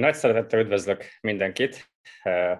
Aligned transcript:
Én 0.00 0.06
nagy 0.06 0.14
szeretettel 0.14 0.60
üdvözlök 0.60 1.04
mindenkit 1.20 1.90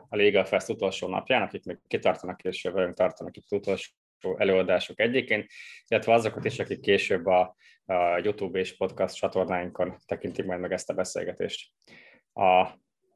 a 0.09 0.17
Legal 0.17 0.45
Fest 0.45 0.69
utolsó 0.69 1.09
napján, 1.09 1.43
akik 1.43 1.65
még 1.65 1.79
kitartanak 1.87 2.43
és 2.43 2.63
velünk 2.63 2.95
tartanak 2.95 3.37
itt 3.37 3.53
utolsó 3.53 3.93
előadások 4.37 5.01
egyikén, 5.01 5.47
illetve 5.87 6.13
azokat 6.13 6.45
is, 6.45 6.59
akik 6.59 6.81
később 6.81 7.27
a, 7.27 7.57
a 7.85 8.21
YouTube 8.23 8.59
és 8.59 8.77
podcast 8.77 9.15
csatornáinkon 9.15 9.97
tekintik 10.07 10.45
majd 10.45 10.61
meg 10.61 10.73
ezt 10.73 10.91
a 10.91 10.95
beszélgetést. 10.95 11.71
A 12.33 12.69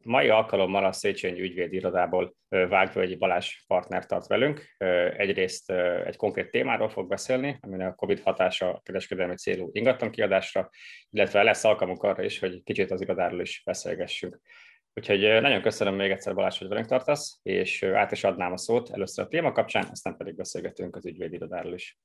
mai 0.05 0.29
alkalommal 0.29 0.85
a 0.85 0.93
Széchenyi 0.93 1.41
ügyvéd 1.41 1.73
irodából 1.73 2.35
Vágvölgyi 2.49 3.17
Balázs 3.17 3.65
partner 3.67 4.07
tart 4.07 4.27
velünk. 4.27 4.75
Egyrészt 5.17 5.71
egy 6.05 6.17
konkrét 6.17 6.51
témáról 6.51 6.89
fog 6.89 7.09
beszélni, 7.09 7.59
ami 7.61 7.85
a 7.85 7.95
COVID 7.95 8.21
hatása 8.21 8.69
a 8.69 8.81
kereskedelmi 8.85 9.35
célú 9.35 9.69
ingatlan 9.73 10.11
kiadásra, 10.11 10.71
illetve 11.11 11.43
lesz 11.43 11.65
alkalmunk 11.65 12.03
arra 12.03 12.23
is, 12.23 12.39
hogy 12.39 12.63
kicsit 12.63 12.91
az 12.91 13.01
irodáról 13.01 13.41
is 13.41 13.63
beszélgessünk. 13.65 14.41
Úgyhogy 14.95 15.21
nagyon 15.21 15.63
köszönöm 15.63 15.95
még 15.95 16.11
egyszer 16.11 16.35
Balázs, 16.35 16.59
hogy 16.59 16.69
velünk 16.69 16.87
tartasz, 16.87 17.39
és 17.43 17.83
át 17.83 18.13
is 18.13 18.25
adnám 18.25 18.53
a 18.53 18.57
szót 18.57 18.91
először 18.91 19.25
a 19.25 19.29
téma 19.29 19.53
kapcsán, 19.53 19.87
aztán 19.91 20.17
pedig 20.17 20.37
beszélgetünk 20.37 20.97
az 20.97 21.07
ügyvéd 21.07 21.33
irodáról 21.33 21.75
is. 21.75 21.99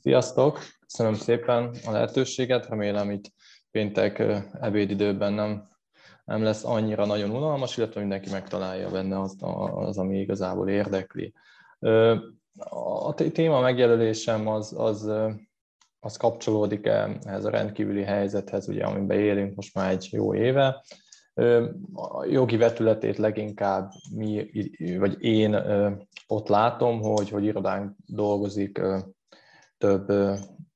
Sziasztok! 0.00 0.60
Köszönöm 0.80 1.14
szépen 1.14 1.74
a 1.86 1.90
lehetőséget, 1.90 2.68
remélem 2.68 3.10
itt 3.10 3.24
péntek 3.70 4.22
ebédidőben 4.60 5.32
nem 5.32 5.70
nem 6.32 6.42
lesz 6.42 6.64
annyira 6.64 7.06
nagyon 7.06 7.30
unalmas, 7.30 7.76
illetve 7.76 8.00
mindenki 8.00 8.30
megtalálja 8.30 8.90
benne 8.90 9.20
az, 9.20 9.36
az 9.74 9.98
ami 9.98 10.20
igazából 10.20 10.68
érdekli. 10.68 11.32
A 12.70 13.14
téma 13.14 13.60
megjelölésem 13.60 14.48
az, 14.48 14.74
az, 14.76 15.10
az 16.00 16.16
kapcsolódik 16.16 16.86
ehhez 16.86 17.44
a 17.44 17.50
rendkívüli 17.50 18.02
helyzethez, 18.02 18.68
ugye, 18.68 18.84
amiben 18.84 19.18
élünk 19.18 19.54
most 19.54 19.74
már 19.74 19.90
egy 19.90 20.08
jó 20.10 20.34
éve. 20.34 20.84
A 21.92 22.24
jogi 22.24 22.56
vetületét 22.56 23.16
leginkább 23.16 23.90
mi, 24.14 24.50
vagy 24.98 25.22
én 25.24 25.54
ott 26.26 26.48
látom, 26.48 27.00
hogy, 27.00 27.28
hogy 27.28 27.44
irodánk 27.44 27.96
dolgozik 28.06 28.80
több, 29.78 30.06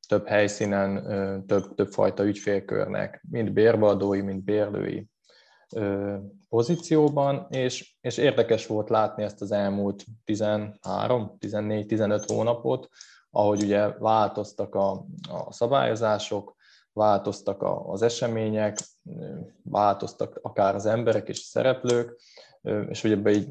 több 0.08 0.26
helyszínen, 0.26 1.02
több, 1.46 1.74
több 1.74 1.88
fajta 1.88 2.24
ügyfélkörnek, 2.24 3.24
mind 3.30 3.52
bérbeadói, 3.52 4.20
mind 4.20 4.42
bérlői 4.42 5.08
pozícióban, 6.48 7.46
és, 7.50 7.96
és 8.00 8.16
érdekes 8.16 8.66
volt 8.66 8.88
látni 8.88 9.22
ezt 9.22 9.40
az 9.40 9.52
elmúlt 9.52 10.04
13, 10.24 11.36
14, 11.38 11.86
15 11.86 12.30
hónapot, 12.30 12.88
ahogy 13.30 13.62
ugye 13.62 13.88
változtak 13.88 14.74
a, 14.74 14.90
a 15.30 15.52
szabályozások, 15.52 16.56
változtak 16.92 17.62
a, 17.62 17.88
az 17.88 18.02
események, 18.02 18.78
változtak 19.62 20.38
akár 20.42 20.74
az 20.74 20.86
emberek 20.86 21.28
és 21.28 21.38
a 21.38 21.48
szereplők, 21.48 22.20
és 22.88 23.04
ugye 23.04 23.14
ebbe, 23.14 23.30
így, 23.30 23.48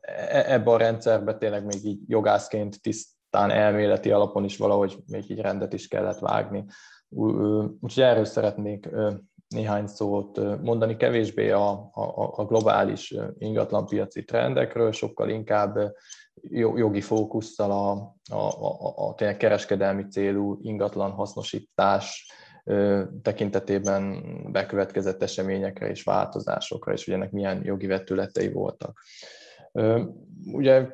e, 0.00 0.52
ebbe 0.52 0.70
a 0.70 0.76
rendszerbe 0.76 1.34
tényleg 1.34 1.64
még 1.64 1.84
így 1.84 2.00
jogászként 2.06 2.82
tisztán 2.82 3.50
elméleti 3.50 4.10
alapon 4.10 4.44
is 4.44 4.56
valahogy 4.56 4.98
még 5.06 5.30
így 5.30 5.40
rendet 5.40 5.72
is 5.72 5.88
kellett 5.88 6.18
vágni. 6.18 6.64
Úgyhogy 7.08 8.02
erről 8.02 8.24
szeretnék 8.24 8.88
néhány 9.48 9.86
szót 9.86 10.60
mondani, 10.62 10.96
kevésbé 10.96 11.50
a, 11.50 11.70
a, 11.92 12.32
a 12.36 12.44
globális 12.44 13.14
ingatlanpiaci 13.38 14.24
trendekről, 14.24 14.92
sokkal 14.92 15.28
inkább 15.28 15.78
jogi 16.52 17.00
fókusszal 17.00 17.70
a, 17.70 17.90
a, 18.36 18.48
a, 18.66 19.08
a 19.08 19.14
kereskedelmi 19.14 20.06
célú 20.06 20.58
ingatlan 20.62 21.10
hasznosítás 21.10 22.30
tekintetében 23.22 24.22
bekövetkezett 24.52 25.22
eseményekre 25.22 25.88
és 25.88 26.02
változásokra, 26.02 26.92
és 26.92 27.04
hogy 27.04 27.14
ennek 27.14 27.30
milyen 27.30 27.64
jogi 27.64 27.86
vetületei 27.86 28.52
voltak. 28.52 29.02
Ugye 30.52 30.90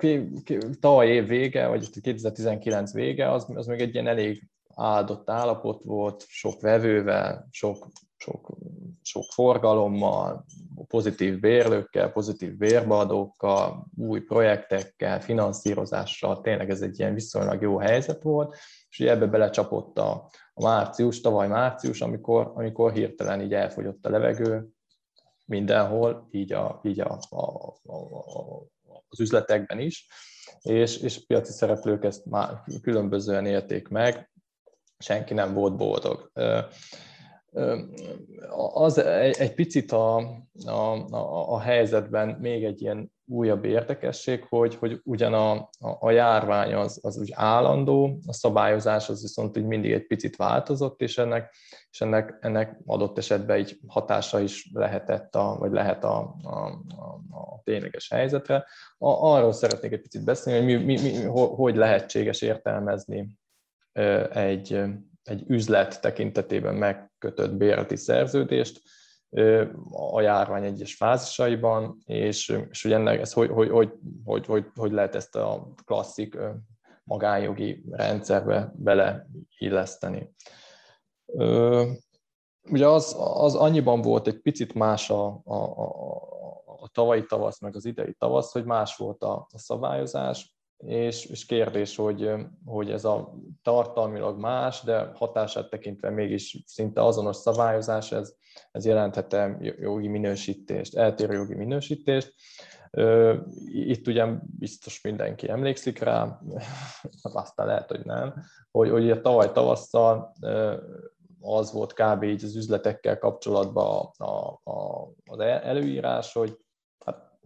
tavaly 0.81 1.09
év 1.09 1.27
vége, 1.27 1.67
vagy 1.67 2.01
2019 2.01 2.93
vége, 2.93 3.31
az, 3.31 3.47
az 3.55 3.67
még 3.67 3.81
egy 3.81 3.95
ilyen 3.95 4.07
elég 4.07 4.49
áldott 4.75 5.31
állapot 5.31 5.83
volt, 5.83 6.25
sok 6.29 6.61
vevővel, 6.61 7.49
sok 7.51 7.87
sok, 8.23 8.57
sok 9.03 9.25
forgalommal, 9.25 10.45
pozitív 10.87 11.41
bérlőkkel, 11.41 12.13
pozitív 12.13 12.57
bérbeadókkal, 12.57 13.87
új 13.97 14.21
projektekkel, 14.21 15.21
finanszírozással, 15.21 16.41
tényleg 16.41 16.71
ez 16.71 16.81
egy 16.81 16.99
ilyen 16.99 17.15
viszonylag 17.15 17.63
jó 17.63 17.79
helyzet 17.79 18.23
volt, 18.23 18.57
és 18.89 18.99
ugye 18.99 19.11
ebbe 19.11 19.27
belecsapott 19.27 19.99
a, 19.99 20.31
a 20.55 20.63
március, 20.63 21.21
tavaly 21.21 21.49
március, 21.49 22.01
amikor, 22.01 22.53
amikor 22.55 22.93
hirtelen 22.93 23.41
így 23.41 23.55
elfogyott 23.55 24.07
a 24.07 24.11
levegő 24.11 24.69
mindenhol, 25.45 26.29
így, 26.31 26.53
a, 26.53 26.81
így 26.83 27.01
a, 27.01 27.19
a, 27.29 27.67
a, 27.83 27.95
a, 27.95 28.67
az 29.09 29.21
üzletekben 29.21 29.79
is, 29.79 30.07
és, 30.61 30.97
és 30.97 31.17
a 31.17 31.23
piaci 31.27 31.53
szereplők 31.53 32.05
ezt 32.05 32.25
már 32.25 32.63
különbözően 32.83 33.47
élték 33.47 33.89
meg, 33.89 34.31
senki 34.99 35.35
nem 35.35 35.55
volt 35.55 35.77
boldog 35.77 36.31
az 38.73 38.99
egy, 38.99 39.55
picit 39.55 39.93
a, 39.93 40.17
a, 40.65 40.71
a, 41.11 41.53
a 41.53 41.61
helyzetben 41.61 42.29
még 42.29 42.65
egy 42.65 42.83
ilyen 42.83 43.13
újabb 43.27 43.65
érdekesség, 43.65 44.45
hogy, 44.49 44.75
hogy 44.75 45.01
ugyan 45.05 45.35
a, 45.35 45.53
a, 45.53 45.97
a 46.01 46.11
járvány 46.11 46.75
az, 46.75 46.99
az 47.03 47.19
úgy 47.19 47.31
állandó, 47.35 48.19
a 48.27 48.33
szabályozás 48.33 49.09
az 49.09 49.23
viszont 49.23 49.57
úgy 49.59 49.65
mindig 49.65 49.93
egy 49.93 50.07
picit 50.07 50.37
változott, 50.37 51.01
és 51.01 51.19
ennek, 51.19 51.55
és 51.91 52.01
ennek, 52.01 52.39
ennek 52.41 52.81
adott 52.87 53.19
esetben 53.19 53.57
egy 53.57 53.81
hatása 53.87 54.41
is 54.41 54.71
lehetett, 54.73 55.35
a, 55.35 55.57
vagy 55.59 55.73
lehet 55.73 56.05
a, 56.05 56.37
a, 56.43 56.49
a, 56.49 57.21
a 57.31 57.61
tényleges 57.65 58.09
helyzetre. 58.11 58.67
A, 58.99 59.09
arról 59.09 59.53
szeretnék 59.53 59.93
egy 59.93 60.03
picit 60.03 60.25
beszélni, 60.25 60.73
hogy 60.73 60.85
mi, 60.85 60.93
mi, 60.93 61.11
mi, 61.11 61.25
hogy 61.33 61.77
lehetséges 61.77 62.43
értelmezni 62.43 63.39
egy, 64.33 64.83
egy 65.23 65.45
üzlet 65.47 66.01
tekintetében 66.01 66.75
megkötött 66.75 67.55
bérleti 67.55 67.97
szerződést 67.97 68.83
a 69.91 70.21
járvány 70.21 70.65
egyes 70.65 70.95
fázisaiban, 70.95 71.99
és, 72.05 72.59
és 72.71 72.83
hogy 72.83 72.93
ennek 72.93 73.21
ez 73.21 73.33
hogy, 73.33 73.51
hogy, 73.51 73.69
hogy, 73.69 73.93
hogy, 74.25 74.47
hogy, 74.47 74.67
hogy 74.75 74.93
lehet 74.93 75.15
ezt 75.15 75.37
a 75.37 75.73
klasszik 75.85 76.39
magánjogi 77.05 77.85
rendszerbe 77.91 78.73
beleilleszteni. 78.75 80.35
Ugye 82.71 82.87
az, 82.87 83.17
az 83.19 83.55
annyiban 83.55 84.03
volt 84.03 84.27
egy 84.27 84.41
picit 84.41 84.75
más 84.75 85.11
a, 85.11 85.41
a, 85.45 85.55
a, 85.55 85.87
a 86.67 86.89
tavalyi 86.89 87.25
tavasz, 87.25 87.61
meg 87.61 87.77
az 87.77 87.85
idei 87.85 88.15
tavasz, 88.19 88.53
hogy 88.53 88.65
más 88.65 88.97
volt 88.97 89.23
a, 89.23 89.47
a 89.53 89.59
szabályozás, 89.59 90.57
és, 90.87 91.25
és 91.25 91.47
kérdés, 91.47 91.97
hogy, 91.97 92.31
hogy 92.65 92.91
ez 92.91 93.05
a 93.05 93.35
tartalmilag 93.63 94.39
más, 94.39 94.83
de 94.83 95.13
hatását 95.15 95.71
tekintve 95.71 96.11
mégis 96.11 96.63
szinte 96.67 97.05
azonos 97.05 97.37
szabályozás, 97.37 98.13
ez, 98.13 98.35
ez 98.73 98.87
jelenthet 98.87 99.37
jogi 99.61 100.09
minősítést, 100.09 100.97
eltérő 100.97 101.33
jogi 101.33 101.55
minősítést. 101.55 102.35
Itt 103.67 104.07
ugye 104.07 104.27
biztos 104.59 105.01
mindenki 105.01 105.49
emlékszik 105.49 105.99
rá, 105.99 106.41
aztán 107.23 107.67
lehet, 107.67 107.91
hogy 107.91 108.05
nem, 108.05 108.35
hogy, 108.71 108.91
hogy 108.91 109.11
a 109.11 109.21
tavaly 109.21 109.53
tavasszal 109.53 110.33
az 111.41 111.73
volt 111.73 111.93
kb. 111.93 112.23
így 112.23 112.45
az 112.45 112.57
üzletekkel 112.57 113.19
kapcsolatban 113.19 114.11
a, 114.17 114.61
a, 114.71 115.09
az 115.25 115.39
előírás, 115.39 116.33
hogy 116.33 116.59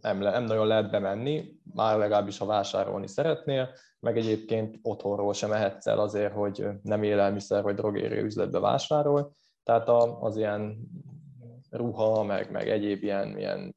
nem, 0.07 0.21
le, 0.23 0.31
nem 0.31 0.45
nagyon 0.45 0.67
lehet 0.67 0.91
bemenni, 0.91 1.59
már 1.75 1.99
legalábbis 1.99 2.39
ha 2.39 2.47
vásárolni 2.47 3.09
szeretnél, 3.09 3.71
meg 4.01 4.17
egyébként 4.17 4.79
otthonról 4.83 5.33
sem 5.33 5.51
mehetsz 5.51 5.87
el 5.87 5.99
azért, 5.99 6.33
hogy 6.33 6.67
nem 6.83 7.03
élelmiszer 7.03 7.63
vagy 7.63 7.75
drogéri 7.75 8.19
üzletbe 8.19 8.59
vásárolj, 8.59 9.23
tehát 9.63 9.89
az 10.21 10.37
ilyen 10.37 10.79
ruha, 11.71 12.23
meg, 12.25 12.51
meg 12.51 12.69
egyéb 12.69 13.03
ilyen, 13.03 13.39
ilyen 13.39 13.77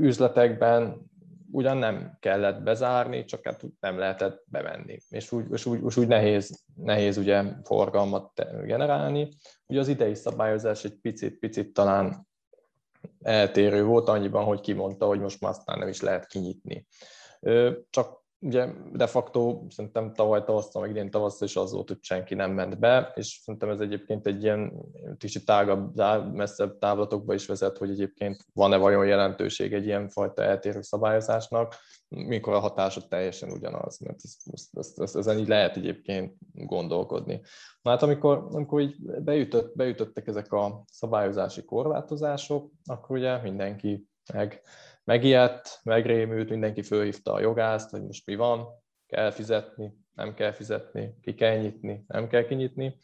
üzletekben 0.00 1.10
ugyan 1.50 1.76
nem 1.76 2.16
kellett 2.20 2.62
bezárni, 2.62 3.24
csak 3.24 3.44
hát 3.44 3.64
nem 3.80 3.98
lehetett 3.98 4.44
bemenni, 4.46 4.98
és 5.08 5.32
úgy, 5.32 5.44
és 5.50 5.66
úgy, 5.66 5.80
és 5.86 5.96
úgy 5.96 6.06
nehéz, 6.06 6.64
nehéz 6.74 7.16
ugye 7.16 7.42
forgalmat 7.62 8.32
generálni. 8.64 9.28
Ugye 9.66 9.80
az 9.80 9.88
idei 9.88 10.14
szabályozás 10.14 10.84
egy 10.84 11.00
picit, 11.00 11.38
picit 11.38 11.72
talán 11.72 12.27
eltérő 13.28 13.84
volt 13.84 14.08
annyiban, 14.08 14.44
hogy 14.44 14.60
kimondta, 14.60 15.06
hogy 15.06 15.20
most 15.20 15.40
már 15.40 15.50
aztán 15.50 15.78
nem 15.78 15.88
is 15.88 16.00
lehet 16.00 16.26
kinyitni. 16.26 16.86
Csak 17.90 18.17
ugye 18.40 18.66
de 18.92 19.06
facto 19.06 19.62
szerintem 19.68 20.12
tavaly 20.12 20.44
tavasszal, 20.44 20.82
meg 20.82 20.90
idén 20.90 21.10
tavasszal 21.10 21.48
is 21.48 21.56
az 21.56 21.72
volt, 21.72 21.88
hogy 21.88 21.98
senki 22.00 22.34
nem 22.34 22.52
ment 22.52 22.78
be, 22.78 23.12
és 23.14 23.40
szerintem 23.44 23.70
ez 23.70 23.80
egyébként 23.80 24.26
egy 24.26 24.42
ilyen 24.42 24.72
kicsit 25.16 25.44
tágabb, 25.44 25.96
messzebb 26.32 26.78
távlatokba 26.78 27.34
is 27.34 27.46
vezet, 27.46 27.78
hogy 27.78 27.90
egyébként 27.90 28.44
van-e 28.52 28.76
vajon 28.76 29.06
jelentőség 29.06 29.72
egy 29.72 29.86
ilyen 29.86 30.08
fajta 30.08 30.42
eltérő 30.42 30.82
szabályozásnak, 30.82 31.74
mikor 32.08 32.54
a 32.54 32.58
hatása 32.58 33.08
teljesen 33.08 33.50
ugyanaz, 33.50 33.98
mert 33.98 34.18
ez, 34.22 34.66
ez, 34.72 34.92
ez, 34.96 35.14
ezen 35.14 35.38
így 35.38 35.48
lehet 35.48 35.76
egyébként 35.76 36.34
gondolkodni. 36.52 37.40
Na 37.82 37.90
hát 37.90 38.02
amikor, 38.02 38.46
amikor 38.50 38.80
így 38.80 38.96
beütött, 39.00 39.76
beütöttek 39.76 40.26
ezek 40.26 40.52
a 40.52 40.84
szabályozási 40.92 41.64
korlátozások, 41.64 42.70
akkor 42.84 43.16
ugye 43.16 43.42
mindenki 43.42 44.08
meg 44.32 44.62
megijedt, 45.08 45.80
megrémült, 45.82 46.50
mindenki 46.50 46.82
fölhívta 46.82 47.32
a 47.32 47.40
jogászt, 47.40 47.90
hogy 47.90 48.02
most 48.02 48.26
mi 48.26 48.34
van, 48.34 48.66
kell 49.06 49.30
fizetni, 49.30 49.92
nem 50.14 50.34
kell 50.34 50.52
fizetni, 50.52 51.14
ki 51.22 51.34
kell 51.34 51.56
nyitni, 51.56 52.04
nem 52.08 52.28
kell 52.28 52.44
kinyitni, 52.44 52.98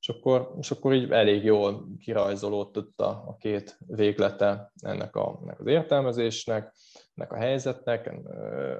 és 0.00 0.08
akkor, 0.08 0.54
és 0.58 0.70
akkor 0.70 0.94
így 0.94 1.10
elég 1.10 1.44
jól 1.44 1.86
kirajzolódott 1.98 3.00
a, 3.00 3.08
a 3.26 3.36
két 3.36 3.78
véglete 3.86 4.72
ennek, 4.82 5.16
a, 5.16 5.38
ennek 5.42 5.60
az 5.60 5.66
értelmezésnek, 5.66 6.74
ennek 7.14 7.32
a 7.32 7.36
helyzetnek. 7.36 8.14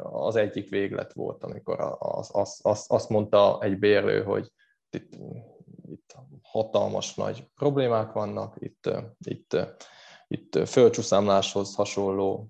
Az 0.02 0.36
egyik 0.36 0.68
véglet 0.68 1.12
volt, 1.12 1.44
amikor 1.44 1.96
az, 1.98 2.30
az, 2.32 2.60
az, 2.62 2.84
azt 2.88 3.08
mondta 3.08 3.58
egy 3.60 3.78
bérlő, 3.78 4.22
hogy 4.22 4.52
itt, 4.90 5.14
itt 5.90 6.14
hatalmas 6.42 7.14
nagy 7.14 7.50
problémák 7.54 8.12
vannak, 8.12 8.56
itt, 8.58 8.90
itt, 9.18 9.56
itt 10.32 10.68
földcsúszámláshoz 10.68 11.74
hasonló 11.74 12.48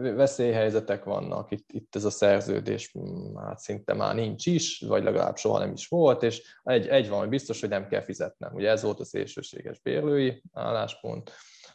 veszélyhelyzetek 0.00 1.04
vannak, 1.04 1.50
itt, 1.50 1.72
itt 1.72 1.96
ez 1.96 2.04
a 2.04 2.10
szerződés 2.10 2.94
hát 3.36 3.58
szinte 3.58 3.94
már 3.94 4.14
nincs 4.14 4.46
is, 4.46 4.80
vagy 4.80 5.02
legalább 5.02 5.36
soha 5.36 5.58
nem 5.58 5.72
is 5.72 5.88
volt, 5.88 6.22
és 6.22 6.56
egy, 6.62 6.86
egy 6.86 7.08
van, 7.08 7.18
hogy 7.18 7.28
biztos, 7.28 7.60
hogy 7.60 7.68
nem 7.68 7.88
kell 7.88 8.02
fizetnem. 8.02 8.54
Ugye 8.54 8.70
ez 8.70 8.82
volt 8.82 9.00
a 9.00 9.04
szélsőséges 9.04 9.80
bérlői 9.80 10.42
álláspont, 10.52 11.30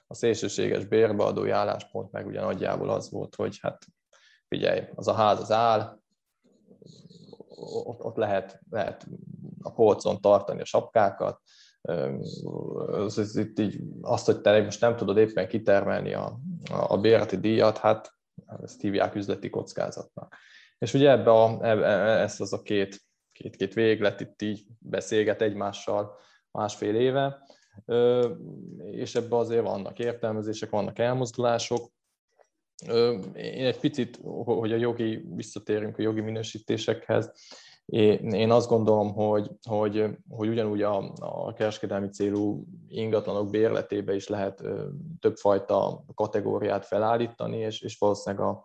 a 0.07 0.13
szélsőséges 0.13 0.85
bérbeadói 0.85 1.49
álláspont 1.49 2.11
meg 2.11 2.27
ugye 2.27 2.41
nagyjából 2.41 2.89
az 2.89 3.11
volt, 3.11 3.35
hogy 3.35 3.57
hát 3.61 3.85
figyelj, 4.47 4.81
az 4.95 5.07
a 5.07 5.13
ház 5.13 5.39
az 5.39 5.51
áll, 5.51 5.99
ott, 7.83 8.03
ott 8.03 8.15
lehet, 8.15 8.61
lehet 8.69 9.07
a 9.61 9.71
polcon 9.71 10.21
tartani 10.21 10.61
a 10.61 10.65
sapkákat, 10.65 11.41
az, 11.85 13.17
az, 13.17 13.35
itt 13.35 13.59
így, 13.59 13.79
azt, 14.01 14.25
hogy 14.25 14.41
te 14.41 14.61
most 14.61 14.81
nem 14.81 14.95
tudod 14.95 15.17
éppen 15.17 15.47
kitermelni 15.47 16.13
a, 16.13 16.39
a 16.87 16.97
bérleti 16.97 17.37
díjat, 17.37 17.77
hát 17.77 18.13
ezt 18.63 18.81
hívják 18.81 19.15
üzleti 19.15 19.49
kockázatnak. 19.49 20.35
És 20.77 20.93
ugye 20.93 21.09
ebbe, 21.09 21.31
a, 21.31 21.59
ebbe 21.61 21.85
ez 22.19 22.39
az 22.39 22.53
a 22.53 22.61
két, 22.61 23.01
két, 23.31 23.55
két 23.55 23.73
véglet 23.73 24.21
itt 24.21 24.41
így 24.41 24.65
beszélget 24.79 25.41
egymással 25.41 26.17
másfél 26.51 26.95
éve, 26.95 27.43
és 28.91 29.15
ebbe 29.15 29.37
azért 29.37 29.63
vannak 29.63 29.99
értelmezések, 29.99 30.69
vannak 30.69 30.99
elmozdulások. 30.99 31.91
Én 33.33 33.65
egy 33.65 33.79
picit, 33.79 34.19
hogy 34.43 34.71
a 34.71 34.77
jogi, 34.77 35.25
visszatérünk 35.35 35.97
a 35.97 36.01
jogi 36.01 36.21
minősítésekhez, 36.21 37.31
én 37.85 38.51
azt 38.51 38.69
gondolom, 38.69 39.13
hogy, 39.13 39.51
hogy, 39.69 40.09
hogy 40.29 40.47
ugyanúgy 40.47 40.81
a, 40.81 41.13
a 41.19 41.53
kereskedelmi 41.53 42.09
célú 42.09 42.65
ingatlanok 42.87 43.49
bérletébe 43.49 44.15
is 44.15 44.27
lehet 44.27 44.63
többfajta 45.19 46.03
kategóriát 46.13 46.85
felállítani, 46.85 47.57
és, 47.57 47.81
és 47.81 47.97
valószínűleg 47.97 48.45
a, 48.45 48.63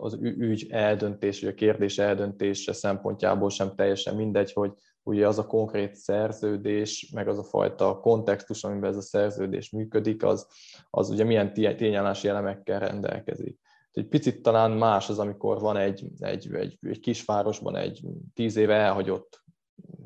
az 0.00 0.18
ügy 0.20 0.66
eldöntés, 0.70 1.40
vagy 1.40 1.50
a 1.50 1.54
kérdés 1.54 1.98
eldöntése 1.98 2.72
szempontjából 2.72 3.50
sem 3.50 3.74
teljesen 3.74 4.14
mindegy, 4.14 4.52
hogy 4.52 4.72
ugye 5.02 5.26
az 5.26 5.38
a 5.38 5.46
konkrét 5.46 5.94
szerződés, 5.94 7.10
meg 7.14 7.28
az 7.28 7.38
a 7.38 7.42
fajta 7.42 8.00
kontextus, 8.00 8.64
amiben 8.64 8.90
ez 8.90 8.96
a 8.96 9.00
szerződés 9.00 9.70
működik, 9.70 10.24
az, 10.24 10.46
az 10.90 11.10
ugye 11.10 11.24
milyen 11.24 11.52
tényállási 11.52 12.28
elemekkel 12.28 12.78
rendelkezik. 12.80 13.58
Egy 13.98 14.08
picit 14.08 14.42
talán 14.42 14.70
más 14.70 15.08
az, 15.08 15.18
amikor 15.18 15.60
van 15.60 15.76
egy, 15.76 16.04
egy, 16.18 16.54
egy, 16.54 16.78
egy 16.80 17.00
kisvárosban 17.00 17.76
egy 17.76 18.02
tíz 18.34 18.56
éve 18.56 18.74
elhagyott 18.74 19.44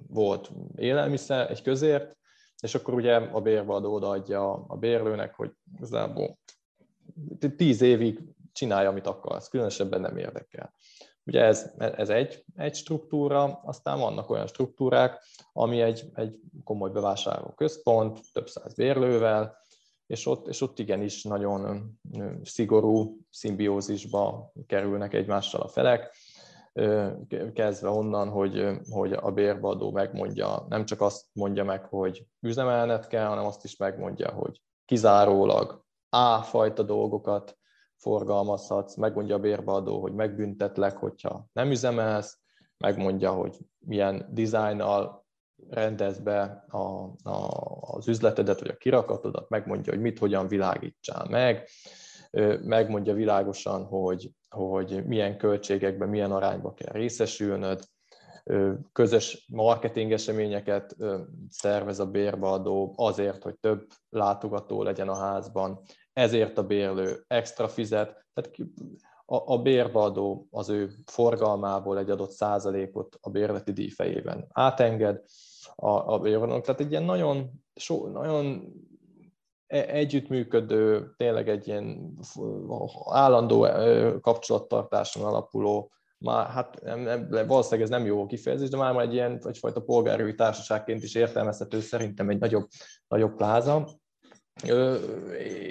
volt 0.09 0.51
élelmiszer, 0.77 1.51
egy 1.51 1.63
közért, 1.63 2.17
és 2.63 2.75
akkor 2.75 2.95
ugye 2.95 3.15
a 3.15 3.41
bérbeadó 3.41 3.95
odaadja 3.95 4.53
a 4.53 4.77
bérlőnek, 4.77 5.35
hogy 5.35 5.53
igazából 5.77 6.39
tíz 7.57 7.81
évig 7.81 8.21
csinálja, 8.53 8.89
amit 8.89 9.07
akarsz, 9.07 9.49
különösebben 9.49 10.01
nem 10.01 10.17
érdekel. 10.17 10.75
Ugye 11.25 11.45
ez, 11.45 11.71
ez 11.79 12.09
egy, 12.09 12.45
egy 12.57 12.75
struktúra, 12.75 13.61
aztán 13.65 13.99
vannak 13.99 14.31
olyan 14.31 14.47
struktúrák, 14.47 15.23
ami 15.53 15.81
egy, 15.81 16.05
egy 16.15 16.41
komoly 16.65 16.91
bevásárló 16.91 17.49
központ, 17.49 18.21
több 18.33 18.49
száz 18.49 18.75
bérlővel, 18.75 19.62
és 20.07 20.27
ott, 20.27 20.49
és 20.49 20.61
ott 20.61 20.79
igenis 20.79 21.23
nagyon 21.23 21.93
szigorú 22.43 23.19
szimbiózisba 23.31 24.53
kerülnek 24.67 25.15
egymással 25.15 25.61
a 25.61 25.69
felek, 25.69 26.17
kezdve 27.55 27.89
onnan, 27.89 28.29
hogy, 28.29 28.79
hogy 28.91 29.13
a 29.13 29.31
bérbeadó 29.31 29.91
megmondja, 29.91 30.67
nem 30.69 30.85
csak 30.85 31.01
azt 31.01 31.27
mondja 31.33 31.65
meg, 31.65 31.85
hogy 31.85 32.27
üzemelnet 32.41 33.07
kell, 33.07 33.27
hanem 33.27 33.45
azt 33.45 33.65
is 33.65 33.77
megmondja, 33.77 34.31
hogy 34.31 34.63
kizárólag 34.85 35.85
A 36.09 36.43
fajta 36.43 36.83
dolgokat 36.83 37.57
forgalmazhatsz, 37.97 38.97
megmondja 38.97 39.35
a 39.35 39.39
bérbeadó, 39.39 40.01
hogy 40.01 40.15
megbüntetlek, 40.15 40.97
hogyha 40.97 41.47
nem 41.53 41.71
üzemelsz, 41.71 42.39
megmondja, 42.77 43.33
hogy 43.33 43.59
milyen 43.79 44.29
dizájnnal 44.31 45.22
rendez 45.71 46.19
be 46.19 46.65
a, 46.69 46.79
a, 47.31 47.49
az 47.81 48.09
üzletedet, 48.09 48.61
vagy 48.61 48.69
a 48.69 48.77
kirakatodat, 48.77 49.49
megmondja, 49.49 49.93
hogy 49.93 50.03
mit, 50.03 50.19
hogyan 50.19 50.49
világítsál 50.49 51.27
meg, 51.31 51.69
megmondja 52.63 53.15
világosan, 53.15 53.85
hogy, 53.85 54.31
hogy 54.49 55.07
milyen 55.07 55.37
költségekben, 55.37 56.09
milyen 56.09 56.33
arányba 56.33 56.75
kell 56.75 56.93
részesülnöd, 56.93 57.83
közös 58.93 59.47
marketing 59.53 60.13
eseményeket 60.13 60.97
szervez 61.49 61.99
a 61.99 62.07
bérbeadó 62.07 62.95
azért, 62.97 63.43
hogy 63.43 63.59
több 63.61 63.87
látogató 64.09 64.83
legyen 64.83 65.09
a 65.09 65.17
házban, 65.17 65.81
ezért 66.13 66.59
a 66.59 66.67
bérlő 66.67 67.25
extra 67.27 67.69
fizet, 67.69 68.27
tehát 68.35 68.51
a, 69.33 69.43
a 69.53 69.59
bérbeadó 69.59 70.49
az 70.51 70.69
ő 70.69 70.91
forgalmából 71.05 71.99
egy 71.99 72.11
adott 72.11 72.31
százalékot 72.31 73.19
a 73.21 73.31
bérleti 73.31 73.73
díj 73.73 73.89
fejében 73.89 74.47
átenged, 74.53 75.23
a, 75.75 75.91
a 75.91 76.19
bérvonalak. 76.19 76.65
Tehát 76.65 76.81
egy 76.81 76.91
ilyen 76.91 77.03
nagyon, 77.03 77.51
so, 77.75 78.07
nagyon 78.07 78.73
e, 79.67 79.89
együttműködő, 79.89 81.15
tényleg 81.17 81.49
egy 81.49 81.67
ilyen 81.67 82.19
állandó 83.11 83.69
kapcsolattartáson 84.21 85.25
alapuló, 85.25 85.93
már, 86.19 86.47
hát 86.47 86.83
nem, 86.83 87.01
nem, 87.01 87.47
valószínűleg 87.47 87.85
ez 87.85 87.99
nem 87.99 88.07
jó 88.07 88.27
kifejezés, 88.27 88.69
de 88.69 88.77
már 88.77 88.97
egy 88.97 89.13
ilyen 89.13 89.41
egyfajta 89.47 89.81
polgári 89.81 90.35
társaságként 90.35 91.03
is 91.03 91.15
értelmezhető 91.15 91.81
szerintem 91.81 92.29
egy 92.29 92.39
nagyobb, 92.39 92.69
nagyobb 93.09 93.37
pláza. 93.37 94.01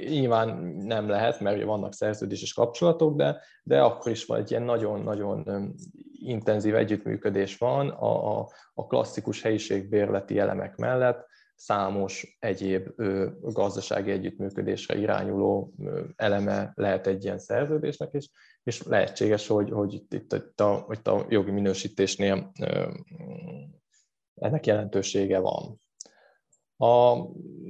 Nyilván 0.10 0.58
nem 0.66 1.10
lehet, 1.10 1.40
mert 1.40 1.64
vannak 1.64 1.94
szerződéses 1.94 2.54
kapcsolatok, 2.54 3.16
de, 3.16 3.42
de 3.64 3.82
akkor 3.82 4.12
is 4.12 4.26
van 4.26 4.40
egy 4.40 4.52
ilyen 4.52 4.64
nagyon-nagyon 4.64 5.74
intenzív 6.14 6.76
együttműködés 6.76 7.58
van 7.58 7.90
a, 7.90 8.40
a, 8.40 8.50
a 8.74 8.88
klasszikus 8.88 9.42
helyiségbérleti 9.42 10.40
elemek 10.40 10.76
mellett, 10.76 11.30
számos 11.62 12.38
egyéb 12.40 12.88
ö, 12.96 13.30
gazdasági 13.42 14.12
együttműködésre 14.12 14.98
irányuló 14.98 15.74
ö, 15.80 16.04
eleme 16.16 16.72
lehet 16.76 17.08
egy 17.08 17.24
ilyen 17.24 17.40
szerződésnek, 17.40 18.10
és, 18.14 18.30
és 18.64 18.84
lehetséges, 18.84 19.48
hogy, 19.48 19.70
hogy 19.70 19.94
itt, 19.94 20.14
itt, 20.14 20.34
itt, 20.34 20.62
a, 20.62 20.88
itt 20.90 21.08
a 21.08 21.26
jogi 21.30 21.52
minősítésnél 21.52 22.52
ö, 22.62 22.92
ennek 24.36 24.66
jelentősége 24.66 25.40
van. 25.40 25.80
A, 26.82 27.16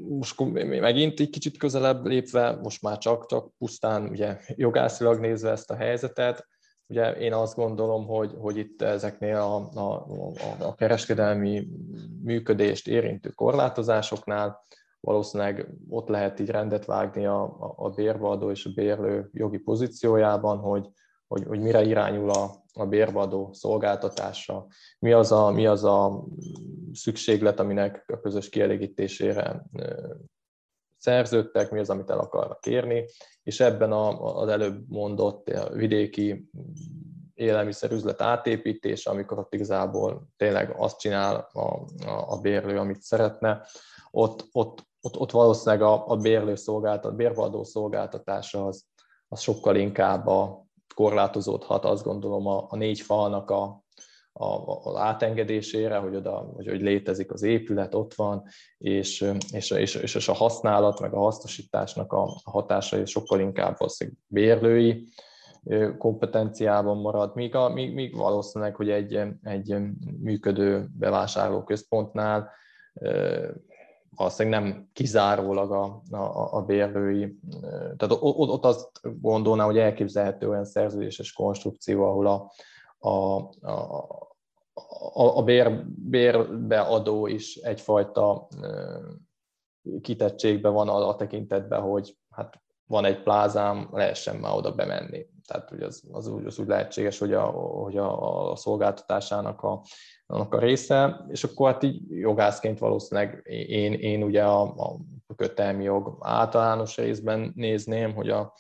most 0.10 0.40
megint 0.64 1.20
egy 1.20 1.30
kicsit 1.30 1.58
közelebb 1.58 2.06
lépve, 2.06 2.60
most 2.64 2.82
már 2.82 2.98
csak, 2.98 3.26
csak 3.26 3.58
pusztán 3.58 4.10
ugye 4.10 4.38
jogászilag 4.56 5.20
nézve 5.20 5.50
ezt 5.50 5.72
a 5.72 5.76
helyzetet, 5.76 6.50
Ugye 6.92 7.12
én 7.12 7.34
azt 7.34 7.56
gondolom, 7.56 8.06
hogy, 8.06 8.34
hogy 8.40 8.58
itt 8.58 8.82
ezeknél 8.82 9.36
a, 9.36 9.56
a, 9.80 10.06
a 10.60 10.76
kereskedelmi 10.76 11.68
működést 12.24 12.88
érintő 12.88 13.30
korlátozásoknál 13.30 14.66
valószínűleg 15.00 15.70
ott 15.90 16.08
lehet 16.08 16.40
így 16.40 16.50
rendet 16.50 16.86
vágni 16.86 17.26
a, 17.26 17.56
a 17.76 17.90
bérbeadó 17.90 18.50
és 18.50 18.66
a 18.66 18.72
bérlő 18.76 19.30
jogi 19.34 19.58
pozíciójában, 19.58 20.58
hogy, 20.58 20.90
hogy, 21.28 21.44
hogy 21.48 21.60
mire 21.60 21.84
irányul 21.84 22.30
a, 22.30 22.52
a 22.74 22.86
bérbeadó 22.86 23.50
szolgáltatása, 23.54 24.68
mi 25.00 25.12
az, 25.12 25.32
a, 25.32 25.52
mi 25.52 25.66
az 25.66 25.84
a 25.84 26.24
szükséglet, 26.94 27.60
aminek 27.60 28.04
a 28.08 28.20
közös 28.20 28.50
kielégítésére 28.50 29.66
szerződtek, 30.98 31.72
mi 31.72 31.80
az, 31.80 31.90
amit 31.90 32.10
el 32.10 32.20
akarnak 32.20 32.62
kérni, 32.62 33.06
és 33.44 33.60
ebben 33.60 33.92
a, 33.92 34.38
az 34.42 34.48
előbb 34.48 34.90
mondott 34.90 35.52
vidéki 35.74 36.50
élelmiszerüzlet 37.34 38.22
átépítése, 38.22 39.10
amikor 39.10 39.40
ott 39.40 39.54
igazából 39.54 40.28
tényleg 40.38 40.76
azt 40.78 41.00
csinál 41.00 41.50
a, 41.52 41.60
a, 41.60 42.26
a 42.28 42.40
bérlő, 42.42 42.78
amit 42.78 43.02
szeretne, 43.02 43.66
ott, 44.12 44.48
ott, 44.52 44.88
ott, 45.02 45.20
ott 45.20 45.32
valószínűleg 45.32 45.82
a, 45.82 46.08
a 46.08 46.16
bérlő 46.16 46.56
szolgáltat, 46.56 47.16
bérvadó 47.16 47.64
szolgáltatása 47.64 48.66
az, 48.66 48.86
az 49.28 49.40
sokkal 49.40 49.76
inkább 49.76 50.28
a, 50.28 50.66
korlátozódhat, 50.94 51.86
azt 51.86 52.04
gondolom 52.04 52.48
a, 52.48 52.66
a 52.70 52.76
négy 52.76 53.02
falnak 53.02 53.50
a, 53.50 53.84
a, 54.34 54.80
az 54.84 54.96
átengedésére, 54.96 55.98
hogy 55.98 56.16
oda, 56.16 56.52
hogy, 56.56 56.68
hogy 56.68 56.82
létezik 56.82 57.32
az 57.32 57.42
épület, 57.42 57.96
ott 57.96 58.14
van, 58.14 58.44
és, 58.78 59.32
és, 59.52 59.72
és, 59.72 59.96
és 59.96 60.28
a 60.28 60.34
használat, 60.34 61.00
meg 61.00 61.14
a 61.14 61.20
hasznosításnak 61.20 62.14
a 62.14 62.42
hatásai 62.44 63.06
sokkal 63.06 63.40
inkább 63.40 63.78
valószínűleg 63.78 64.20
bérlői 64.28 65.08
kompetenciában 65.98 66.98
marad, 66.98 67.36
míg, 67.36 67.56
a, 67.56 67.70
míg, 67.70 67.94
míg 67.94 68.16
valószínűleg, 68.16 68.76
hogy 68.76 68.90
egy, 68.90 69.22
egy 69.44 69.76
működő 70.22 70.88
bevásárlóközpontnál 70.98 72.50
valószínűleg 74.16 74.62
nem 74.62 74.90
kizárólag 74.94 75.72
a, 75.72 76.02
a, 76.12 76.58
a 76.58 76.62
bérlői, 76.62 77.40
tehát 77.98 78.18
ott, 78.20 78.22
ott 78.22 78.66
azt 78.66 78.90
gondolná, 79.22 79.66
hogy 79.66 79.78
elképzelhető 79.78 80.50
olyan 80.50 80.66
szerződéses 80.66 81.34
konstrukció, 81.34 82.04
ahol 82.04 82.28
a, 82.28 82.52
a, 83.02 83.36
a, 83.62 84.30
a, 85.14 85.38
a 85.38 85.44
bér, 85.44 85.86
bérbeadó 85.88 87.28
is 87.28 87.56
egyfajta 87.56 88.48
kitettségben 90.02 90.74
van 90.74 90.90
a, 90.90 91.08
a 91.08 91.16
tekintetben, 91.16 91.82
hogy 91.82 92.18
hát 92.30 92.62
van 92.86 93.06
egy 93.06 93.24
plázám, 93.24 93.90
lehessen 93.92 94.36
már 94.36 94.56
oda 94.56 94.76
bemenni. 94.76 95.26
Tehát 95.48 95.70
hogy 95.70 95.82
az, 95.82 96.04
az, 96.12 96.28
úgy, 96.28 96.46
az 96.46 96.60
úgy 96.60 96.68
lehetséges, 96.68 97.20
hogy 97.20 97.34
a, 97.34 97.46
hogy 97.46 97.98
a, 97.98 98.52
a 98.52 98.56
szolgáltatásának 98.56 99.62
a, 99.62 99.82
annak 100.26 100.54
a 100.54 100.60
része, 100.60 101.26
és 101.28 101.44
akkor 101.44 101.72
hát 101.72 101.84
így 101.84 102.10
jogászként 102.10 102.80
valószínűleg 102.80 103.42
én, 103.50 103.94
én 103.94 104.24
ugye 104.24 104.44
a, 104.44 104.62
a 104.62 105.00
kötelmi 105.36 105.84
jog 105.84 106.18
általános 106.20 106.98
részben 106.98 107.52
nézném, 107.56 108.14
hogy 108.14 108.30
a, 108.30 108.54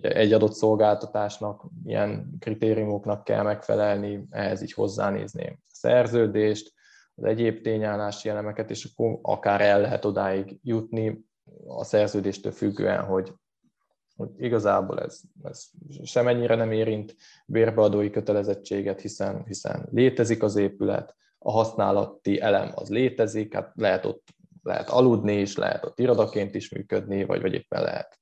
egy 0.00 0.32
adott 0.32 0.52
szolgáltatásnak 0.52 1.64
ilyen 1.84 2.36
kritériumoknak 2.38 3.24
kell 3.24 3.42
megfelelni, 3.42 4.26
ehhez 4.30 4.62
így 4.62 4.72
hozzánézném 4.72 5.58
a 5.58 5.70
szerződést, 5.72 6.72
az 7.14 7.24
egyéb 7.24 7.60
tényállási 7.60 8.28
elemeket, 8.28 8.70
és 8.70 8.84
akkor 8.84 9.18
akár 9.22 9.60
el 9.60 9.80
lehet 9.80 10.04
odáig 10.04 10.58
jutni 10.62 11.24
a 11.66 11.84
szerződéstől 11.84 12.52
függően, 12.52 13.04
hogy 13.04 13.32
hogy 14.16 14.30
igazából 14.38 15.00
ez, 15.00 15.20
ez 15.42 15.70
semennyire 16.04 16.54
nem 16.54 16.72
érint 16.72 17.16
bérbeadói 17.46 18.10
kötelezettséget, 18.10 19.00
hiszen, 19.00 19.44
hiszen 19.46 19.88
létezik 19.92 20.42
az 20.42 20.56
épület, 20.56 21.16
a 21.38 21.50
használati 21.50 22.40
elem 22.40 22.70
az 22.74 22.88
létezik, 22.88 23.54
hát 23.54 23.72
lehet 23.74 24.04
ott 24.04 24.28
lehet 24.62 24.88
aludni 24.88 25.40
is, 25.40 25.56
lehet 25.56 25.84
ott 25.84 25.98
irodaként 25.98 26.54
is 26.54 26.70
működni, 26.70 27.24
vagy, 27.24 27.40
vagy 27.40 27.54
éppen 27.54 27.82
lehet 27.82 28.18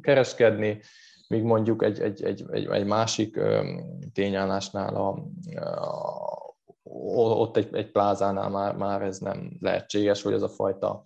kereskedni, 0.00 0.80
míg 1.28 1.42
mondjuk 1.42 1.82
egy, 1.82 2.00
egy, 2.00 2.22
egy, 2.22 2.44
egy, 2.50 2.66
egy 2.66 2.86
másik 2.86 3.40
tényállásnál 4.12 4.94
a, 4.94 5.08
a, 5.54 6.46
ott 7.12 7.56
egy, 7.56 7.68
egy 7.72 7.90
plázánál 7.90 8.50
már, 8.50 8.76
már 8.76 9.02
ez 9.02 9.18
nem 9.18 9.56
lehetséges, 9.60 10.22
hogy 10.22 10.32
ez 10.32 10.42
a 10.42 10.48
fajta 10.48 11.02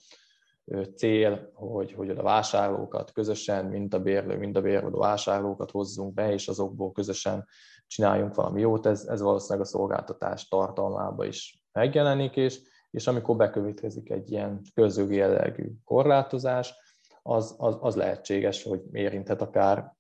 cél, 0.97 1.51
hogy, 1.55 1.93
hogy 1.93 2.11
a 2.11 2.23
vásárlókat 2.23 3.13
közösen, 3.13 3.65
mind 3.65 3.95
a 3.95 4.01
bérlő, 4.01 4.39
mind 4.39 4.57
a 4.57 4.61
bérlő 4.61 4.91
vásárlókat 4.91 5.71
hozzunk 5.71 6.15
be, 6.15 6.33
és 6.33 6.49
azokból 6.49 6.93
közösen 6.93 7.47
csináljunk 7.87 8.35
valami 8.35 8.61
jót, 8.61 8.87
ez, 8.87 9.05
ez 9.07 9.21
valószínűleg 9.21 9.67
a 9.67 9.71
szolgáltatás 9.71 10.49
tartalmába 10.49 11.25
is 11.25 11.65
megjelenik, 11.73 12.37
és, 12.37 12.61
és 12.91 13.07
amikor 13.07 13.37
bekövetkezik 13.37 14.11
egy 14.11 14.31
ilyen 14.31 14.61
közjogi 14.75 15.15
jellegű 15.15 15.71
korlátozás, 15.85 16.75
az, 17.23 17.55
az, 17.59 17.77
az 17.81 17.97
lehetséges, 17.97 18.63
hogy 18.63 18.81
érinthet 18.93 19.43
akár 19.43 19.95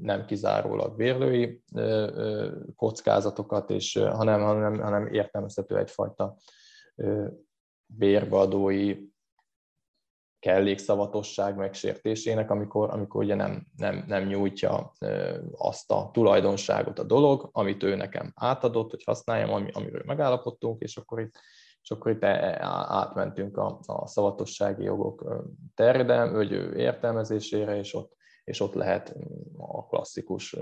nem 0.00 0.24
kizárólag 0.26 0.96
bérlői 0.96 1.62
kockázatokat, 2.76 3.70
és, 3.70 3.94
hanem, 3.94 4.40
hanem, 4.42 4.80
hanem 4.80 5.06
értelmezhető 5.06 5.78
egyfajta 5.78 6.36
bérbeadói 7.86 9.08
kellékszavatosság 10.38 11.56
megsértésének, 11.56 12.50
amikor, 12.50 12.90
amikor 12.90 13.22
ugye 13.22 13.34
nem, 13.34 13.66
nem, 13.76 14.04
nem 14.06 14.26
nyújtja 14.26 14.92
azt 15.52 15.90
a 15.90 16.10
tulajdonságot 16.12 16.98
a 16.98 17.04
dolog, 17.04 17.48
amit 17.52 17.82
ő 17.82 17.94
nekem 17.94 18.32
átadott, 18.34 18.90
hogy 18.90 19.04
használjam, 19.04 19.52
ami, 19.52 19.70
amiről 19.72 20.02
megállapodtunk, 20.06 20.82
és 20.82 20.96
akkor 20.96 21.20
itt, 21.20 21.34
és 21.82 21.90
akkor 21.90 22.10
itt 22.12 22.22
e, 22.22 22.26
e, 22.26 22.58
átmentünk 22.88 23.56
a, 23.56 23.80
a 23.86 24.06
szavatossági 24.06 24.82
jogok 24.82 25.44
terjedem, 25.74 26.32
vagy 26.32 26.52
értelmezésére, 26.76 27.76
és 27.76 27.94
ott, 27.94 28.16
és 28.44 28.60
ott 28.60 28.74
lehet 28.74 29.16
a 29.56 29.86
klasszikus 29.86 30.56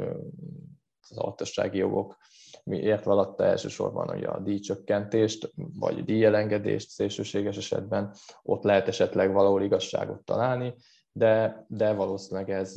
szavatossági 1.00 1.78
jogok 1.78 2.16
mi 2.64 2.78
értve 2.78 3.10
alatta 3.10 3.44
elsősorban 3.44 4.16
ugye 4.16 4.28
a 4.28 4.40
díjcsökkentést, 4.40 5.52
vagy 5.54 6.04
díjelengedést 6.04 6.90
szélsőséges 6.90 7.56
esetben, 7.56 8.14
ott 8.42 8.62
lehet 8.62 8.88
esetleg 8.88 9.32
valahol 9.32 9.62
igazságot 9.62 10.24
találni, 10.24 10.74
de, 11.12 11.64
de 11.68 11.92
valószínűleg 11.92 12.50
ez, 12.50 12.74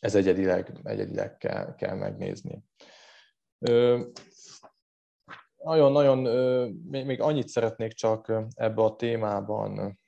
ez 0.00 0.14
egyedileg, 0.14 0.72
egyedileg 0.82 1.36
kell, 1.36 1.74
kell 1.74 1.94
megnézni. 1.96 2.64
Nagyon-nagyon, 5.64 6.18
még, 6.90 7.20
annyit 7.20 7.48
szeretnék 7.48 7.92
csak 7.92 8.32
ebbe 8.54 8.82
a 8.82 8.96
témában 8.96 9.98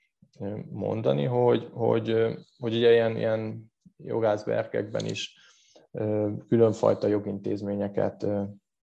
mondani, 0.70 1.24
hogy, 1.24 1.68
hogy, 1.72 2.36
hogy 2.58 2.74
ugye 2.74 2.92
ilyen, 2.92 3.16
ilyen 3.16 3.72
jogászberkekben 3.96 5.04
is 5.04 5.36
különfajta 6.48 7.06
jogintézményeket 7.06 8.26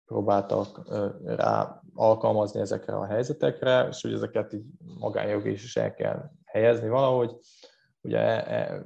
próbáltak 0.07 0.81
rá 1.25 1.81
alkalmazni 1.95 2.61
ezekre 2.61 2.97
a 2.97 3.07
helyzetekre, 3.07 3.89
és 3.91 4.03
hogy 4.03 4.13
ezeket 4.13 4.53
így 4.53 4.65
magánjogi 4.99 5.51
is, 5.51 5.77
el 5.77 5.95
kell 5.95 6.31
helyezni 6.45 6.89
valahogy. 6.89 7.37
Ugye 8.01 8.47
e, 8.47 8.83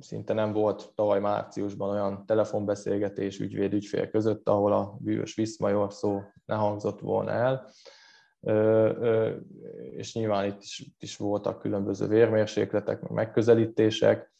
szinte 0.00 0.32
nem 0.32 0.52
volt 0.52 0.92
tavaly 0.94 1.20
márciusban 1.20 1.90
olyan 1.90 2.26
telefonbeszélgetés 2.26 3.38
ügyvéd-ügyfél 3.38 4.08
között, 4.08 4.48
ahol 4.48 4.72
a 4.72 4.96
bűvös 5.00 5.34
viszmajor 5.34 5.92
szó 5.92 6.20
ne 6.44 6.54
hangzott 6.54 7.00
volna 7.00 7.30
el, 7.30 7.70
és 9.90 10.14
nyilván 10.14 10.44
itt 10.44 10.62
is, 10.62 10.90
is 10.98 11.16
voltak 11.16 11.58
különböző 11.58 12.06
vérmérsékletek, 12.06 13.08
megközelítések, 13.08 14.32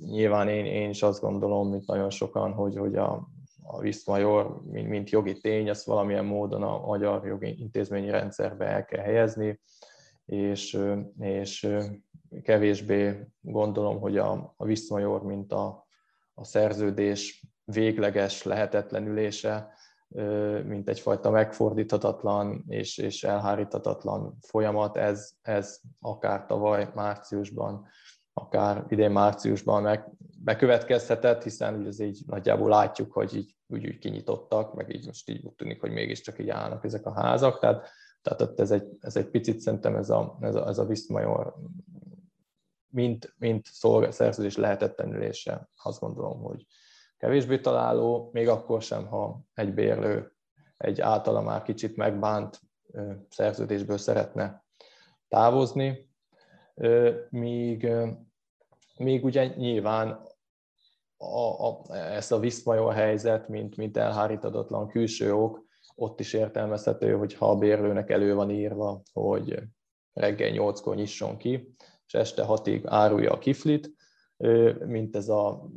nyilván 0.00 0.48
én, 0.48 0.64
én 0.64 0.90
is 0.90 1.02
azt 1.02 1.20
gondolom, 1.20 1.68
mint 1.68 1.86
nagyon 1.86 2.10
sokan, 2.10 2.52
hogy, 2.52 2.76
hogy 2.76 2.96
a, 2.96 3.28
a 3.62 3.80
Viszmajor, 3.80 4.62
mint, 4.64 4.88
mint 4.88 5.10
jogi 5.10 5.40
tény, 5.40 5.70
azt 5.70 5.84
valamilyen 5.84 6.24
módon 6.24 6.62
a 6.62 6.86
magyar 6.86 7.26
jogi 7.26 7.60
intézményi 7.60 8.10
rendszerbe 8.10 8.66
el 8.66 8.84
kell 8.84 9.02
helyezni, 9.02 9.60
és, 10.24 10.78
és 11.18 11.68
kevésbé 12.42 13.26
gondolom, 13.40 14.00
hogy 14.00 14.18
a, 14.18 14.54
a 14.56 14.64
Viszmajor, 14.64 15.22
mint 15.22 15.52
a, 15.52 15.86
a 16.34 16.44
szerződés 16.44 17.46
végleges 17.64 18.42
lehetetlenülése, 18.42 19.72
mint 20.64 20.88
egyfajta 20.88 21.30
megfordíthatatlan 21.30 22.64
és, 22.68 22.98
és 22.98 23.24
elhárítatatlan 23.24 24.36
folyamat, 24.40 24.96
ez, 24.96 25.32
ez 25.42 25.80
akár 26.00 26.46
tavaly 26.46 26.90
márciusban 26.94 27.86
akár 28.34 28.84
idén 28.88 29.10
márciusban 29.10 29.82
meg 29.82 30.10
bekövetkezhetett, 30.44 31.42
hiszen 31.42 31.74
ugye 31.74 31.88
ez 31.88 32.00
így 32.00 32.22
nagyjából 32.26 32.68
látjuk, 32.68 33.12
hogy 33.12 33.36
így 33.36 33.56
úgy, 33.66 33.86
úgy 33.86 33.98
kinyitottak, 33.98 34.74
meg 34.74 34.94
így 34.94 35.06
most 35.06 35.30
így 35.30 35.44
úgy 35.44 35.52
tűnik, 35.52 35.80
hogy 35.80 35.90
mégiscsak 35.90 36.38
így 36.38 36.48
állnak 36.48 36.84
ezek 36.84 37.06
a 37.06 37.12
házak, 37.12 37.58
tehát, 37.58 37.88
tehát 38.22 38.60
ez, 38.60 38.70
egy, 38.70 38.88
ez 39.00 39.16
egy 39.16 39.26
picit 39.26 39.60
szerintem 39.60 39.96
ez 39.96 40.10
a, 40.10 40.36
ez 40.40 40.54
a, 40.54 40.68
ez 40.68 40.78
a 40.78 40.86
Viszmajor 40.86 41.54
mint, 42.94 43.34
mint 43.38 43.66
szerződés 44.10 44.56
lehetetlenülése, 44.56 45.68
azt 45.82 46.00
gondolom, 46.00 46.40
hogy 46.40 46.66
kevésbé 47.16 47.60
találó, 47.60 48.30
még 48.32 48.48
akkor 48.48 48.82
sem, 48.82 49.06
ha 49.06 49.40
egy 49.54 49.74
bérlő 49.74 50.32
egy 50.76 51.00
általa 51.00 51.40
már 51.40 51.62
kicsit 51.62 51.96
megbánt 51.96 52.60
szerződésből 53.28 53.98
szeretne 53.98 54.64
távozni, 55.28 56.10
míg, 57.28 57.92
míg 58.96 59.24
ugye 59.24 59.46
nyilván 59.46 60.22
a, 61.16 61.66
a, 61.66 61.96
ez 61.96 62.32
a 62.32 62.38
viszmajó 62.38 62.86
helyzet, 62.86 63.48
mint, 63.48 63.76
mint 63.76 63.96
elhárítadatlan 63.96 64.88
külső 64.88 65.34
ok, 65.34 65.62
ott 65.94 66.20
is 66.20 66.32
értelmezhető, 66.32 67.16
hogy 67.16 67.34
ha 67.34 67.50
a 67.50 67.58
bérlőnek 67.58 68.10
elő 68.10 68.34
van 68.34 68.50
írva, 68.50 69.02
hogy 69.12 69.62
reggel 70.12 70.50
8-kor 70.52 70.94
nyisson 70.94 71.36
ki, 71.36 71.74
és 72.06 72.14
este 72.14 72.44
6-ig 72.48 72.82
árulja 72.84 73.32
a 73.32 73.38
kiflit, 73.38 73.92
mint 74.86 75.16
ez 75.16 75.28
a 75.28 75.68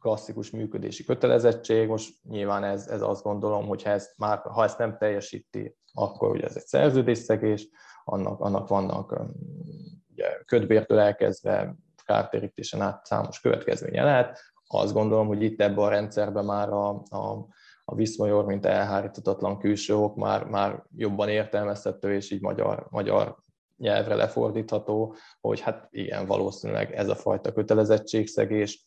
klasszikus 0.00 0.50
működési 0.50 1.04
kötelezettség. 1.04 1.88
Most 1.88 2.14
nyilván 2.22 2.64
ez, 2.64 2.86
ez 2.86 3.02
azt 3.02 3.22
gondolom, 3.22 3.66
hogy 3.66 3.82
ha 3.82 3.90
ezt, 3.90 4.14
már, 4.16 4.38
ha 4.38 4.64
ezt 4.64 4.78
nem 4.78 4.98
teljesíti, 4.98 5.76
akkor 5.92 6.30
ugye 6.30 6.44
ez 6.44 6.56
egy 6.56 6.66
szerződésszegés, 6.66 7.68
annak, 8.04 8.40
annak 8.40 8.68
vannak 8.68 9.20
ugye, 10.12 10.42
ködbértől 10.44 10.98
elkezdve 10.98 11.76
kártérítésen 12.04 12.80
át 12.80 13.06
számos 13.06 13.40
következménye 13.40 14.04
lehet. 14.04 14.40
Azt 14.66 14.92
gondolom, 14.92 15.26
hogy 15.26 15.42
itt 15.42 15.60
ebben 15.60 15.84
a 15.84 15.88
rendszerben 15.88 16.44
már 16.44 16.68
a, 16.68 16.88
a, 17.08 17.46
a 17.84 17.94
viszmajor, 17.94 18.44
mint 18.44 18.66
elhárítatatlan 18.66 19.58
külső 19.58 19.94
ok 19.94 20.16
már, 20.16 20.44
már 20.44 20.84
jobban 20.96 21.28
értelmezhető, 21.28 22.14
és 22.14 22.30
így 22.30 22.40
magyar, 22.40 22.86
magyar 22.90 23.36
nyelvre 23.82 24.14
lefordítható, 24.14 25.14
hogy 25.40 25.60
hát 25.60 25.88
igen, 25.90 26.26
valószínűleg 26.26 26.92
ez 26.92 27.08
a 27.08 27.14
fajta 27.14 27.52
kötelezettségszegés 27.52 28.84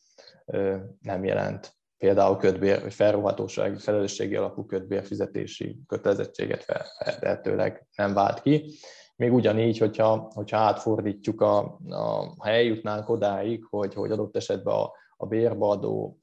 nem 1.02 1.24
jelent 1.24 1.74
például 1.98 2.38
kötbér, 2.38 2.82
vagy 2.82 2.94
felrohatósági, 2.94 3.78
felelősségi 3.78 4.36
alapú 4.36 4.66
kötbérfizetési 4.66 5.80
kötelezettséget 5.88 6.64
feltehetőleg 6.64 7.88
nem 7.96 8.14
vált 8.14 8.42
ki. 8.42 8.74
Még 9.16 9.34
ugyanígy, 9.34 9.78
hogyha, 9.78 10.32
hogyha 10.34 10.58
átfordítjuk, 10.58 11.42
a, 11.42 11.58
a, 11.90 12.34
ha 12.38 12.50
eljutnánk 12.50 13.10
odáig, 13.10 13.66
hogy, 13.70 13.94
hogy 13.94 14.12
adott 14.12 14.36
esetben 14.36 14.74
a, 14.74 14.92
a 15.18 15.26
bérbeadó 15.26 16.20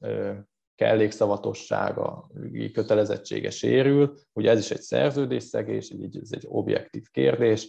kellékszavatossága, 0.75 2.29
kötelezettsége 2.73 3.49
sérül, 3.49 4.13
ugye 4.33 4.49
ez 4.49 4.59
is 4.59 4.71
egy 4.71 4.81
szerződésszegés, 4.81 5.89
ez 6.21 6.31
egy 6.31 6.45
objektív 6.47 7.03
kérdés, 7.11 7.67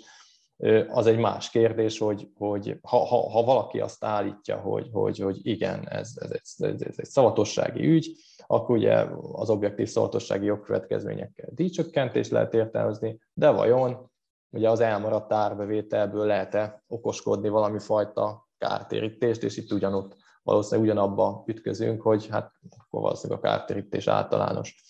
az 0.88 1.06
egy 1.06 1.18
más 1.18 1.50
kérdés, 1.50 1.98
hogy, 1.98 2.28
hogy 2.34 2.78
ha, 2.82 2.96
ha, 2.96 3.30
ha 3.30 3.42
valaki 3.42 3.80
azt 3.80 4.04
állítja, 4.04 4.56
hogy, 4.56 4.88
hogy, 4.92 5.18
hogy 5.18 5.46
igen, 5.46 5.88
ez, 5.88 6.12
ez, 6.14 6.30
egy, 6.58 6.82
ez, 6.82 6.94
egy 6.96 7.04
szavatossági 7.04 7.86
ügy, 7.86 8.16
akkor 8.46 8.76
ugye 8.76 9.06
az 9.32 9.50
objektív 9.50 9.88
szavatossági 9.88 10.46
jogkövetkezményekkel 10.46 11.48
díjcsökkentést 11.52 12.30
lehet 12.30 12.54
értelmezni, 12.54 13.18
de 13.32 13.50
vajon 13.50 14.10
ugye 14.50 14.70
az 14.70 14.80
elmaradt 14.80 15.32
árbevételből 15.32 16.26
lehet-e 16.26 16.84
okoskodni 16.86 17.48
valami 17.48 17.78
fajta 17.78 18.48
kártérítést, 18.58 19.42
és 19.42 19.56
itt 19.56 19.72
ugyanott 19.72 20.16
valószínűleg 20.42 20.90
ugyanabba 20.90 21.44
ütközünk, 21.46 22.02
hogy 22.02 22.26
hát 22.26 22.52
akkor 22.76 23.00
valószínűleg 23.00 23.44
a 23.44 23.48
kártérítés 23.48 24.06
általános 24.06 24.82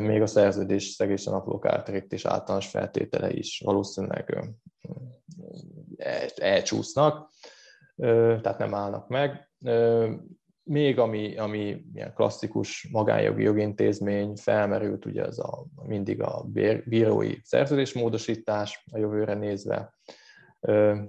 még 0.00 0.22
a 0.22 0.26
szerződés 0.26 0.84
szegésen 0.84 1.32
alapuló 1.32 1.58
kártérítés 1.58 2.24
általános 2.24 2.68
feltétele 2.68 3.32
is 3.32 3.62
valószínűleg 3.64 4.52
elcsúsznak, 6.36 7.30
tehát 7.96 8.58
nem 8.58 8.74
állnak 8.74 9.08
meg. 9.08 9.50
Még 10.62 10.98
ami, 10.98 11.36
ami 11.36 11.84
ilyen 11.94 12.14
klasszikus 12.14 12.88
magánjogi 12.92 13.42
jogintézmény 13.42 14.36
felmerült, 14.36 15.04
ugye 15.04 15.24
ez 15.24 15.38
a, 15.38 15.64
mindig 15.82 16.22
a 16.22 16.44
bírói 16.84 17.36
szerződésmódosítás 17.42 18.84
a 18.92 18.98
jövőre 18.98 19.34
nézve, 19.34 19.94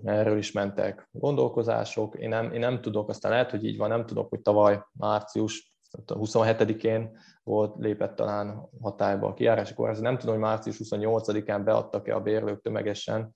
erről 0.04 0.38
is 0.38 0.52
mentek 0.52 1.10
gondolkozások. 1.12 2.16
Én 2.16 2.30
nem, 2.30 2.52
én 2.52 2.60
nem 2.60 2.82
tudok, 2.82 3.10
aztán 3.10 3.32
lehet, 3.32 3.52
hogy 3.52 3.66
így 3.66 3.78
van, 3.78 3.90
nem 3.90 4.06
tudok, 4.06 4.30
hogy 4.30 4.42
tavaly 4.42 4.80
március 4.92 5.75
27-én 6.08 7.18
volt, 7.44 7.76
lépett 7.78 8.16
talán 8.16 8.70
hatályba 8.82 9.28
a 9.28 9.34
kiárási 9.34 9.74
kórház. 9.74 10.00
Nem 10.00 10.18
tudom, 10.18 10.34
hogy 10.36 10.44
március 10.44 10.80
28-án 10.84 11.62
beadtak-e 11.64 12.16
a 12.16 12.22
bérlők 12.22 12.62
tömegesen 12.62 13.36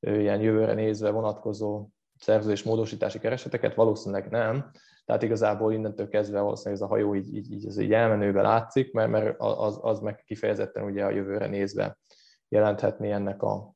ilyen 0.00 0.40
jövőre 0.40 0.74
nézve 0.74 1.10
vonatkozó 1.10 1.88
szerződés 2.16 2.62
módosítási 2.62 3.18
kereseteket, 3.18 3.74
valószínűleg 3.74 4.30
nem. 4.30 4.70
Tehát 5.04 5.22
igazából 5.22 5.72
innentől 5.72 6.08
kezdve 6.08 6.40
valószínűleg 6.40 6.82
ez 6.82 6.88
a 6.88 6.90
hajó 6.90 7.14
így, 7.14 7.34
így, 7.34 7.52
így, 7.52 7.66
ez 7.66 7.78
így 7.78 7.92
elmenőbe 7.92 8.42
látszik, 8.42 8.92
mert, 8.92 9.10
mert 9.10 9.34
az, 9.38 9.78
az 9.82 10.00
meg 10.00 10.22
kifejezetten 10.26 10.84
ugye 10.84 11.04
a 11.04 11.10
jövőre 11.10 11.46
nézve 11.46 11.98
jelenthetné 12.48 13.10
ennek 13.10 13.42
a, 13.42 13.74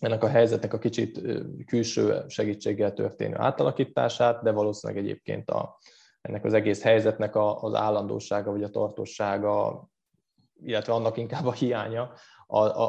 ennek 0.00 0.22
a 0.22 0.28
helyzetnek 0.28 0.72
a 0.72 0.78
kicsit 0.78 1.20
külső 1.66 2.24
segítséggel 2.28 2.92
történő 2.92 3.34
átalakítását, 3.36 4.42
de 4.42 4.50
valószínűleg 4.50 5.04
egyébként 5.04 5.50
a, 5.50 5.78
ennek 6.28 6.44
az 6.44 6.52
egész 6.52 6.82
helyzetnek 6.82 7.36
az 7.36 7.74
állandósága 7.74 8.50
vagy 8.50 8.62
a 8.62 8.70
tartósága, 8.70 9.86
illetve 10.62 10.92
annak 10.92 11.16
inkább 11.16 11.46
a 11.46 11.52
hiánya, 11.52 12.12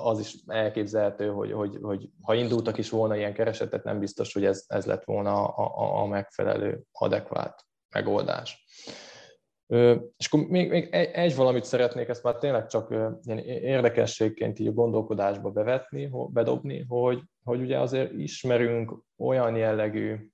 az 0.03 0.19
is 0.19 0.36
elképzelhető, 0.47 1.29
hogy, 1.29 1.51
hogy, 1.51 1.77
hogy 1.81 2.09
ha 2.21 2.33
indultak 2.33 2.77
is 2.77 2.89
volna 2.89 3.15
ilyen 3.15 3.33
keresetet, 3.33 3.83
nem 3.83 3.99
biztos, 3.99 4.33
hogy 4.33 4.45
ez, 4.45 4.63
ez 4.67 4.86
lett 4.86 5.03
volna 5.03 5.47
a, 5.47 5.67
a, 5.77 6.01
a 6.01 6.05
megfelelő, 6.05 6.81
adekvát 6.91 7.65
megoldás. 7.89 8.65
És 10.17 10.27
akkor 10.27 10.47
még, 10.47 10.69
még 10.69 10.88
egy, 10.91 11.09
egy 11.13 11.36
valamit 11.36 11.63
szeretnék, 11.63 12.07
ezt 12.07 12.23
már 12.23 12.36
tényleg 12.36 12.67
csak 12.67 12.91
ilyen 13.23 13.39
érdekességként 13.47 14.59
így 14.59 14.67
a 14.67 14.71
gondolkodásba 14.71 15.49
bevetni, 15.49 16.09
bedobni, 16.29 16.86
hogy, 16.88 17.21
hogy 17.43 17.62
ugye 17.62 17.79
azért 17.79 18.12
ismerünk 18.12 18.93
olyan 19.17 19.55
jellegű 19.55 20.29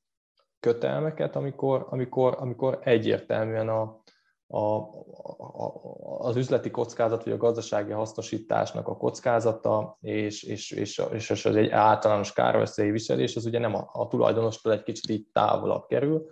kötelmeket, 0.62 1.36
amikor, 1.36 1.86
amikor, 1.89 2.36
amikor 2.39 2.80
egyértelműen 2.84 3.69
a, 3.69 4.02
a, 4.47 4.58
a, 4.58 5.74
az 6.19 6.36
üzleti 6.36 6.71
kockázat, 6.71 7.24
vagy 7.24 7.34
a 7.34 7.38
gazdasági 7.38 7.91
hasznosításnak 7.91 8.88
a 8.88 8.97
kockázata, 8.97 9.97
és, 10.02 10.43
és, 10.43 10.71
és, 10.71 11.02
és, 11.12 11.30
és 11.30 11.45
az 11.45 11.56
egy 11.56 11.69
általános 11.69 12.34
kárveszélyi 12.34 12.91
viselés, 12.91 13.36
az 13.36 13.45
ugye 13.45 13.60
nem 13.60 13.76
a, 13.76 13.89
a 13.91 14.08
tulajdonostól 14.08 14.71
egy 14.71 14.84
kicsit 14.84 15.10
így 15.10 15.26
távolabb 15.34 15.86
kerül. 15.88 16.26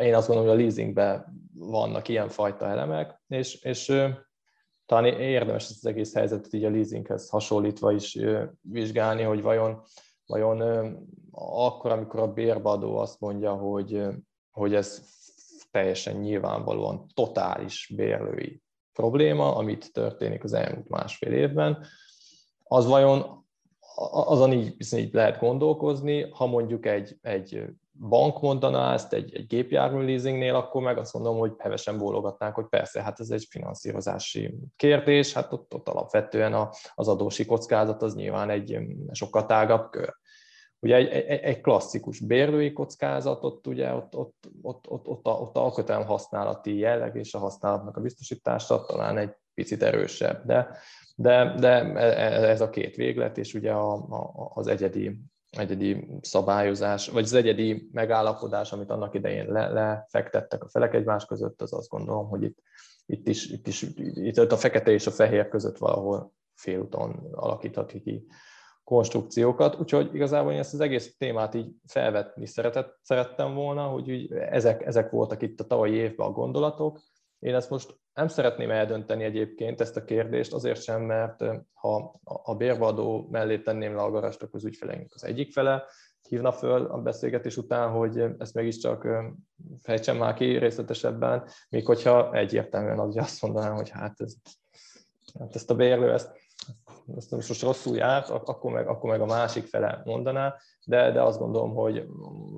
Én 0.00 0.14
azt 0.14 0.26
gondolom, 0.26 0.50
hogy 0.50 0.58
a 0.58 0.62
leasingben 0.62 1.24
vannak 1.54 2.08
ilyenfajta 2.08 2.66
elemek, 2.66 3.22
és, 3.28 3.62
és 3.62 3.92
talán 4.86 5.04
érdemes 5.04 5.62
ezt 5.62 5.84
az 5.84 5.86
egész 5.86 6.14
helyzetet 6.14 6.54
így 6.54 6.64
a 6.64 6.70
leasinghez 6.70 7.28
hasonlítva 7.28 7.92
is 7.92 8.18
vizsgálni, 8.60 9.22
hogy 9.22 9.42
vajon 9.42 9.82
vajon 10.32 10.96
akkor, 11.32 11.90
amikor 11.90 12.20
a 12.20 12.32
bérbadó 12.32 12.96
azt 12.96 13.20
mondja, 13.20 13.52
hogy, 13.52 14.02
hogy 14.50 14.74
ez 14.74 15.02
teljesen 15.70 16.16
nyilvánvalóan 16.16 17.06
totális 17.14 17.92
bérlői 17.96 18.62
probléma, 18.92 19.54
amit 19.54 19.92
történik 19.92 20.44
az 20.44 20.52
elmúlt 20.52 20.88
másfél 20.88 21.32
évben, 21.32 21.86
az 22.64 22.86
vajon 22.86 23.44
azon 24.12 24.52
így, 24.52 24.76
így 24.96 25.12
lehet 25.12 25.38
gondolkozni, 25.38 26.30
ha 26.30 26.46
mondjuk 26.46 26.86
egy, 26.86 27.18
egy 27.22 27.64
bank 28.08 28.40
mondaná 28.40 28.92
ezt 28.92 29.12
egy, 29.12 29.34
egy 29.34 29.46
gépjármű 29.46 30.04
leasingnél, 30.04 30.54
akkor 30.54 30.82
meg 30.82 30.98
azt 30.98 31.14
mondom, 31.14 31.38
hogy 31.38 31.52
hevesen 31.58 31.98
bólogatnánk, 31.98 32.54
hogy 32.54 32.66
persze, 32.68 33.02
hát 33.02 33.20
ez 33.20 33.30
egy 33.30 33.46
finanszírozási 33.50 34.54
kérdés, 34.76 35.32
hát 35.32 35.52
ott, 35.52 35.74
ott 35.74 35.88
alapvetően 35.88 36.52
a, 36.52 36.70
az 36.94 37.08
adósi 37.08 37.44
kockázat 37.44 38.02
az 38.02 38.14
nyilván 38.14 38.50
egy 38.50 38.78
sokkal 39.12 39.46
tágabb 39.46 39.90
kör. 39.90 40.14
Ugye 40.82 40.94
egy, 40.94 41.08
egy, 41.08 41.40
egy 41.40 41.60
klasszikus 41.60 42.20
bérlői 42.20 42.72
kockázatot, 42.72 43.66
ugye 43.66 43.94
ott, 43.94 44.16
ott, 44.16 44.48
ott, 44.62 44.90
ott, 44.90 45.06
ott, 45.06 45.26
a, 45.26 45.30
ott 45.30 45.56
a 45.56 45.62
alkotelem 45.62 46.06
használati 46.06 46.78
jelleg 46.78 47.16
és 47.16 47.34
a 47.34 47.38
használatnak 47.38 47.96
a 47.96 48.00
biztosítása 48.00 48.84
talán 48.84 49.18
egy 49.18 49.34
picit 49.54 49.82
erősebb, 49.82 50.46
de, 50.46 50.76
de, 51.16 51.54
de 51.58 51.94
ez 52.48 52.60
a 52.60 52.70
két 52.70 52.96
véglet, 52.96 53.38
és 53.38 53.54
ugye 53.54 53.72
a, 53.72 53.92
a, 53.92 54.50
az 54.54 54.66
egyedi, 54.66 55.18
egyedi 55.50 56.06
szabályozás, 56.20 57.08
vagy 57.08 57.24
az 57.24 57.32
egyedi 57.32 57.88
megállapodás, 57.92 58.72
amit 58.72 58.90
annak 58.90 59.14
idején 59.14 59.52
le, 59.52 59.68
lefektettek 59.68 60.64
a 60.64 60.68
felek 60.68 60.94
egymás 60.94 61.24
között, 61.24 61.62
az 61.62 61.72
azt 61.72 61.88
gondolom, 61.88 62.28
hogy 62.28 62.42
itt, 62.42 62.58
itt 63.06 63.28
is, 63.28 63.50
itt 63.50 63.66
is 63.66 63.82
itt 64.14 64.38
a 64.38 64.56
fekete 64.56 64.90
és 64.90 65.06
a 65.06 65.10
fehér 65.10 65.48
között 65.48 65.78
valahol 65.78 66.32
félúton 66.54 67.28
alakíthat 67.32 67.92
ki 67.92 68.26
konstrukciókat, 68.92 69.80
úgyhogy 69.80 70.14
igazából 70.14 70.52
én 70.52 70.58
ezt 70.58 70.74
az 70.74 70.80
egész 70.80 71.16
témát 71.18 71.54
így 71.54 71.70
felvetni 71.86 72.46
szeretett, 72.46 72.98
szerettem 73.02 73.54
volna, 73.54 73.82
hogy 73.82 74.10
úgy 74.10 74.32
ezek, 74.32 74.86
ezek 74.86 75.10
voltak 75.10 75.42
itt 75.42 75.60
a 75.60 75.66
tavalyi 75.66 75.94
évben 75.94 76.26
a 76.26 76.30
gondolatok. 76.30 77.00
Én 77.38 77.54
ezt 77.54 77.70
most 77.70 78.00
nem 78.14 78.28
szeretném 78.28 78.70
eldönteni 78.70 79.24
egyébként 79.24 79.80
ezt 79.80 79.96
a 79.96 80.04
kérdést, 80.04 80.52
azért 80.52 80.82
sem, 80.82 81.02
mert 81.02 81.44
ha 81.72 82.20
a 82.24 82.54
bérvadó 82.54 83.28
mellé 83.30 83.58
tenném 83.58 83.94
le 83.94 84.02
a 84.02 84.10
garast, 84.10 84.42
akkor 84.42 84.54
az 84.54 84.64
ügyfeleink 84.64 85.12
az 85.14 85.24
egyik 85.24 85.52
fele 85.52 85.84
hívna 86.28 86.52
föl 86.52 86.84
a 86.84 86.98
beszélgetés 86.98 87.56
után, 87.56 87.90
hogy 87.90 88.24
ezt 88.38 88.54
mégiscsak 88.54 89.08
fejtsem 89.82 90.16
már 90.16 90.34
ki 90.34 90.58
részletesebben, 90.58 91.44
még 91.68 91.86
hogyha 91.86 92.34
egyértelműen 92.34 92.98
az 92.98 93.16
azt 93.16 93.42
mondanám, 93.42 93.74
hogy 93.74 93.90
hát, 93.90 94.20
ez, 94.20 94.34
hát 95.38 95.54
ezt 95.54 95.70
a 95.70 95.74
bérlő, 95.74 96.12
ezt 96.12 96.41
ezt 97.16 97.30
most 97.30 97.62
rosszul 97.62 97.96
járt, 97.96 98.28
akkor 98.28 98.72
meg, 98.72 98.88
akkor 98.88 99.10
meg 99.10 99.20
a 99.20 99.26
másik 99.26 99.66
fele 99.66 100.02
mondaná, 100.04 100.54
de, 100.84 101.10
de 101.10 101.22
azt 101.22 101.38
gondolom, 101.38 101.74
hogy 101.74 102.06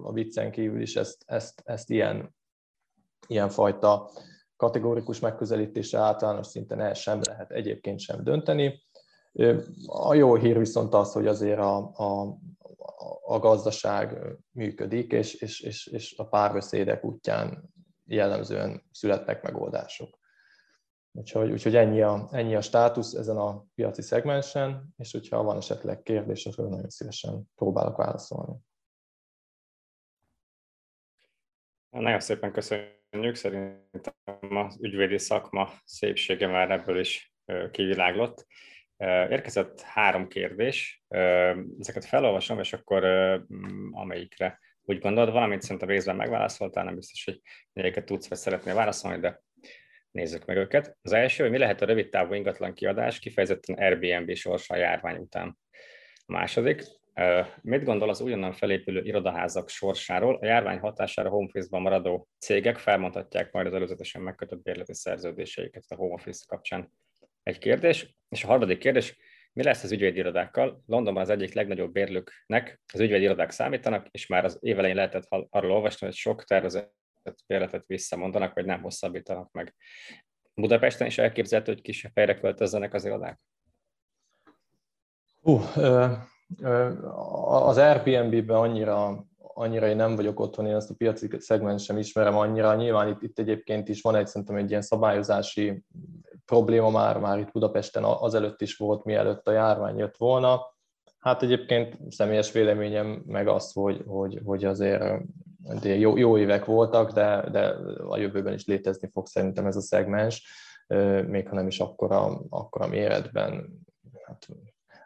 a 0.02 0.12
viccen 0.12 0.50
kívül 0.50 0.80
is 0.80 0.96
ezt, 0.96 1.22
ezt, 1.26 1.62
ezt 1.64 1.90
ilyen, 1.90 2.34
ilyen 3.26 3.48
fajta 3.48 4.10
kategórikus 4.56 5.20
megközelítése 5.20 5.98
általános 5.98 6.46
szinten 6.46 6.80
el 6.80 6.94
sem 6.94 7.20
lehet 7.26 7.50
egyébként 7.50 8.00
sem 8.00 8.24
dönteni. 8.24 8.82
A 9.86 10.14
jó 10.14 10.34
hír 10.34 10.58
viszont 10.58 10.94
az, 10.94 11.12
hogy 11.12 11.26
azért 11.26 11.58
a, 11.58 11.76
a, 11.94 12.38
a 13.26 13.38
gazdaság 13.38 14.18
működik, 14.50 15.12
és, 15.12 15.34
és, 15.34 15.60
és, 15.60 15.86
és 15.86 16.14
a 16.16 16.26
párbeszédek 16.26 17.04
útján 17.04 17.72
jellemzően 18.06 18.82
születnek 18.90 19.42
megoldások. 19.42 20.18
Úgyhogy, 21.16 21.50
úgyhogy 21.50 21.76
ennyi, 21.76 22.02
a, 22.02 22.28
ennyi 22.30 22.54
a 22.54 22.60
státusz 22.60 23.12
ezen 23.12 23.36
a 23.36 23.64
piaci 23.74 24.02
szegmensen, 24.02 24.94
és 24.96 25.12
hogyha 25.12 25.42
van 25.42 25.56
esetleg 25.56 26.02
kérdés, 26.02 26.46
akkor 26.46 26.68
nagyon 26.68 26.90
szívesen 26.90 27.42
próbálok 27.54 27.96
válaszolni. 27.96 28.56
Nagyon 31.90 32.20
szépen 32.20 32.52
köszönjük, 32.52 33.34
szerintem 33.34 34.14
az 34.56 34.78
ügyvédi 34.80 35.18
szakma 35.18 35.72
szépsége 35.84 36.46
már 36.46 36.70
ebből 36.70 36.98
is 36.98 37.34
kiviláglott. 37.70 38.46
Érkezett 39.28 39.80
három 39.80 40.28
kérdés, 40.28 41.04
ezeket 41.78 42.04
felolvasom, 42.04 42.58
és 42.58 42.72
akkor 42.72 43.04
amelyikre 43.90 44.60
úgy 44.82 44.98
gondolod, 44.98 45.32
valamit 45.32 45.62
szerintem 45.62 45.88
részben 45.88 46.16
megválaszoltál, 46.16 46.84
nem 46.84 46.94
biztos, 46.94 47.24
hogy 47.24 47.40
melyiket 47.72 48.04
tudsz 48.04 48.28
vagy 48.28 48.38
szeretnél 48.38 48.74
válaszolni, 48.74 49.20
de 49.20 49.43
nézzük 50.14 50.44
meg 50.44 50.56
őket. 50.56 50.96
Az 51.02 51.12
első, 51.12 51.42
hogy 51.42 51.52
mi 51.52 51.58
lehet 51.58 51.82
a 51.82 51.86
rövid 51.86 52.08
távú 52.08 52.34
ingatlan 52.34 52.74
kiadás, 52.74 53.18
kifejezetten 53.18 53.76
Airbnb 53.76 54.34
sorsa 54.34 54.74
a 54.74 54.76
járvány 54.76 55.16
után. 55.16 55.58
A 56.26 56.32
második, 56.32 56.82
mit 57.60 57.84
gondol 57.84 58.08
az 58.08 58.20
újonnan 58.20 58.52
felépülő 58.52 59.02
irodaházak 59.02 59.68
sorsáról? 59.68 60.38
A 60.40 60.46
járvány 60.46 60.78
hatására 60.78 61.28
home 61.28 61.46
office-ban 61.46 61.82
maradó 61.82 62.28
cégek 62.38 62.78
felmondhatják 62.78 63.52
majd 63.52 63.66
az 63.66 63.74
előzetesen 63.74 64.22
megkötött 64.22 64.62
bérleti 64.62 64.94
szerződéseiket 64.94 65.84
a 65.88 65.94
home 65.94 66.14
office 66.14 66.44
kapcsán. 66.48 66.92
Egy 67.42 67.58
kérdés. 67.58 68.16
És 68.28 68.44
a 68.44 68.46
harmadik 68.46 68.78
kérdés, 68.78 69.16
mi 69.52 69.62
lesz 69.62 69.82
az 69.82 69.92
ügyvédirodákkal? 69.92 70.82
Londonban 70.86 71.22
az 71.22 71.30
egyik 71.30 71.52
legnagyobb 71.52 71.92
bérlőknek 71.92 72.80
az 72.92 73.00
ügyvédirodák 73.00 73.50
számítanak, 73.50 74.06
és 74.10 74.26
már 74.26 74.44
az 74.44 74.58
évelején 74.60 74.96
lehetett 74.96 75.26
arról 75.50 75.72
olvasni, 75.72 76.06
hogy 76.06 76.16
sok 76.16 76.44
tervezett 77.24 77.44
bérletet 77.46 77.86
visszamondanak, 77.86 78.54
vagy 78.54 78.64
nem 78.64 78.82
hosszabbítanak 78.82 79.52
meg. 79.52 79.74
Budapesten 80.54 81.06
is 81.06 81.18
elképzelhető, 81.18 81.72
hogy 81.72 81.82
kisebb 81.82 82.12
helyre 82.14 82.34
költözzenek 82.34 82.94
az 82.94 83.04
irodák? 83.04 83.40
Uh, 85.42 86.12
az 87.66 87.76
Airbnb-ben 87.76 88.56
annyira, 88.56 89.26
annyira 89.38 89.86
én 89.88 89.96
nem 89.96 90.16
vagyok 90.16 90.40
otthon, 90.40 90.66
én 90.66 90.74
ezt 90.74 90.90
a 90.90 90.94
piaci 90.94 91.28
szegmens 91.38 91.84
sem 91.84 91.98
ismerem 91.98 92.36
annyira. 92.36 92.74
Nyilván 92.74 93.08
itt, 93.08 93.22
itt 93.22 93.38
egyébként 93.38 93.88
is 93.88 94.00
van 94.00 94.14
egy 94.14 94.26
szerintem 94.26 94.56
egy 94.56 94.70
ilyen 94.70 94.82
szabályozási 94.82 95.84
probléma 96.44 96.90
már, 96.90 97.18
már 97.18 97.38
itt 97.38 97.52
Budapesten 97.52 98.04
azelőtt 98.04 98.60
is 98.60 98.76
volt, 98.76 99.04
mielőtt 99.04 99.48
a 99.48 99.52
járvány 99.52 99.98
jött 99.98 100.16
volna. 100.16 100.72
Hát 101.18 101.42
egyébként 101.42 102.12
személyes 102.12 102.52
véleményem 102.52 103.22
meg 103.26 103.48
az, 103.48 103.72
hogy, 103.72 104.02
hogy, 104.06 104.40
hogy 104.44 104.64
azért 104.64 105.22
de 105.82 105.94
jó, 105.94 106.16
jó 106.16 106.38
évek 106.38 106.64
voltak, 106.64 107.12
de, 107.12 107.48
de 107.50 107.76
a 108.08 108.16
jövőben 108.16 108.52
is 108.52 108.66
létezni 108.66 109.08
fog 109.12 109.26
szerintem 109.26 109.66
ez 109.66 109.76
a 109.76 109.80
szegmens, 109.80 110.46
még 111.26 111.48
ha 111.48 111.54
nem 111.54 111.66
is 111.66 111.80
akkora, 111.80 112.40
akkora 112.48 112.86
méretben. 112.86 113.82
Hát, 114.26 114.48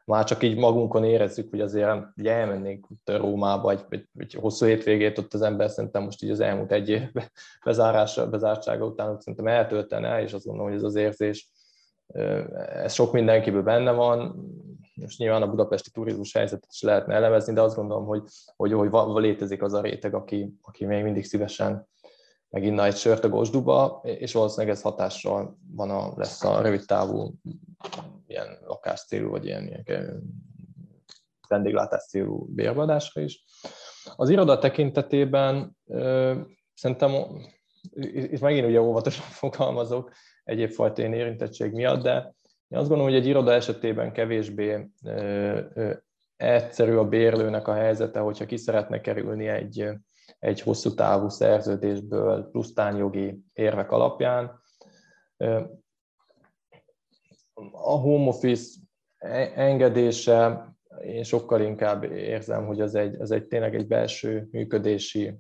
már 0.05 0.25
csak 0.25 0.43
így 0.43 0.57
magunkon 0.57 1.05
érezzük, 1.05 1.51
hogy 1.51 1.61
azért 1.61 2.07
ugye 2.17 2.33
elmennénk 2.33 2.87
Rómába 3.05 3.71
egy, 3.71 3.85
egy, 3.89 4.09
egy 4.17 4.35
hosszú 4.35 4.67
hétvégét, 4.67 5.19
ott 5.19 5.35
az 5.35 5.43
ember 5.43 5.71
szerintem 5.71 6.03
most 6.03 6.23
így 6.23 6.31
az 6.31 6.41
elmúlt 6.41 6.73
egy 6.73 6.89
év 6.89 7.13
bezárása, 7.65 8.29
bezártsága 8.29 8.85
után 8.85 9.21
szerintem 9.21 9.47
eltöltene, 9.47 10.23
és 10.23 10.33
azt 10.33 10.45
gondolom, 10.45 10.69
hogy 10.71 10.79
ez 10.79 10.87
az 10.87 10.95
érzés, 10.95 11.51
ez 12.57 12.93
sok 12.93 13.13
mindenkiből 13.13 13.63
benne 13.63 13.91
van, 13.91 14.35
most 15.01 15.19
nyilván 15.19 15.43
a 15.43 15.51
budapesti 15.51 15.91
turizmus 15.91 16.33
helyzetet 16.33 16.71
is 16.73 16.83
lehetne 16.83 17.15
elemezni, 17.15 17.53
de 17.53 17.61
azt 17.61 17.77
gondolom, 17.77 18.05
hogy, 18.05 18.23
hogy, 18.57 18.73
hogy 18.73 19.23
létezik 19.23 19.63
az 19.63 19.73
a 19.73 19.81
réteg, 19.81 20.15
aki, 20.15 20.55
aki 20.63 20.85
még 20.85 21.03
mindig 21.03 21.25
szívesen 21.25 21.89
meginna 22.51 22.85
egy 22.85 22.97
sört 22.97 23.25
a 23.25 23.29
Gosduba, 23.29 24.01
és 24.05 24.33
valószínűleg 24.33 24.75
ez 24.75 24.83
hatással 24.83 25.59
van 25.71 25.91
a, 25.91 26.13
lesz 26.17 26.45
a 26.45 26.61
rövid 26.61 26.85
távú 26.85 27.35
ilyen 28.27 28.59
lakás 28.67 29.05
célú, 29.05 29.31
vagy 29.31 29.45
ilyen, 29.45 29.67
ilyen 29.67 30.23
vendéglátás 31.49 32.07
célú 32.09 32.47
bérvadásra 32.55 33.21
is. 33.21 33.45
Az 34.17 34.29
iroda 34.29 34.59
tekintetében 34.59 35.77
szerintem 36.75 37.13
itt 37.93 38.41
megint 38.41 38.67
ugye 38.67 38.81
óvatosan 38.81 39.25
fogalmazok 39.43 40.13
egyéb 40.45 40.71
fajta 40.71 41.03
érintettség 41.03 41.73
miatt, 41.73 42.03
de 42.03 42.35
én 42.69 42.79
azt 42.79 42.89
gondolom, 42.89 43.13
hogy 43.13 43.21
egy 43.21 43.27
iroda 43.27 43.53
esetében 43.53 44.13
kevésbé 44.13 44.91
egyszerű 46.37 46.95
a 46.95 47.09
bérlőnek 47.09 47.69
a 47.69 47.75
helyzete, 47.75 48.21
hogyha 48.21 48.47
ki 48.47 48.57
szeretne 48.57 49.01
kerülni 49.01 49.47
egy, 49.49 49.89
egy 50.39 50.61
hosszú 50.61 50.95
távú 50.95 51.29
szerződésből 51.29 52.49
plusztánjogi 52.51 53.45
érvek 53.53 53.91
alapján. 53.91 54.61
A 57.71 57.91
home 57.91 58.29
office 58.29 58.81
e, 59.17 59.53
engedése, 59.55 60.67
én 61.05 61.23
sokkal 61.23 61.61
inkább 61.61 62.03
érzem, 62.03 62.67
hogy 62.67 62.81
az 62.81 62.95
egy, 62.95 63.21
az 63.21 63.31
egy 63.31 63.47
tényleg 63.47 63.75
egy 63.75 63.87
belső 63.87 64.49
működési 64.51 65.35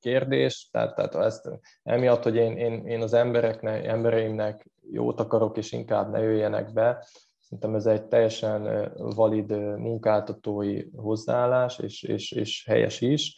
kérdés, 0.00 0.68
tehát, 0.72 0.94
tehát 0.94 1.14
ezt, 1.14 1.48
emiatt, 1.82 2.22
hogy 2.22 2.36
én, 2.36 2.56
én, 2.56 2.86
én 2.86 3.02
az 3.02 3.12
embereknek, 3.12 3.84
embereimnek 3.84 4.66
jót 4.90 5.20
akarok, 5.20 5.56
és 5.56 5.72
inkább 5.72 6.10
ne 6.10 6.20
jöjjenek 6.20 6.72
be, 6.72 7.06
szerintem 7.40 7.74
ez 7.74 7.86
egy 7.86 8.04
teljesen 8.04 8.92
valid 8.96 9.50
munkáltatói 9.78 10.84
hozzáállás, 10.96 11.78
és, 11.78 12.02
és, 12.02 12.32
és 12.32 12.64
helyes 12.66 13.00
is, 13.00 13.36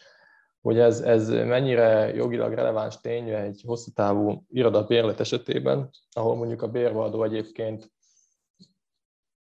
hogy 0.61 0.79
ez, 0.79 1.01
ez 1.01 1.29
mennyire 1.29 2.15
jogilag 2.15 2.53
releváns 2.53 3.01
tény 3.01 3.29
egy 3.29 3.63
hosszú 3.67 3.91
távú 3.91 4.45
irodabérlet 4.49 5.21
esetében, 5.21 5.91
ahol 6.13 6.37
mondjuk 6.37 6.63
a 6.63 6.69
bérvadó 6.69 7.25
egyébként 7.25 7.93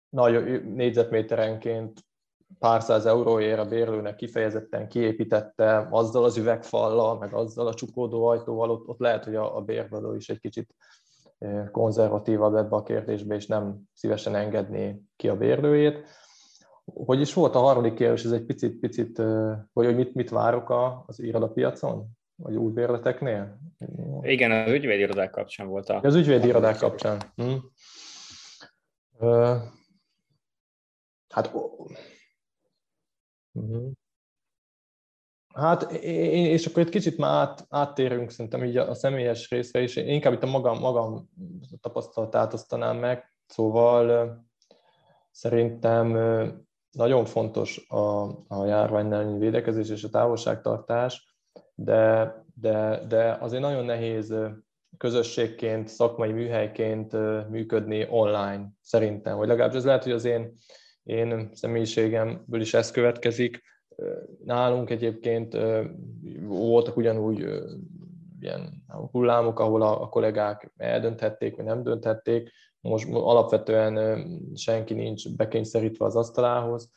nagy 0.08 0.62
négyzetméterenként 0.64 2.06
pár 2.58 2.82
száz 2.82 3.06
euróért 3.06 3.58
a 3.58 3.68
bérlőnek 3.68 4.16
kifejezetten 4.16 4.88
kiépítette 4.88 5.88
azzal 5.90 6.24
az 6.24 6.36
üvegfallal, 6.36 7.18
meg 7.18 7.34
azzal 7.34 7.66
a 7.66 7.74
csukódó 7.74 8.26
ajtóval, 8.26 8.70
ott, 8.70 8.88
ott 8.88 8.98
lehet, 8.98 9.24
hogy 9.24 9.34
a, 9.34 9.56
a 9.56 9.60
bérvadó 9.60 10.14
is 10.14 10.28
egy 10.28 10.40
kicsit 10.40 10.74
konzervatívabb 11.70 12.54
ebbe 12.54 12.76
a 12.76 12.82
kérdésbe, 12.82 13.34
és 13.34 13.46
nem 13.46 13.80
szívesen 13.92 14.34
engedné 14.34 15.02
ki 15.16 15.28
a 15.28 15.36
bérlőjét. 15.36 16.04
Hogy 16.84 17.20
is 17.20 17.34
volt 17.34 17.54
a 17.54 17.58
harmadik 17.58 17.94
kérdés, 17.94 18.24
ez 18.24 18.32
egy 18.32 18.44
picit, 18.44 18.78
picit 18.78 19.18
hogy, 19.72 19.86
hogy 19.86 19.96
mit, 19.96 20.14
mit 20.14 20.30
várok 20.30 20.70
az 21.06 21.20
irodapiacon, 21.20 22.06
vagy 22.36 22.56
új 22.56 22.72
bérleteknél? 22.72 23.58
Igen, 24.22 24.50
az 24.50 24.72
ügyvédirodák 24.72 25.30
kapcsán 25.30 25.68
volt 25.68 25.88
a... 25.88 26.00
Az 26.02 26.14
ügyvédirodák 26.14 26.78
kapcsán. 26.78 27.20
Hm. 27.34 27.54
Hát 31.28 31.50
Uh-huh. 33.52 33.92
Hát, 35.58 35.92
és 35.92 36.66
akkor 36.66 36.82
egy 36.82 36.88
kicsit 36.88 37.18
már 37.18 37.30
át, 37.30 37.66
áttérünk 37.68 38.30
szerintem 38.30 38.64
így 38.64 38.76
a 38.76 38.94
személyes 38.94 39.50
részre 39.50 39.82
is. 39.82 39.96
Én 39.96 40.08
inkább 40.08 40.32
itt 40.32 40.42
a 40.42 40.46
magam, 40.46 40.78
magam 40.78 41.28
tapasztalatát 41.80 42.52
osztanám 42.52 42.96
meg. 42.96 43.32
Szóval 43.46 44.36
szerintem 45.30 46.12
nagyon 46.90 47.24
fontos 47.24 47.88
a, 47.88 48.22
a 48.48 48.64
járványnál 48.66 49.38
védekezés 49.38 49.88
és 49.88 50.04
a 50.04 50.08
távolságtartás, 50.08 51.36
de, 51.74 52.34
de, 52.54 53.04
de 53.08 53.36
azért 53.40 53.62
nagyon 53.62 53.84
nehéz 53.84 54.34
közösségként, 54.96 55.88
szakmai 55.88 56.32
műhelyként 56.32 57.12
működni 57.48 58.06
online 58.10 58.68
szerintem, 58.82 59.36
vagy 59.36 59.48
legalábbis 59.48 59.76
ez 59.76 59.84
lehet, 59.84 60.02
hogy 60.02 60.12
az 60.12 60.24
én 60.24 60.52
én 61.08 61.50
személyiségemből 61.52 62.60
is 62.60 62.74
ez 62.74 62.90
következik. 62.90 63.62
Nálunk 64.44 64.90
egyébként 64.90 65.56
voltak 66.42 66.96
ugyanúgy 66.96 67.38
ilyen 68.40 68.84
hullámok, 69.10 69.60
ahol 69.60 69.82
a 69.82 70.08
kollégák 70.08 70.72
eldönthették, 70.76 71.56
vagy 71.56 71.64
nem 71.64 71.82
dönthették. 71.82 72.50
Most 72.80 73.12
alapvetően 73.12 74.26
senki 74.54 74.94
nincs 74.94 75.36
bekényszerítve 75.36 76.04
az 76.04 76.16
asztalához. 76.16 76.90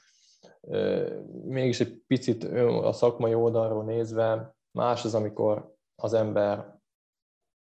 Mégis 1.43 1.79
egy 1.79 2.01
picit 2.07 2.43
a 2.83 2.91
szakmai 2.91 3.33
oldalról 3.33 3.83
nézve 3.83 4.55
más 4.71 5.05
az, 5.05 5.15
amikor 5.15 5.75
az 5.95 6.13
ember 6.13 6.79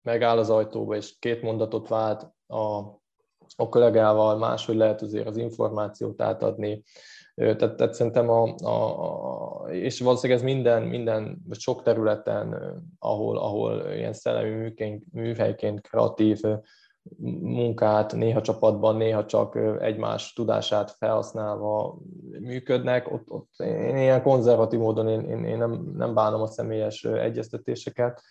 megáll 0.02 0.38
az 0.38 0.50
ajtóba, 0.50 0.96
és 0.96 1.18
két 1.18 1.42
mondatot 1.42 1.88
vált 1.88 2.22
a 2.46 2.82
a 3.56 3.68
kollégával, 3.68 4.38
máshogy 4.38 4.76
lehet 4.76 5.02
azért 5.02 5.26
az 5.26 5.36
információt 5.36 6.22
átadni. 6.22 6.82
Tehát, 7.34 7.76
tehát 7.76 7.94
szerintem 7.94 8.28
a, 8.28 8.54
a, 8.62 9.64
a, 9.64 9.70
és 9.70 10.00
valószínűleg 10.00 10.42
ez 10.42 10.46
minden, 10.46 10.82
minden, 10.82 11.42
vagy 11.48 11.58
sok 11.58 11.82
területen, 11.82 12.56
ahol, 12.98 13.38
ahol 13.38 13.92
ilyen 13.94 14.12
szellemi 14.12 14.50
műként, 14.50 15.04
műhelyként, 15.12 15.80
kreatív 15.80 16.40
munkát, 17.40 18.14
néha 18.14 18.40
csapatban, 18.40 18.96
néha 18.96 19.24
csak 19.24 19.58
egymás 19.80 20.32
tudását 20.32 20.90
felhasználva 20.90 21.98
működnek. 22.40 23.12
Ott, 23.12 23.30
ott 23.30 23.52
én 23.58 23.96
ilyen 23.96 24.22
konzervatív 24.22 24.78
módon 24.78 25.08
én, 25.08 25.20
én, 25.20 25.44
én 25.44 25.58
nem, 25.58 25.92
nem 25.96 26.14
bánom 26.14 26.40
a 26.40 26.46
személyes 26.46 27.04
egyeztetéseket, 27.04 28.22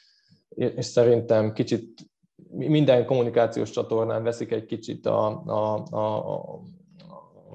és 0.55 0.85
szerintem 0.85 1.53
kicsit 1.53 2.11
minden 2.49 3.05
kommunikációs 3.05 3.69
csatornán 3.69 4.23
veszik 4.23 4.51
egy 4.51 4.65
kicsit 4.65 5.05
a, 5.05 5.43
a, 5.45 5.83
a, 5.97 6.59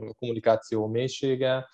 a 0.02 0.14
kommunikáció 0.18 0.86
mélysége, 0.86 1.68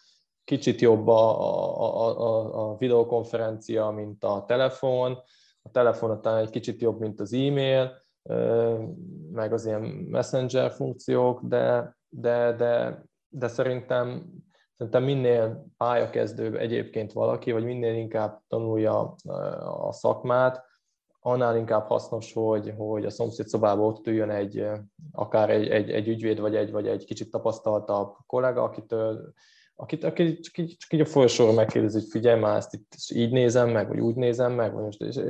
kicsit 0.45 0.81
jobb 0.81 1.09
a, 1.09 1.41
a, 1.81 2.21
a, 2.21 2.71
a 2.71 2.77
videokonferencia, 2.77 3.91
mint 3.91 4.25
a 4.25 4.45
telefon, 4.47 5.19
a 5.63 5.71
telefon 5.71 6.21
talán 6.21 6.41
egy 6.41 6.51
kicsit 6.51 6.81
jobb, 6.81 7.01
mint 7.01 7.21
az 7.21 7.33
e-mail, 7.33 8.03
meg 9.33 9.53
az 9.53 9.67
ilyen 9.67 9.83
messenger 10.11 10.71
funkciók, 10.71 11.41
de, 11.43 11.97
de, 12.09 12.53
de, 12.53 13.03
de 13.29 13.49
szerintem, 13.49 14.33
szerintem 14.73 15.05
minél 15.05 15.67
pályakezdőbb 15.77 16.55
egyébként 16.55 17.13
valaki, 17.13 17.53
vagy 17.53 17.65
minél 17.65 17.95
inkább 17.95 18.43
tanulja 18.49 19.15
a 19.89 19.93
szakmát, 19.93 20.65
annál 21.27 21.57
inkább 21.57 21.87
hasznos, 21.87 22.33
hogy, 22.33 22.75
hogy 22.77 23.05
a 23.05 23.11
szomszéd 23.11 23.47
szobába 23.47 23.83
ott 23.83 24.07
üljön 24.07 24.31
egy, 24.31 24.67
akár 25.13 25.51
egy, 25.51 25.69
egy, 25.69 25.91
egy 25.91 26.09
ügyvéd, 26.09 26.41
vagy 26.41 26.57
egy, 26.57 26.71
vagy 26.71 26.87
egy 26.87 27.05
kicsit 27.05 27.31
tapasztaltabb 27.31 28.17
kollega, 28.27 28.63
akitől 28.63 29.33
akit, 29.77 30.05
akit 30.05 30.43
csak, 30.43 30.59
így, 30.59 30.77
csak 30.77 30.93
így 30.93 31.01
a 31.01 31.05
folyosóra 31.05 31.53
megkérdezi, 31.53 31.99
hogy 31.99 32.09
figyelj 32.09 32.41
már, 32.41 32.57
ezt 32.57 32.75
itt 32.75 32.93
így 33.09 33.31
nézem 33.31 33.71
meg, 33.71 33.89
vagy 33.89 34.01
úgy 34.01 34.15
nézem 34.15 34.53
meg, 34.53 34.73
vagy 34.73 34.85
most, 34.85 35.01
és, 35.01 35.21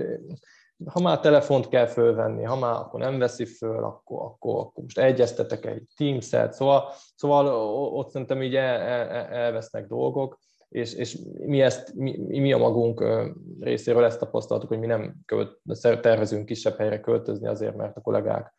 ha 0.87 1.01
már 1.01 1.21
telefont 1.21 1.69
kell 1.69 1.87
fölvenni, 1.87 2.43
ha 2.43 2.57
már 2.57 2.75
akkor 2.75 3.01
nem 3.01 3.19
veszi 3.19 3.45
föl, 3.45 3.85
akkor, 3.85 4.23
akkor, 4.23 4.59
akkor 4.59 4.83
most 4.83 4.99
egyeztetek 4.99 5.67
egy 5.67 5.83
Teams-et, 5.97 6.53
szóval, 6.53 6.93
szóval 7.17 7.47
ott 7.93 8.11
szerintem 8.11 8.43
így 8.43 8.55
el, 8.55 8.81
el, 8.81 9.27
elvesznek 9.27 9.87
dolgok, 9.87 10.39
és, 10.75 10.95
és 10.95 11.19
mi, 11.39 11.61
ezt, 11.61 11.95
mi, 11.95 12.39
mi 12.41 12.53
a 12.53 12.59
magunk 12.59 13.05
részéről 13.61 14.05
ezt 14.05 14.19
tapasztaltuk, 14.19 14.69
hogy 14.69 14.79
mi 14.79 14.87
nem 14.87 15.15
költ, 15.27 15.61
tervezünk 16.01 16.45
kisebb 16.45 16.77
helyre 16.77 17.01
költözni 17.01 17.47
azért, 17.47 17.77
mert 17.77 17.97
a 17.97 18.01
kollégák 18.01 18.55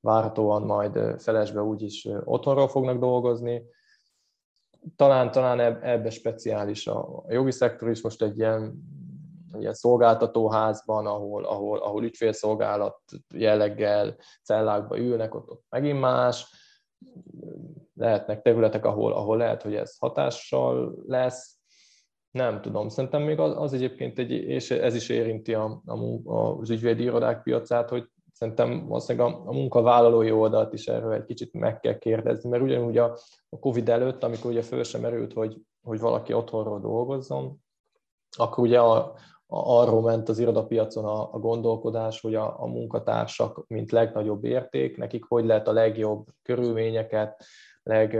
várhatóan 0.00 0.62
majd 0.62 1.20
felesbe 1.20 1.62
úgyis 1.62 2.08
otthonról 2.24 2.68
fognak 2.68 2.98
dolgozni. 2.98 3.62
Talán, 4.96 5.30
talán 5.30 5.60
ebbe 5.82 6.10
speciális 6.10 6.86
a 6.86 7.24
jogi 7.28 7.52
szektor 7.52 7.90
is 7.90 8.02
most 8.02 8.22
egy 8.22 8.38
ilyen, 8.38 8.82
ilyen 9.58 9.74
szolgáltatóházban, 9.74 11.06
ahol, 11.06 11.44
ahol, 11.44 11.78
ahol 11.78 12.04
ügyfélszolgálat 12.04 13.00
jelleggel 13.34 14.16
cellákba 14.42 14.98
ülnek, 14.98 15.34
ott, 15.34 15.50
ott 15.50 15.64
megint 15.68 16.00
más, 16.00 16.54
lehetnek 17.94 18.42
területek, 18.42 18.84
ahol, 18.84 19.12
ahol 19.12 19.36
lehet, 19.36 19.62
hogy 19.62 19.74
ez 19.74 19.98
hatással 19.98 20.94
lesz, 21.06 21.58
nem 22.30 22.60
tudom, 22.60 22.88
szerintem 22.88 23.22
még 23.22 23.38
az, 23.38 23.56
az 23.56 23.72
egyébként, 23.72 24.18
egy, 24.18 24.30
és 24.30 24.70
ez 24.70 24.94
is 24.94 25.08
érinti 25.08 25.54
a, 25.54 25.82
a, 25.84 26.34
az 26.34 26.70
ügyvédi 26.70 27.02
irodák 27.02 27.42
piacát, 27.42 27.88
hogy 27.88 28.08
szerintem 28.32 28.86
valószínűleg 28.86 29.32
a, 29.32 29.42
a 29.44 29.52
munkavállalói 29.52 30.30
oldalt 30.30 30.72
is 30.72 30.86
erről 30.86 31.12
egy 31.12 31.24
kicsit 31.24 31.52
meg 31.52 31.80
kell 31.80 31.98
kérdezni, 31.98 32.48
mert 32.48 32.62
ugyanúgy 32.62 32.98
a, 32.98 33.18
a 33.48 33.58
Covid 33.58 33.88
előtt, 33.88 34.22
amikor 34.22 34.50
ugye 34.50 34.62
föl 34.62 34.84
sem 34.84 35.00
merült, 35.00 35.32
hogy, 35.32 35.56
hogy 35.82 36.00
valaki 36.00 36.32
otthonról 36.32 36.80
dolgozzon, 36.80 37.56
akkor 38.36 38.64
ugye 38.64 38.80
a, 38.80 38.96
a, 38.96 39.80
arról 39.80 40.02
ment 40.02 40.28
az 40.28 40.38
irodapiacon 40.38 41.04
a, 41.04 41.34
a 41.34 41.38
gondolkodás, 41.38 42.20
hogy 42.20 42.34
a, 42.34 42.62
a 42.62 42.66
munkatársak, 42.66 43.64
mint 43.68 43.90
legnagyobb 43.90 44.44
érték, 44.44 44.96
nekik 44.96 45.24
hogy 45.24 45.44
lehet 45.44 45.68
a 45.68 45.72
legjobb 45.72 46.26
körülményeket, 46.42 47.44
leg 47.82 48.18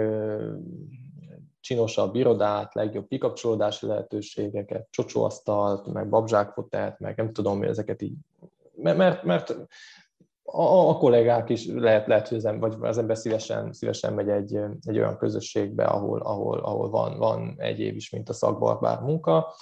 csinosabb 1.60 2.14
irodát, 2.14 2.74
legjobb 2.74 3.08
kikapcsolódási 3.08 3.86
lehetőségeket, 3.86 4.86
csocsóasztalt, 4.90 5.92
meg 5.92 6.08
babzsákfotelt, 6.08 6.98
meg 6.98 7.16
nem 7.16 7.32
tudom, 7.32 7.58
mi 7.58 7.66
ezeket 7.66 8.02
így, 8.02 8.14
mert, 8.74 9.22
mert 9.22 9.56
a, 10.52 10.88
a 10.88 10.96
kollégák 10.96 11.48
is 11.48 11.66
lehet, 11.66 12.06
lehet 12.06 12.28
hogy 12.28 12.36
az 12.36 12.44
ember, 12.44 12.70
vagy 12.70 12.88
az 12.88 12.98
ember 12.98 13.16
szívesen, 13.16 13.72
szívesen 13.72 14.12
megy 14.12 14.28
egy, 14.28 14.60
egy 14.86 14.98
olyan 14.98 15.16
közösségbe, 15.16 15.84
ahol, 15.84 16.20
ahol, 16.20 16.58
ahol 16.58 16.90
van, 16.90 17.18
van 17.18 17.54
egy 17.56 17.80
év 17.80 17.96
is, 17.96 18.10
mint 18.10 18.28
a 18.28 18.32
szakbarbár 18.32 19.00
munka, 19.00 19.54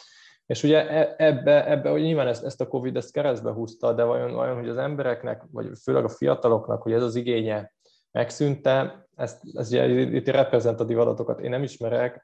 és 0.47 0.63
ugye 0.63 0.89
e, 0.89 1.15
ebbe, 1.17 1.71
ebbe 1.71 1.91
hogy 1.91 2.03
nyilván 2.03 2.27
ezt, 2.27 2.45
ezt 2.45 2.61
a 2.61 2.69
Covid 2.69 2.97
ezt 2.97 3.13
keresztbe 3.13 3.51
húzta, 3.51 3.93
de 3.93 4.03
vajon, 4.03 4.33
vajon, 4.33 4.57
hogy 4.57 4.69
az 4.69 4.77
embereknek, 4.77 5.43
vagy 5.51 5.71
főleg 5.83 6.05
a 6.05 6.09
fiataloknak, 6.09 6.83
hogy 6.83 6.93
ez 6.93 7.03
az 7.03 7.15
igénye 7.15 7.75
megszűnte, 8.19 9.09
ezt, 9.17 9.43
ezt 9.55 9.71
ugye, 9.71 9.87
itt 10.01 10.29
reprezentatív 10.29 10.99
adatokat 10.99 11.41
én 11.41 11.51
nem 11.51 11.63
ismerek. 11.63 12.23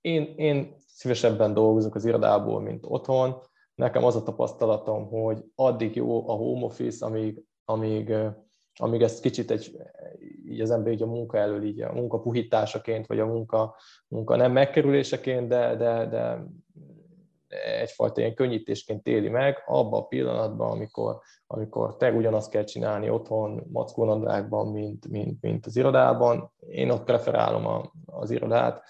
Én, 0.00 0.34
én 0.36 0.74
szívesebben 0.86 1.54
dolgozok 1.54 1.94
az 1.94 2.04
irodából, 2.04 2.60
mint 2.60 2.84
otthon. 2.88 3.40
Nekem 3.74 4.04
az 4.04 4.16
a 4.16 4.22
tapasztalatom, 4.22 5.08
hogy 5.08 5.44
addig 5.54 5.96
jó 5.96 6.28
a 6.28 6.32
home 6.32 6.64
office, 6.64 7.06
amíg, 7.06 7.42
amíg, 7.64 8.14
amíg 8.74 9.02
ezt 9.02 9.20
kicsit 9.20 9.50
egy, 9.50 9.76
így 10.48 10.60
az 10.60 10.70
ember 10.70 10.92
így 10.92 11.02
a 11.02 11.06
munka 11.06 11.38
elől, 11.38 11.64
így 11.64 11.80
a 11.80 11.92
munka 11.92 12.18
puhításaként, 12.18 13.06
vagy 13.06 13.20
a 13.20 13.26
munka, 13.26 13.76
munka 14.08 14.36
nem 14.36 14.52
megkerüléseként, 14.52 15.48
de, 15.48 15.76
de, 15.76 16.06
de 16.06 16.46
egyfajta 17.80 18.20
ilyen 18.20 18.34
könnyítésként 18.34 19.06
éli 19.06 19.28
meg, 19.28 19.62
abban 19.66 20.00
a 20.00 20.06
pillanatban, 20.06 20.70
amikor, 20.70 21.18
amikor 21.46 21.96
te 21.96 22.12
ugyanazt 22.12 22.50
kell 22.50 22.64
csinálni 22.64 23.10
otthon, 23.10 23.62
mackónadrágban, 23.72 24.68
mint, 24.68 25.08
mint, 25.08 25.40
mint 25.40 25.66
az 25.66 25.76
irodában. 25.76 26.50
Én 26.68 26.90
ott 26.90 27.04
preferálom 27.04 27.66
a, 27.66 27.92
az 28.06 28.30
irodát, 28.30 28.82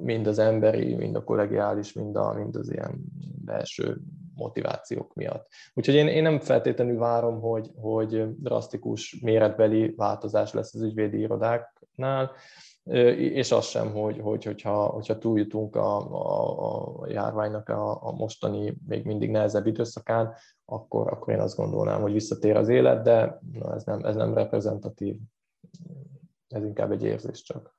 mind 0.00 0.26
az 0.26 0.38
emberi, 0.38 0.94
mind 0.94 1.16
a 1.16 1.24
kollegiális, 1.24 1.92
mind, 1.92 2.16
a, 2.16 2.32
mind 2.32 2.56
az 2.56 2.72
ilyen 2.72 3.04
belső 3.44 3.96
motivációk 4.34 5.14
miatt. 5.14 5.48
Úgyhogy 5.74 5.94
én, 5.94 6.08
én 6.08 6.22
nem 6.22 6.40
feltétlenül 6.40 6.98
várom, 6.98 7.40
hogy, 7.40 7.70
hogy 7.76 8.40
drasztikus 8.40 9.20
méretbeli 9.20 9.94
változás 9.96 10.52
lesz 10.52 10.74
az 10.74 10.82
ügyvédi 10.82 11.18
irodáknál, 11.18 12.30
és 13.16 13.52
az 13.52 13.64
sem, 13.64 13.92
hogy, 13.92 14.18
hogy 14.18 14.44
hogyha, 14.44 14.86
hogyha 14.86 15.18
túljutunk 15.18 15.76
a, 15.76 15.96
a, 15.98 17.00
a 17.00 17.08
járványnak 17.08 17.68
a, 17.68 18.06
a 18.06 18.12
mostani, 18.12 18.76
még 18.86 19.04
mindig 19.04 19.30
nehezebb 19.30 19.66
időszakán, 19.66 20.34
akkor, 20.64 21.12
akkor 21.12 21.34
én 21.34 21.40
azt 21.40 21.56
gondolnám, 21.56 22.00
hogy 22.00 22.12
visszatér 22.12 22.56
az 22.56 22.68
élet, 22.68 23.02
de 23.02 23.40
na, 23.52 23.74
ez, 23.74 23.84
nem, 23.84 24.04
ez 24.04 24.14
nem 24.14 24.34
reprezentatív, 24.34 25.16
ez 26.48 26.64
inkább 26.64 26.90
egy 26.90 27.02
érzés 27.02 27.42
csak. 27.42 27.75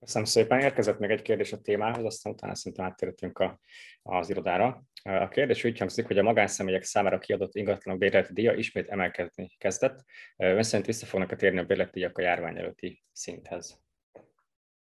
Köszönöm 0.00 0.26
szépen. 0.26 0.60
Érkezett 0.60 0.98
még 0.98 1.10
egy 1.10 1.22
kérdés 1.22 1.52
a 1.52 1.60
témához, 1.60 2.04
aztán 2.04 2.32
utána 2.32 2.54
szerintem 2.54 2.86
áttérhetünk 2.86 3.38
a, 3.38 3.60
az 4.02 4.30
irodára. 4.30 4.82
A 5.02 5.28
kérdés 5.28 5.64
úgy 5.64 5.78
hangzik, 5.78 6.06
hogy 6.06 6.18
a 6.18 6.22
magánszemélyek 6.22 6.82
számára 6.82 7.18
kiadott 7.18 7.54
ingatlanok 7.54 8.00
bérleti 8.00 8.32
díja 8.32 8.52
ismét 8.52 8.88
emelkedni 8.88 9.48
kezdett. 9.58 10.04
Ön 10.36 10.62
szerint 10.62 10.86
vissza 10.86 11.06
fognak 11.06 11.36
térni 11.36 11.58
a 11.58 11.64
bérleti 11.64 11.90
díjak 11.92 12.18
a 12.18 12.22
járvány 12.22 12.58
előtti 12.58 13.02
szinthez? 13.12 13.80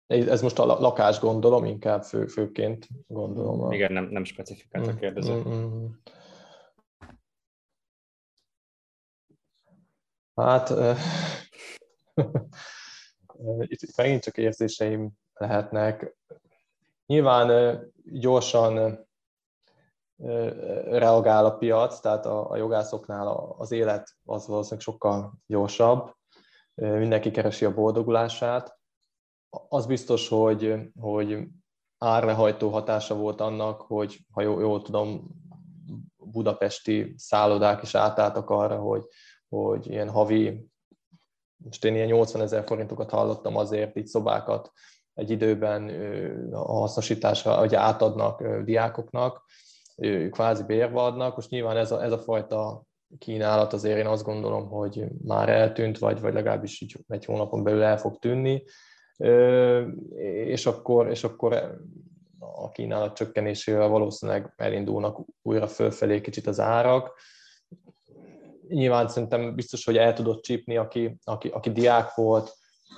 Ez 0.07 0.41
most 0.41 0.59
a 0.59 0.65
lakás 0.65 1.19
gondolom, 1.19 1.65
inkább 1.65 2.03
fő, 2.03 2.25
főként 2.25 2.87
gondolom. 3.07 3.71
Igen, 3.71 3.91
nem, 3.91 4.05
nem 4.05 4.23
specifikált 4.23 4.87
a 4.87 4.91
mm, 4.91 4.95
kérdező. 4.95 5.33
Mm, 5.33 5.51
mm. 5.51 5.85
Hát 10.35 10.73
itt 13.59 13.95
megint 13.95 14.23
csak 14.23 14.37
érzéseim 14.37 15.11
lehetnek. 15.33 16.15
Nyilván 17.05 17.79
gyorsan 18.03 19.05
reagál 20.85 21.45
a 21.45 21.57
piac, 21.57 21.99
tehát 21.99 22.25
a, 22.25 22.57
jogászoknál 22.57 23.27
az 23.57 23.71
élet 23.71 24.15
az 24.25 24.47
valószínűleg 24.47 24.83
sokkal 24.83 25.33
gyorsabb, 25.45 26.15
mindenki 26.73 27.31
keresi 27.31 27.65
a 27.65 27.73
boldogulását. 27.73 28.79
Az 29.67 29.85
biztos, 29.85 30.27
hogy, 30.27 30.91
hogy 30.99 31.47
árlehajtó 31.97 32.69
hatása 32.69 33.15
volt 33.15 33.41
annak, 33.41 33.81
hogy 33.81 34.19
ha 34.31 34.41
jól, 34.41 34.61
jól 34.61 34.81
tudom, 34.81 35.27
budapesti 36.17 37.13
szállodák 37.17 37.81
is 37.81 37.95
átálltak 37.95 38.49
arra, 38.49 38.79
hogy, 38.79 39.05
hogy 39.49 39.87
ilyen 39.87 40.09
havi 40.09 40.71
most 41.63 41.85
én 41.85 41.95
ilyen 41.95 42.07
80 42.07 42.41
ezer 42.41 42.63
forintokat 42.65 43.09
hallottam 43.09 43.57
azért, 43.57 43.97
így 43.97 44.07
szobákat 44.07 44.71
egy 45.13 45.29
időben 45.29 45.89
a 46.51 46.73
hasznosításra, 46.79 47.55
hogy 47.55 47.75
átadnak 47.75 48.43
diákoknak, 48.63 49.45
kvázi 50.31 50.63
bérve 50.63 50.99
adnak. 50.99 51.35
Most 51.35 51.49
nyilván 51.49 51.77
ez 51.77 51.91
a, 51.91 52.03
ez 52.03 52.11
a 52.11 52.19
fajta 52.19 52.83
kínálat 53.17 53.73
azért 53.73 53.97
én 53.97 54.05
azt 54.05 54.23
gondolom, 54.23 54.67
hogy 54.67 55.05
már 55.23 55.49
eltűnt, 55.49 55.97
vagy, 55.97 56.21
vagy 56.21 56.33
legalábbis 56.33 56.81
így 56.81 56.95
egy 57.07 57.25
hónapon 57.25 57.63
belül 57.63 57.81
el 57.81 57.97
fog 57.97 58.17
tűnni. 58.19 58.63
És 60.45 60.65
akkor, 60.65 61.09
és 61.09 61.23
akkor 61.23 61.77
a 62.39 62.71
kínálat 62.71 63.15
csökkenésével 63.15 63.87
valószínűleg 63.87 64.53
elindulnak 64.55 65.19
újra 65.41 65.67
fölfelé 65.67 66.21
kicsit 66.21 66.47
az 66.47 66.59
árak. 66.59 67.19
Nyilván 68.73 69.07
szerintem 69.07 69.55
biztos, 69.55 69.85
hogy 69.85 69.97
el 69.97 70.13
tudott 70.13 70.41
csípni, 70.41 70.77
aki, 70.77 71.19
aki, 71.23 71.47
aki 71.47 71.71
diák 71.71 72.13
volt, 72.15 72.53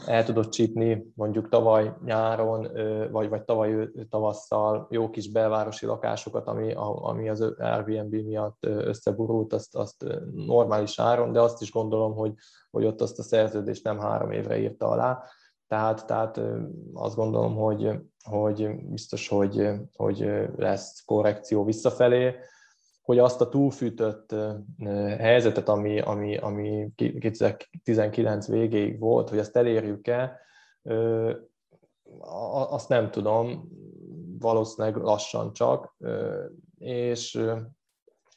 el 0.05 0.23
tudott 0.23 0.49
csípni 0.49 1.11
mondjuk 1.15 1.49
tavaly 1.49 1.93
nyáron, 2.05 2.67
vagy, 3.11 3.29
vagy 3.29 3.43
tavaly 3.43 3.89
tavasszal 4.09 4.88
jó 4.89 5.09
kis 5.09 5.31
belvárosi 5.31 5.85
lakásokat, 5.85 6.47
ami, 6.47 6.73
ami 6.75 7.29
az 7.29 7.41
Airbnb 7.57 8.13
miatt 8.15 8.57
összeburult, 8.65 9.53
azt, 9.53 9.75
azt 9.75 10.05
normális 10.33 10.99
áron, 10.99 11.31
de 11.31 11.41
azt 11.41 11.61
is 11.61 11.71
gondolom, 11.71 12.13
hogy, 12.13 12.33
hogy 12.71 12.85
ott 12.85 13.01
azt 13.01 13.19
a 13.19 13.23
szerződést 13.23 13.83
nem 13.83 13.99
három 13.99 14.31
évre 14.31 14.57
írta 14.57 14.88
alá. 14.88 15.23
Tehát, 15.67 16.05
tehát 16.05 16.41
azt 16.93 17.15
gondolom, 17.15 17.55
hogy, 17.55 17.89
hogy 18.23 18.85
biztos, 18.85 19.27
hogy, 19.27 19.69
hogy 19.95 20.29
lesz 20.55 21.03
korrekció 21.05 21.63
visszafelé, 21.63 22.35
hogy 23.05 23.19
azt 23.19 23.41
a 23.41 23.49
túlfűtött 23.49 24.35
helyzetet, 25.17 25.69
ami, 25.69 25.99
ami, 25.99 26.37
ami 26.37 26.91
2019 26.95 28.47
végéig 28.47 28.99
volt, 28.99 29.29
hogy 29.29 29.37
ezt 29.37 29.55
elérjük-e, 29.55 30.39
azt 32.69 32.89
nem 32.89 33.11
tudom, 33.11 33.69
valószínűleg 34.39 34.95
lassan 34.95 35.53
csak, 35.53 35.95
és, 36.77 37.41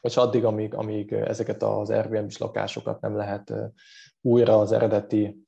és 0.01 0.17
addig, 0.17 0.45
amíg, 0.45 0.75
amíg 0.75 1.13
ezeket 1.13 1.63
az 1.63 1.91
Airbnb-s 1.91 2.39
lakásokat 2.39 3.01
nem 3.01 3.17
lehet 3.17 3.55
újra 4.21 4.59
az 4.59 4.73
eredeti 4.73 5.47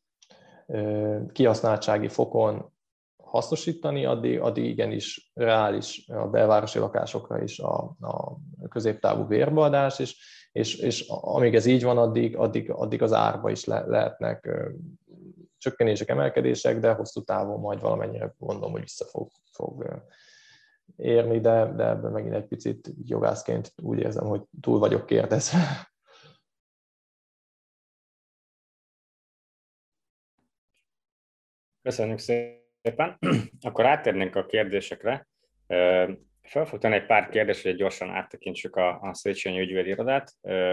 kihasználtsági 1.33 2.09
fokon 2.09 2.73
hasznosítani, 3.31 4.05
addig, 4.05 4.41
addig 4.41 4.65
igenis 4.65 5.31
reális 5.35 6.09
a 6.09 6.29
belvárosi 6.29 6.79
lakásokra 6.79 7.43
is 7.43 7.59
a, 7.59 7.97
a 8.01 8.37
középtávú 8.69 9.25
bérbeadás, 9.25 9.99
és, 9.99 10.17
és, 10.53 10.75
és 10.75 11.05
amíg 11.09 11.55
ez 11.55 11.67
így 11.67 11.83
van, 11.83 11.99
addig, 11.99 12.37
addig, 12.37 12.71
addig 12.71 13.03
az 13.03 13.13
árba 13.13 13.51
is 13.51 13.65
le, 13.65 13.85
lehetnek 13.87 14.49
csökkenések, 15.59 16.09
emelkedések, 16.09 16.79
de 16.79 16.93
hosszú 16.93 17.23
távon 17.23 17.61
majd 17.61 17.81
valamennyire 17.81 18.35
gondolom, 18.39 18.73
hogy 18.73 18.81
vissza 18.81 19.05
fog, 19.05 19.31
fog 19.53 20.03
érni, 20.97 21.41
de, 21.41 21.73
de 21.77 21.89
ebben 21.89 22.13
megint 22.13 22.35
egy 22.35 22.47
picit 22.47 22.91
jogászként 23.05 23.73
úgy 23.83 23.99
érzem, 23.99 24.27
hogy 24.27 24.43
túl 24.61 24.79
vagyok 24.79 25.07
kérdezve. 25.07 25.59
Köszönjük 31.83 32.19
szépen. 32.19 32.60
Akkor 33.61 33.87
áttérnénk 33.87 34.37
a 34.37 34.47
kérdésekre. 34.47 35.27
Fel 36.43 36.65
fog 36.65 36.79
tenni 36.79 36.95
egy 36.95 37.07
pár 37.07 37.29
kérdést, 37.29 37.63
hogy 37.63 37.77
gyorsan 37.77 38.11
áttekintsük 38.11 38.77
a, 38.77 39.01
a 39.01 39.15
Széchenyi 39.15 39.61
ügyvédirodát, 39.61 40.33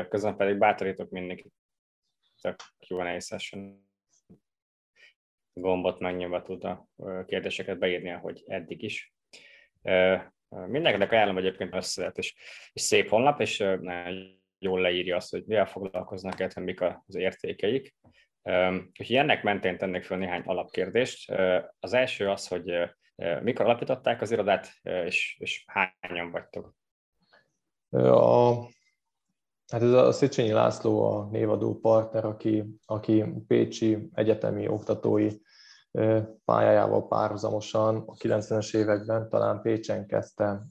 közben 0.09 0.35
pedig 0.35 0.57
bátorítok 0.57 1.09
mindenkit 1.09 1.53
a 2.41 2.55
Q&A 2.87 3.19
session 3.19 3.89
gombot 5.53 5.99
megnyomva 5.99 6.41
tud 6.41 6.63
a 6.63 6.87
kérdéseket 7.25 7.77
beírni, 7.77 8.11
ahogy 8.11 8.43
eddig 8.47 8.83
is. 8.83 9.13
Mindenkinek 10.49 11.11
ajánlom 11.11 11.37
egyébként 11.37 11.75
összelet, 11.75 12.17
és, 12.17 12.35
és 12.73 12.81
szép 12.81 13.09
honlap, 13.09 13.41
és 13.41 13.59
jól 14.59 14.81
leírja 14.81 15.15
azt, 15.15 15.31
hogy 15.31 15.43
mivel 15.45 15.65
foglalkoznak, 15.65 16.39
illetve 16.39 16.61
mik 16.61 16.81
az 16.81 17.15
értékeik. 17.15 17.95
Úgyhogy 18.99 19.15
ennek 19.15 19.43
mentén 19.43 19.77
tennék 19.77 20.03
fel 20.03 20.17
néhány 20.17 20.41
alapkérdést. 20.45 21.31
Az 21.79 21.93
első 21.93 22.29
az, 22.29 22.47
hogy 22.47 22.71
mikor 23.41 23.65
alapították 23.65 24.21
az 24.21 24.31
irodát, 24.31 24.67
és, 24.81 25.37
és 25.39 25.65
hányan 25.67 26.31
vagytok? 26.31 26.75
A, 27.89 28.53
hát 29.67 29.81
ez 29.81 29.91
a 29.91 30.11
Széchenyi 30.11 30.51
László 30.51 31.03
a 31.03 31.27
névadó 31.31 31.79
partner, 31.79 32.25
aki, 32.25 32.65
aki 32.85 33.25
Pécsi 33.47 34.09
egyetemi 34.13 34.67
oktatói 34.67 35.31
pályájával 36.45 37.07
párhuzamosan 37.07 38.03
a 38.05 38.13
90-es 38.13 38.75
években 38.75 39.29
talán 39.29 39.61
Pécsen 39.61 40.07
kezdte, 40.07 40.61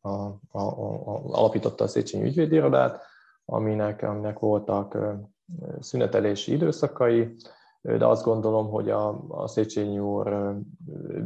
a, 0.00 0.08
a, 0.08 0.38
a, 0.48 0.60
a, 0.60 1.20
alapította 1.24 1.84
a 1.84 1.88
Széchenyi 1.88 2.24
ügyvédirodát, 2.24 3.00
aminek, 3.44 4.02
aminek 4.02 4.38
voltak 4.38 4.98
szünetelési 5.80 6.52
időszakai, 6.52 7.34
de 7.80 8.06
azt 8.06 8.24
gondolom, 8.24 8.68
hogy 8.70 8.90
a, 8.90 9.24
a 9.28 9.46
Széchenyi 9.46 9.98
úr 9.98 10.54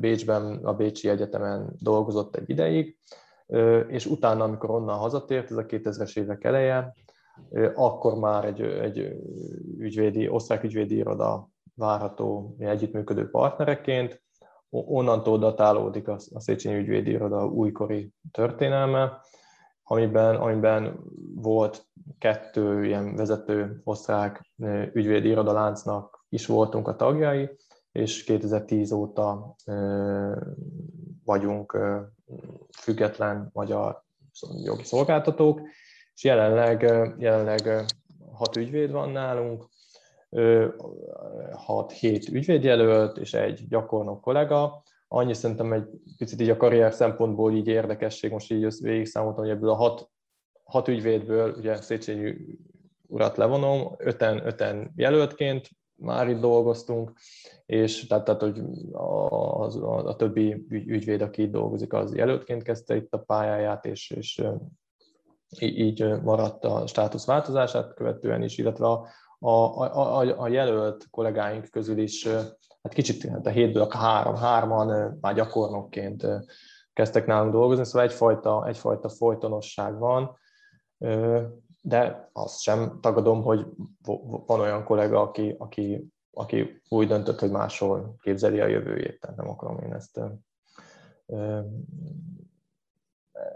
Bécsben, 0.01 0.65
a 0.65 0.75
Bécsi 0.75 1.09
Egyetemen 1.09 1.73
dolgozott 1.79 2.37
egy 2.37 2.51
ideig, 2.51 2.99
és 3.89 4.07
utána, 4.07 4.45
amikor 4.45 4.71
onnan 4.71 4.99
hazatért, 4.99 5.51
ez 5.51 5.57
a 5.57 5.67
2000-es 5.67 6.19
évek 6.19 6.45
eleje, 6.45 6.95
akkor 7.75 8.15
már 8.15 8.45
egy, 8.45 8.61
egy 8.61 9.17
ügyvédi, 9.79 10.29
osztrák 10.29 10.63
ügyvédi 10.63 10.97
iroda 10.97 11.49
várható 11.75 12.57
együttműködő 12.59 13.31
partnereként. 13.31 14.23
Onnantól 14.71 15.39
datálódik 15.39 16.09
a 16.09 16.19
Széchenyi 16.19 16.79
ügyvédi 16.79 17.11
iroda 17.11 17.47
újkori 17.47 18.13
történelme, 18.31 19.21
amiben, 19.89 20.37
amiben 20.37 20.99
volt 21.35 21.87
kettő 22.19 22.85
ilyen 22.85 23.17
vezető 23.17 23.81
osztrák 23.85 24.51
ügyvédi 24.93 25.29
irodaláncnak 25.29 26.25
is 26.29 26.47
voltunk 26.47 26.89
a 26.89 26.97
tagjai, 26.97 27.57
és 27.93 28.25
2010 28.25 28.93
óta 28.93 29.55
vagyunk 31.25 31.79
független 32.79 33.51
magyar 33.53 34.03
jogi 34.65 34.85
szolgáltatók, 34.85 35.61
és 36.15 36.25
jelenleg, 36.25 36.83
jelenleg 37.19 37.85
hat 38.33 38.57
ügyvéd 38.57 38.91
van 38.91 39.11
nálunk, 39.11 39.69
6-7 40.31 42.33
ügyvédjelölt 42.33 43.19
és 43.19 43.35
egy 43.35 43.69
gyakornok 43.69 44.21
kollega, 44.21 44.83
annyi 45.09 45.35
szerintem 45.35 45.73
egy 45.73 45.87
picit 46.17 46.41
így 46.41 46.51
a 46.51 46.57
karrier 46.57 46.93
szempontból 46.93 47.53
így 47.53 47.67
érdekesség, 47.67 48.31
most 48.31 48.53
így 48.53 48.81
végig 48.81 49.07
számoltam, 49.07 49.45
hogy 49.45 49.53
ebből 49.53 49.71
a 49.71 49.75
hat, 49.75 50.11
hat 50.65 50.89
ügyvédből, 50.89 51.55
ugye 51.57 51.77
Széchenyi 51.77 52.35
urat 53.07 53.37
levonom, 53.37 53.95
öten, 53.99 54.47
öten 54.47 54.93
jelöltként 54.97 55.69
már 55.97 56.29
itt 56.29 56.41
dolgoztunk, 56.41 57.13
és 57.67 58.07
tehát, 58.07 58.25
tehát 58.25 58.41
hogy 58.41 58.63
a, 58.93 59.27
a, 59.63 60.07
a 60.07 60.17
többi 60.17 60.67
ügyvéd, 60.69 61.21
aki 61.21 61.43
itt 61.43 61.51
dolgozik, 61.51 61.93
az 61.93 62.15
jelöltként 62.15 62.63
kezdte 62.63 62.97
itt 62.97 63.15
a 63.15 63.19
pályáját, 63.19 63.85
és, 63.85 64.11
és 64.11 64.43
így 65.59 66.21
maradt 66.23 66.65
a 66.65 66.87
státusz 66.87 67.27
változását 67.27 67.95
követően 67.95 68.43
is, 68.43 68.59
illetve 68.59 68.87
a, 68.87 69.07
a, 69.39 69.51
a, 69.51 70.41
a 70.41 70.49
jelölt 70.49 71.07
kollégáink 71.11 71.71
közül 71.71 71.99
is 71.99 72.29
hát 72.87 72.95
kicsit 72.95 73.31
hát 73.31 73.47
a 73.47 73.51
hétből 73.51 73.83
a 73.83 73.97
három, 73.97 74.35
hárman 74.35 75.19
már 75.21 75.35
gyakornokként 75.35 76.27
kezdtek 76.93 77.27
nálunk 77.27 77.53
dolgozni, 77.53 77.85
szóval 77.85 78.03
egyfajta, 78.03 78.67
egyfajta 78.67 79.09
folytonosság 79.09 79.99
van, 79.99 80.39
de 81.83 82.31
azt 82.33 82.61
sem 82.61 82.99
tagadom, 83.01 83.43
hogy 83.43 83.67
van 84.47 84.61
olyan 84.61 84.85
kollega, 84.85 85.21
aki, 85.21 85.55
aki, 85.59 86.07
aki 86.33 86.83
úgy 86.89 87.07
döntött, 87.07 87.41
hogy 87.41 87.51
máshol 87.51 88.17
képzeli 88.21 88.61
a 88.61 88.67
jövőjét, 88.67 89.21
tehát 89.21 89.37
nem 89.37 89.49
akarom 89.49 89.79
én 89.79 89.93
ezt 89.93 90.21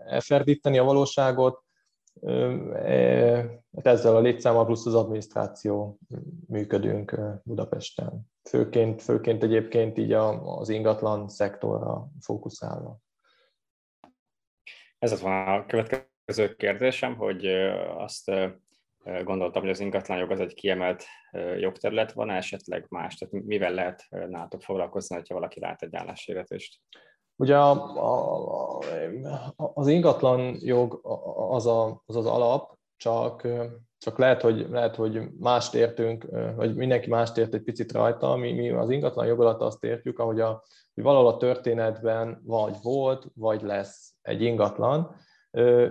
elferdíteni 0.06 0.78
a 0.78 0.84
valóságot. 0.84 1.64
Hát 3.72 3.86
ezzel 3.86 4.16
a 4.16 4.20
létszámmal 4.20 4.64
plusz 4.64 4.86
az 4.86 4.94
adminisztráció 4.94 5.98
működünk 6.48 7.20
Budapesten. 7.44 8.20
Főként, 8.48 9.02
főként 9.02 9.42
egyébként 9.42 9.98
így 9.98 10.12
az 10.12 10.68
ingatlan 10.68 11.28
szektorra 11.28 12.08
fókuszálva. 12.20 12.98
Ez 14.98 15.12
az 15.12 15.20
van 15.20 15.48
a 15.48 15.66
következő 15.66 16.54
kérdésem, 16.56 17.16
hogy 17.16 17.46
azt 17.96 18.30
gondoltam, 19.24 19.62
hogy 19.62 19.70
az 19.70 19.80
ingatlanjog 19.80 20.30
az 20.30 20.40
egy 20.40 20.54
kiemelt 20.54 21.04
jogterület, 21.58 22.12
van 22.12 22.30
esetleg 22.30 22.86
más? 22.88 23.16
Tehát 23.16 23.44
mivel 23.44 23.72
lehet 23.72 24.06
nálatok 24.10 24.62
foglalkozni, 24.62 25.16
ha 25.16 25.34
valaki 25.34 25.60
lát 25.60 25.82
egy 25.82 25.96
álláshirdetést? 25.96 26.80
Ugye 27.40 27.56
a, 27.56 27.70
a, 27.96 28.78
az 29.74 29.88
ingatlan 29.88 30.56
jog 30.58 31.00
az, 31.50 31.66
a, 31.66 32.02
az 32.06 32.16
az 32.16 32.26
alap, 32.26 32.78
csak, 32.96 33.46
csak 33.98 34.18
lehet, 34.18 34.42
hogy, 34.42 34.66
lehet, 34.70 34.96
hogy 34.96 35.30
mást 35.38 35.74
értünk, 35.74 36.26
vagy 36.56 36.74
mindenki 36.74 37.08
mást 37.08 37.36
ért 37.36 37.54
egy 37.54 37.62
picit 37.62 37.92
rajta. 37.92 38.36
Mi, 38.36 38.52
mi 38.52 38.70
az 38.70 38.90
ingatlan 38.90 39.26
jog 39.26 39.40
alatt 39.40 39.60
azt 39.60 39.84
értjük, 39.84 40.18
ahogy 40.18 40.40
a, 40.40 40.62
hogy 40.94 41.04
valahol 41.04 41.28
a 41.28 41.36
történetben 41.36 42.40
vagy 42.44 42.76
volt, 42.82 43.26
vagy 43.34 43.62
lesz 43.62 44.12
egy 44.22 44.42
ingatlan, 44.42 45.16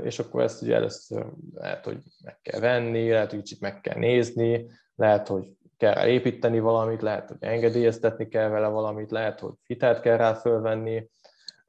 és 0.04 0.20
akkor 0.20 0.42
ezt 0.42 0.62
ugye 0.62 0.76
először 0.76 1.26
lehet, 1.54 1.86
hogy 1.86 1.98
meg 2.24 2.40
kell 2.42 2.60
venni, 2.60 3.10
lehet, 3.10 3.30
hogy 3.30 3.40
kicsit 3.40 3.60
meg 3.60 3.82
kell 3.82 3.98
nézni, 3.98 4.70
lehet, 4.96 5.28
hogy 5.28 5.52
kell 5.78 6.08
építeni 6.08 6.60
valamit, 6.60 7.02
lehet, 7.02 7.28
hogy 7.28 7.38
engedélyeztetni 7.40 8.28
kell 8.28 8.50
vele 8.50 8.68
valamit, 8.68 9.12
lehet, 9.12 9.40
hogy 9.40 9.54
hitelt 9.64 10.00
kell 10.00 10.18
rá 10.18 10.34
fölvenni, 10.34 11.10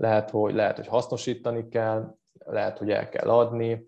lehet, 0.00 0.30
hogy, 0.30 0.54
lehet, 0.54 0.76
hogy 0.76 0.86
hasznosítani 0.86 1.68
kell, 1.68 2.14
lehet, 2.44 2.78
hogy 2.78 2.90
el 2.90 3.08
kell 3.08 3.28
adni, 3.28 3.86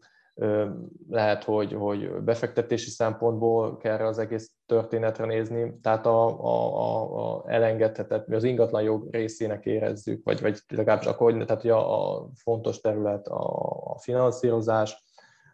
lehet, 1.08 1.44
hogy, 1.44 1.72
hogy 1.72 2.22
befektetési 2.22 2.90
szempontból 2.90 3.76
kell 3.76 4.06
az 4.06 4.18
egész 4.18 4.50
történetre 4.66 5.24
nézni, 5.24 5.80
tehát 5.80 6.06
a, 6.06 6.26
a, 6.26 6.76
a, 6.76 7.34
a 7.34 7.44
elengedhetett, 7.46 8.26
mi 8.26 8.34
az 8.34 8.44
ingatlan 8.44 8.82
jog 8.82 9.08
részének 9.10 9.66
érezzük, 9.66 10.24
vagy, 10.24 10.40
vagy 10.40 10.58
legalábbis 10.68 11.06
akkor, 11.06 11.32
tehát 11.32 11.60
hogy 11.60 11.70
a, 11.70 12.16
a 12.16 12.28
fontos 12.34 12.80
terület 12.80 13.26
a, 13.26 13.70
a 13.84 13.98
finanszírozás, 13.98 15.04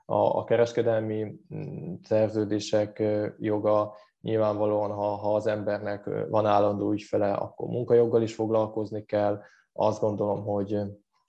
a, 0.04 0.38
a 0.38 0.44
kereskedelmi 0.44 1.34
mm, 1.54 1.94
szerződések 2.02 3.02
joga, 3.38 3.94
nyilvánvalóan, 4.20 4.90
ha, 4.90 5.06
ha 5.06 5.34
az 5.34 5.46
embernek 5.46 6.11
van 6.28 6.46
állandó 6.46 6.92
ügyfele, 6.92 7.32
akkor 7.32 7.68
munkajoggal 7.68 8.22
is 8.22 8.34
foglalkozni 8.34 9.04
kell. 9.04 9.40
Azt 9.80 10.00
gondolom, 10.00 10.44
hogy, 10.44 10.80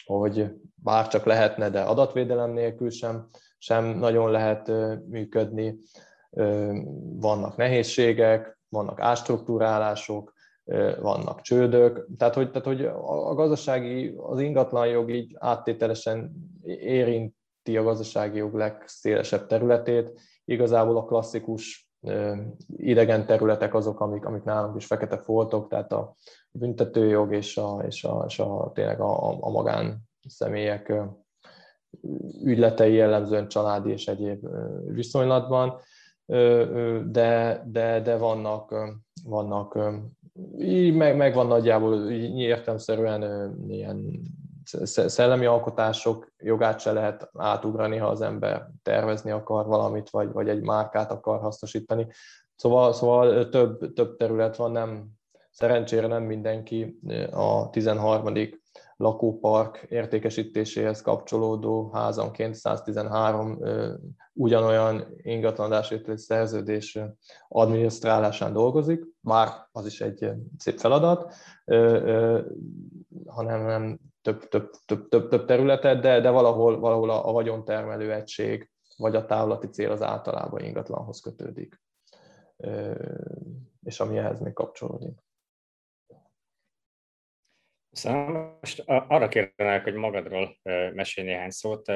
hogy 0.06 0.52
bár 0.76 1.08
csak 1.08 1.26
lehetne, 1.26 1.70
de 1.70 1.82
adatvédelem 1.82 2.52
nélkül 2.52 2.90
sem, 2.90 3.28
sem 3.58 3.86
nagyon 3.86 4.32
lehet 4.32 4.72
működni. 5.08 5.78
Vannak 7.20 7.56
nehézségek, 7.56 8.60
vannak 8.70 9.00
ástruktúrálások, 9.00 10.34
vannak 11.00 11.42
csődök, 11.42 12.08
tehát 12.18 12.34
hogy, 12.34 12.52
tehát, 12.52 12.68
hogy 12.68 12.86
a 12.86 13.34
gazdasági, 13.34 14.16
az 14.18 14.40
ingatlan 14.40 14.88
jog 14.88 15.12
így 15.12 15.36
áttételesen 15.40 16.32
érinti 16.64 17.78
a 17.78 17.84
gazdasági 17.84 18.38
jog 18.38 18.54
legszélesebb 18.54 19.48
területét, 19.48 20.20
igazából 20.46 20.98
a 20.98 21.06
klasszikus 21.06 21.89
idegen 22.78 23.26
területek 23.26 23.74
azok, 23.74 24.00
amik, 24.00 24.26
amik 24.26 24.44
nálunk 24.44 24.76
is 24.76 24.86
fekete 24.86 25.18
foltok, 25.18 25.68
tehát 25.70 25.92
a 25.92 26.16
büntetőjog 26.52 27.34
és 27.34 27.58
a, 27.58 27.84
és 27.88 28.04
a, 28.04 28.24
és 28.28 28.40
a 28.40 28.72
tényleg 28.74 29.00
a, 29.00 29.44
a 29.46 29.50
magán 29.50 29.98
személyek 30.28 30.94
ügyletei 32.44 32.94
jellemzően 32.94 33.48
családi 33.48 33.92
és 33.92 34.08
egyéb 34.08 34.48
viszonylatban, 34.88 35.80
de, 37.06 37.64
de, 37.66 38.02
de 38.02 38.18
vannak, 38.18 38.76
vannak 39.24 39.80
így 40.60 40.96
meg, 40.96 41.18
meg 41.18 41.34
van 41.34 41.48
nagyjából 41.48 42.12
értelmszerűen 42.12 43.54
ilyen 43.68 44.22
szellemi 45.08 45.46
alkotások 45.46 46.32
jogát 46.38 46.80
se 46.80 46.92
lehet 46.92 47.30
átugrani, 47.34 47.98
ha 47.98 48.08
az 48.08 48.22
ember 48.22 48.68
tervezni 48.84 49.32
akar 49.32 49.66
valamit, 49.66 50.10
vagy, 50.10 50.32
vagy 50.32 50.50
egy 50.50 50.62
márkát 50.62 51.12
akar 51.12 51.40
hasznosítani. 51.40 52.08
Szóval, 52.56 52.94
szóval 52.94 53.50
több, 53.50 53.94
több 53.94 54.16
terület 54.16 54.56
van, 54.56 54.72
nem, 54.72 55.08
szerencsére 55.52 56.08
nem 56.08 56.24
mindenki 56.24 57.00
a 57.32 57.70
13 57.70 58.34
lakópark 58.96 59.86
értékesítéséhez 59.90 61.02
kapcsolódó 61.02 61.90
házanként 61.94 62.56
113 62.56 63.60
ugyanolyan 64.34 65.06
ingatlanadásvételi 65.22 66.18
szerződés 66.18 67.00
adminisztrálásán 67.48 68.54
dolgozik, 68.54 69.06
már 69.22 69.50
az 69.72 69.86
is 69.86 70.02
egy 70.02 70.32
szép 70.58 70.78
feladat, 70.78 71.34
hanem 73.26 73.66
nem 73.66 74.00
több, 74.30 74.48
több, 74.48 74.72
több, 74.86 75.08
több, 75.08 75.30
több 75.30 75.46
területet, 75.46 76.02
de, 76.02 76.20
de 76.20 76.30
valahol, 76.30 76.80
valahol 76.80 77.10
a, 77.10 77.28
a 77.28 77.32
vagyontermelő 77.32 78.14
egység 78.14 78.70
vagy 78.98 79.16
a 79.16 79.26
távlati 79.26 79.68
cél 79.68 79.92
az 79.92 80.02
általában 80.02 80.64
ingatlanhoz 80.64 81.20
kötődik, 81.20 81.82
és 83.84 84.00
ami 84.00 84.18
ehhez 84.18 84.40
még 84.40 84.54
kapcsolódik. 84.54 85.18
Szóval 87.92 88.58
most 88.60 88.84
arra 88.86 89.28
kérnék, 89.28 89.84
hogy 89.84 89.94
magadról 89.94 90.58
mesélj 90.94 91.28
néhány 91.28 91.50
szót. 91.50 91.92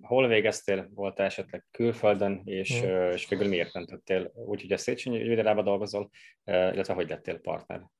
Hol 0.00 0.28
végeztél? 0.28 0.90
Voltál 0.94 1.26
esetleg 1.26 1.64
külföldön, 1.70 2.40
és, 2.44 2.80
hmm. 2.80 3.10
és 3.10 3.28
végül 3.28 3.48
miért 3.48 3.72
döntöttél 3.72 4.30
úgy, 4.34 4.60
hogy 4.60 4.72
a 4.72 4.76
Széchenyi 4.76 5.20
ügyvédelában 5.20 5.64
dolgozol, 5.64 6.10
illetve 6.44 6.94
hogy 6.94 7.08
lettél 7.08 7.38
partner? 7.38 7.90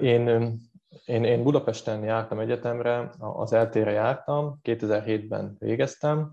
Én, 0.00 0.60
én, 1.04 1.24
én 1.24 1.42
Budapesten 1.42 2.04
jártam 2.04 2.38
egyetemre, 2.38 3.10
az 3.18 3.52
eltére 3.52 3.90
jártam, 3.90 4.58
2007-ben 4.62 5.56
végeztem, 5.58 6.32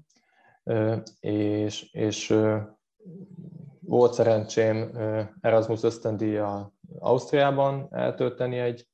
és, 1.19 1.91
és 1.91 2.39
volt 3.79 4.13
szerencsém 4.13 4.91
Erasmus 5.41 5.83
ösztöndíjjal 5.83 6.73
Ausztriában 6.99 7.87
eltölteni 7.91 8.57
egy 8.57 8.87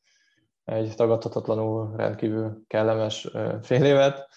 egy 0.65 0.95
tagadhatatlanul 0.95 1.95
rendkívül 1.95 2.61
kellemes 2.67 3.31
fél 3.61 3.83
évet. 3.83 4.27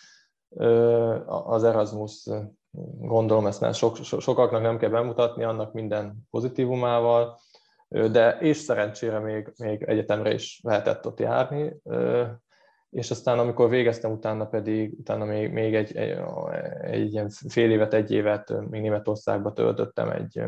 Az 1.27 1.65
Erasmus, 1.65 2.29
gondolom 2.99 3.47
ezt 3.47 3.61
nem 3.61 3.73
sok, 3.73 3.97
sokaknak 3.97 4.63
nem 4.63 4.79
kell 4.79 4.91
bemutatni, 4.91 5.45
annak 5.45 5.73
minden 5.73 6.17
pozitívumával, 6.31 7.39
de 7.89 8.39
és 8.39 8.57
szerencsére 8.57 9.19
még, 9.19 9.53
még 9.59 9.83
egyetemre 9.83 10.33
is 10.33 10.61
lehetett 10.63 11.07
ott 11.07 11.21
járni, 11.21 11.81
és 12.91 13.11
aztán 13.11 13.39
amikor 13.39 13.69
végeztem, 13.69 14.13
utána 14.13 14.47
pedig, 14.47 14.99
utána 14.99 15.25
még, 15.25 15.53
még 15.53 15.75
egy, 15.75 15.97
egy, 15.97 16.19
egy 16.81 17.13
ilyen 17.13 17.29
fél 17.29 17.71
évet, 17.71 17.95
egy 17.95 18.11
évet 18.11 18.69
még 18.71 18.81
Németországba 18.81 19.53
töltöttem 19.53 20.11
egy, 20.11 20.39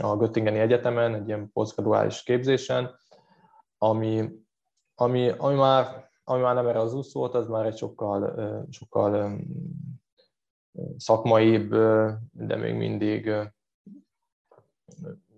a 0.00 0.16
Göttingeni 0.16 0.58
Egyetemen, 0.58 1.14
egy 1.14 1.26
ilyen 1.26 1.50
posztgraduális 1.52 2.22
képzésen, 2.22 2.98
ami, 3.78 4.30
ami, 4.94 5.28
ami, 5.28 5.54
már, 5.54 6.10
ami 6.24 6.40
már 6.40 6.54
nem 6.54 6.66
erre 6.66 6.78
az 6.78 6.94
úsz 6.94 7.12
volt, 7.12 7.34
az 7.34 7.46
már 7.46 7.66
egy 7.66 7.76
sokkal, 7.76 8.66
sokkal 8.70 9.40
szakmaibb, 10.96 11.70
de 12.32 12.56
még 12.56 12.74
mindig 12.74 13.32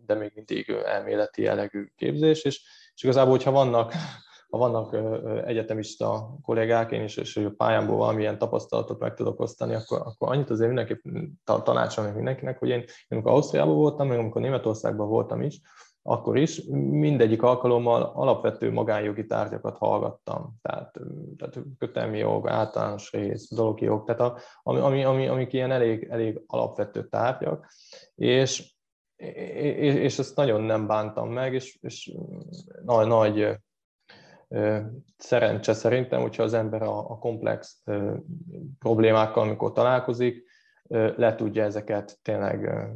de 0.07 0.15
még 0.15 0.33
mindig 0.35 0.69
elméleti 0.85 1.43
jellegű 1.43 1.87
képzés, 1.97 2.45
és, 2.45 2.63
és 2.95 3.03
igazából, 3.03 3.31
hogyha 3.31 3.51
vannak, 3.51 3.93
ha 4.51 4.59
vannak 4.59 4.97
egyetemista 5.47 6.37
kollégák, 6.43 6.91
én 6.93 7.03
is, 7.03 7.17
és 7.17 7.37
a 7.37 7.53
pályámból 7.57 7.97
valamilyen 7.97 8.39
tapasztalatot 8.39 8.99
meg 8.99 9.15
tudok 9.15 9.41
osztani, 9.41 9.75
akkor, 9.75 10.01
akkor 10.05 10.29
annyit 10.29 10.51
azért 10.51 10.67
mindenképp 10.67 11.05
tanácsolnék 11.45 12.15
mindenkinek, 12.15 12.59
hogy 12.59 12.69
én, 12.69 12.79
én 12.79 12.87
amikor 13.09 13.33
Ausztriában 13.33 13.75
voltam, 13.75 14.09
meg 14.09 14.19
amikor 14.19 14.41
Németországban 14.41 15.09
voltam 15.09 15.43
is, 15.43 15.61
akkor 16.09 16.37
is 16.37 16.63
mindegyik 16.91 17.43
alkalommal 17.43 18.03
alapvető 18.15 18.73
magánjogi 18.73 19.27
tárgyakat 19.27 19.77
hallgattam, 19.77 20.59
tehát, 20.63 20.99
tehát 21.37 21.59
kötelmi 21.79 22.19
jog, 22.19 22.49
általános 22.49 23.13
rész, 23.13 23.55
dologi 23.55 23.85
jog, 23.85 24.05
tehát 24.05 24.21
a, 24.21 24.39
ami, 24.63 24.79
ami, 24.79 25.05
ami, 25.05 25.29
amik 25.29 25.53
ilyen 25.53 25.71
elég, 25.71 26.07
elég 26.11 26.43
alapvető 26.47 27.09
tárgyak, 27.09 27.67
és, 28.15 28.76
és, 29.17 29.95
és 29.95 30.19
ezt 30.19 30.37
nagyon 30.37 30.61
nem 30.63 30.87
bántam 30.87 31.33
meg, 31.33 31.55
és, 31.55 31.79
és 31.81 32.13
nagy, 32.85 33.07
nagy 33.07 33.59
szerencse 35.17 35.73
szerintem, 35.73 36.21
hogyha 36.21 36.43
az 36.43 36.55
ember 36.55 36.83
a, 36.83 36.99
a 36.99 37.19
komplex 37.19 37.83
problémákkal, 38.79 39.43
amikor 39.43 39.73
találkozik, 39.73 40.45
le 41.17 41.35
tudja 41.35 41.65
ezeket 41.65 42.19
tényleg 42.23 42.89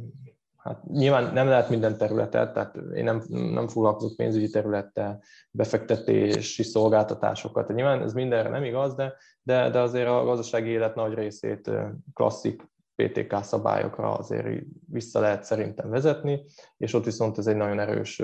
Hát 0.63 0.83
nyilván 0.83 1.33
nem 1.33 1.47
lehet 1.47 1.69
minden 1.69 1.97
területet, 1.97 2.53
tehát 2.53 2.75
én 2.95 3.03
nem, 3.03 3.23
nem 3.29 3.67
foglalkozok 3.67 4.15
pénzügyi 4.15 4.49
területtel, 4.49 5.23
befektetési 5.51 6.63
szolgáltatásokat. 6.63 7.73
Nyilván 7.73 8.01
ez 8.01 8.13
mindenre 8.13 8.49
nem 8.49 8.63
igaz, 8.63 8.95
de, 8.95 9.13
de, 9.43 9.69
de 9.69 9.79
azért 9.79 10.07
a 10.07 10.23
gazdasági 10.23 10.69
élet 10.69 10.95
nagy 10.95 11.13
részét 11.13 11.71
klasszik 12.13 12.69
PTK 13.07 13.43
szabályokra 13.43 14.13
azért 14.13 14.63
vissza 14.91 15.19
lehet 15.19 15.43
szerintem 15.43 15.89
vezetni, 15.89 16.43
és 16.77 16.93
ott 16.93 17.05
viszont 17.05 17.37
ez 17.37 17.47
egy 17.47 17.55
nagyon 17.55 17.79
erős 17.79 18.21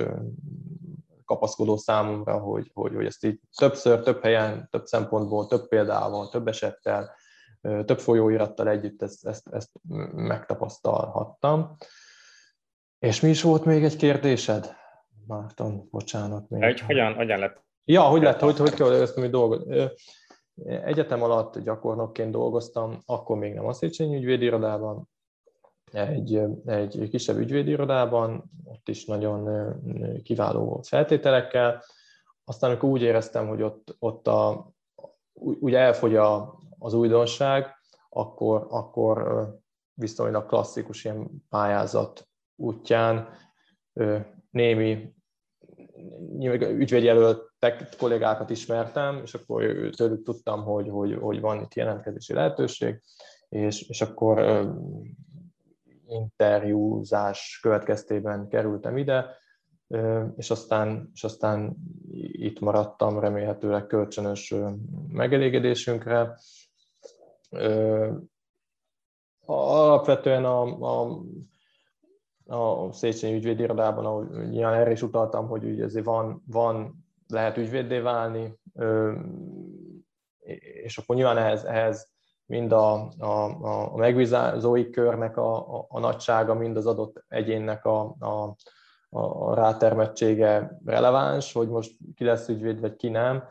kapaszkodó 1.25 1.78
számomra, 1.78 2.38
hogy, 2.38 2.71
hogy, 2.73 2.95
hogy 2.95 3.05
ezt 3.05 3.25
így 3.25 3.39
többször, 3.57 3.99
több 3.99 4.21
helyen, 4.21 4.67
több 4.71 4.86
szempontból, 4.86 5.47
több 5.47 5.67
példával, 5.67 6.30
több 6.30 6.47
esettel, 6.47 7.15
több 7.61 7.99
folyóirattal 7.99 8.69
együtt 8.69 9.01
ezt, 9.01 9.28
ezt, 9.28 9.47
ezt 9.47 9.69
megtapasztalhattam. 10.13 11.78
És 12.99 13.21
mi 13.21 13.30
is 13.30 13.41
volt 13.41 13.65
még 13.65 13.84
egy 13.84 13.95
kérdésed? 13.95 14.75
Márton, 15.28 15.88
bocsánat. 15.91 16.49
Még. 16.49 16.61
Egy, 16.61 16.80
hogyan, 16.80 17.13
hogyan 17.13 17.39
lett? 17.39 17.63
Ja, 17.86 18.01
hogy 18.01 18.21
lett, 18.21 18.39
hogy, 18.39 18.57
hogy 18.57 18.73
kezdtem, 18.73 19.23
hogy 19.23 19.32
dolgot. 19.32 19.91
Egyetem 20.65 21.23
alatt 21.23 21.59
gyakornokként 21.59 22.31
dolgoztam, 22.31 22.97
akkor 23.05 23.37
még 23.37 23.53
nem 23.53 23.65
a 23.65 23.73
Széchenyi 23.73 24.15
ügyvédirodában, 24.15 25.09
egy, 25.91 26.41
egy 26.65 27.07
kisebb 27.09 27.37
ügyvédirodában, 27.37 28.43
ott 28.63 28.87
is 28.87 29.05
nagyon 29.05 29.73
kiváló 30.23 30.81
feltételekkel. 30.83 31.83
Aztán 32.45 32.69
amikor 32.69 32.89
úgy 32.89 33.01
éreztem, 33.01 33.47
hogy 33.47 33.61
ott, 33.61 33.95
ott 33.99 34.27
a, 34.27 34.71
úgy 35.33 35.73
elfogy 35.73 36.15
a, 36.15 36.59
az 36.79 36.93
újdonság, 36.93 37.75
akkor, 38.09 38.67
akkor 38.69 39.47
viszonylag 39.93 40.45
klasszikus 40.45 41.05
ilyen 41.05 41.45
pályázat 41.49 42.27
útján 42.55 43.29
némi 44.49 45.15
ügyvédjelöltek 46.59 47.95
kollégákat 47.97 48.49
ismertem, 48.49 49.21
és 49.23 49.33
akkor 49.33 49.63
tőlük 49.95 50.23
tudtam, 50.23 50.63
hogy, 50.63 50.89
hogy, 50.89 51.17
hogy 51.21 51.39
van 51.39 51.61
itt 51.61 51.73
jelentkezési 51.73 52.33
lehetőség, 52.33 53.01
és, 53.49 53.81
és 53.81 54.01
akkor 54.01 54.67
interjúzás 56.07 57.59
következtében 57.61 58.47
kerültem 58.47 58.97
ide, 58.97 59.25
és 60.35 60.49
aztán, 60.49 61.09
és 61.13 61.23
aztán 61.23 61.75
itt 62.31 62.59
maradtam 62.59 63.19
remélhetőleg 63.19 63.87
kölcsönös 63.87 64.53
megelégedésünkre. 65.07 66.39
Alapvetően 69.45 70.45
a, 70.45 70.61
a, 70.63 71.21
a 72.47 72.91
Széchenyi 72.91 73.35
ügyvédirodában, 73.35 74.05
ahogy 74.05 74.49
nyilván 74.49 74.73
erre 74.73 74.91
is 74.91 75.01
utaltam, 75.01 75.47
hogy 75.47 75.63
ugye 75.63 75.83
azért 75.83 76.05
van, 76.05 76.43
van 76.47 77.05
lehet 77.27 77.57
ügyvéddé 77.57 77.99
válni, 77.99 78.59
és 80.83 80.97
akkor 80.97 81.15
nyilván 81.15 81.37
ehhez, 81.37 81.63
ehhez 81.63 82.09
mind 82.45 82.71
a, 82.71 83.11
a, 83.17 83.43
a 83.61 83.95
megbízói 83.95 84.89
körnek 84.89 85.37
a, 85.37 85.77
a, 85.77 85.85
a 85.89 85.99
nagysága, 85.99 86.53
mind 86.53 86.77
az 86.77 86.85
adott 86.85 87.23
egyénnek 87.27 87.85
a, 87.85 88.15
a, 88.19 88.55
a 89.09 89.53
rátermettsége 89.53 90.79
releváns, 90.85 91.53
hogy 91.53 91.67
most 91.67 91.91
ki 92.15 92.23
lesz 92.23 92.47
ügyvéd, 92.47 92.79
vagy 92.79 92.95
ki 92.95 93.09
nem, 93.09 93.43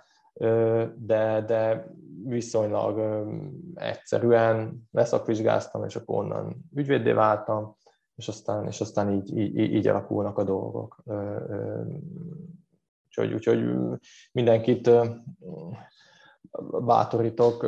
de, 0.96 1.44
de 1.46 1.86
viszonylag 2.24 3.26
egyszerűen 3.74 4.88
leszakvizsgáztam, 4.90 5.84
és 5.84 5.96
akkor 5.96 6.24
onnan 6.24 6.56
ügyvéddé 6.74 7.12
váltam, 7.12 7.75
és 8.16 8.28
aztán, 8.28 8.66
és 8.66 8.80
aztán 8.80 9.12
így, 9.12 9.36
így, 9.36 9.56
így 9.58 9.86
alakulnak 9.86 10.38
a 10.38 10.44
dolgok. 10.44 11.02
Úgyhogy, 13.06 13.32
úgyhogy 13.32 13.64
mindenkit 14.32 14.90
bátorítok, 16.80 17.66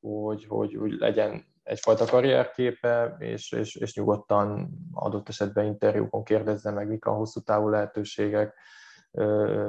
hogy, 0.00 0.46
hogy, 0.46 0.74
hogy 0.74 0.92
legyen 0.92 1.44
egyfajta 1.62 2.04
karrierképe, 2.04 3.16
és, 3.18 3.52
és, 3.52 3.74
és 3.74 3.94
nyugodtan 3.94 4.70
adott 4.92 5.28
esetben 5.28 5.66
interjúkon 5.66 6.24
kérdezze 6.24 6.70
meg, 6.70 6.88
mik 6.88 7.04
a 7.04 7.12
hosszú 7.12 7.40
távú 7.40 7.68
lehetőségek, 7.68 8.54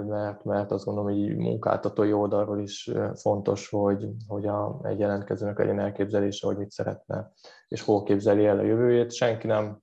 mert, 0.05 0.43
mert 0.43 0.71
azt 0.71 0.85
gondolom, 0.85 1.11
hogy 1.11 1.37
munkáltatói 1.37 2.13
oldalról 2.13 2.59
is 2.59 2.91
fontos, 3.13 3.69
hogy, 3.69 4.07
hogy 4.27 4.47
a, 4.47 4.79
egy 4.83 4.99
jelentkezőnek 4.99 5.57
legyen 5.57 5.79
elképzelése, 5.79 6.47
hogy 6.47 6.57
mit 6.57 6.71
szeretne, 6.71 7.31
és 7.67 7.81
hol 7.81 8.03
képzeli 8.03 8.45
el 8.45 8.57
a 8.57 8.63
jövőjét. 8.63 9.11
Senki 9.11 9.47
nem 9.47 9.81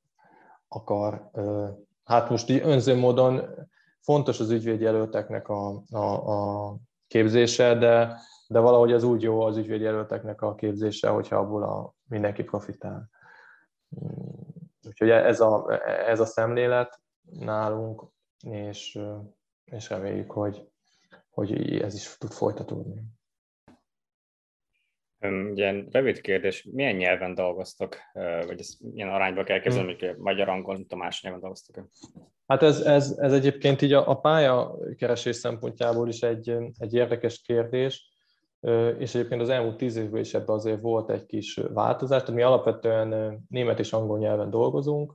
akar, 0.68 1.30
hát 2.04 2.30
most 2.30 2.48
így 2.48 2.60
önző 2.64 2.96
módon 2.96 3.40
fontos 4.00 4.40
az 4.40 4.50
ügyvédjelölteknek 4.50 5.48
a, 5.48 5.82
a, 5.90 6.30
a 6.30 6.76
képzése, 7.06 7.74
de, 7.74 8.20
de 8.48 8.58
valahogy 8.58 8.92
az 8.92 9.02
úgy 9.02 9.22
jó 9.22 9.40
az 9.40 9.56
ügyvédjelölteknek 9.56 10.42
a 10.42 10.54
képzése, 10.54 11.08
hogyha 11.08 11.36
abból 11.36 11.62
a, 11.62 11.94
mindenki 12.08 12.42
profitál. 12.42 13.10
Úgyhogy 14.86 15.10
ez 15.10 15.40
a, 15.40 15.80
ez 16.06 16.20
a 16.20 16.24
szemlélet 16.24 17.00
nálunk, 17.22 18.04
és, 18.40 18.98
és 19.70 19.88
reméljük, 19.88 20.30
hogy, 20.30 20.68
hogy 21.30 21.80
ez 21.80 21.94
is 21.94 22.16
tud 22.18 22.32
folytatódni. 22.32 23.02
Ugye 25.50 25.84
rövid 25.90 26.20
kérdés, 26.20 26.68
milyen 26.72 26.94
nyelven 26.94 27.34
dolgoztok, 27.34 27.96
vagy 28.46 28.60
ez 28.60 28.76
milyen 28.92 29.08
arányba 29.08 29.44
kell 29.44 29.60
kezdeni, 29.60 29.94
hmm. 29.94 30.08
hogy 30.08 30.16
magyar, 30.16 30.48
angol, 30.48 30.86
más 30.96 31.22
nyelven 31.22 31.40
dolgoztok? 31.40 31.88
Hát 32.46 32.62
ez, 32.62 32.80
ez, 32.80 33.16
ez 33.18 33.32
egyébként 33.32 33.82
így 33.82 33.92
a, 33.92 34.08
a 34.08 34.14
pályakeresés 34.14 35.36
szempontjából 35.36 36.08
is 36.08 36.20
egy, 36.20 36.56
egy 36.78 36.94
érdekes 36.94 37.40
kérdés, 37.40 38.12
és 38.98 39.14
egyébként 39.14 39.40
az 39.40 39.48
elmúlt 39.48 39.76
tíz 39.76 39.96
évben 39.96 40.20
is 40.20 40.34
ebben 40.34 40.56
azért 40.56 40.80
volt 40.80 41.10
egy 41.10 41.26
kis 41.26 41.60
változás, 41.72 42.20
tehát 42.20 42.34
mi 42.34 42.42
alapvetően 42.42 43.38
német 43.48 43.78
és 43.78 43.92
angol 43.92 44.18
nyelven 44.18 44.50
dolgozunk, 44.50 45.14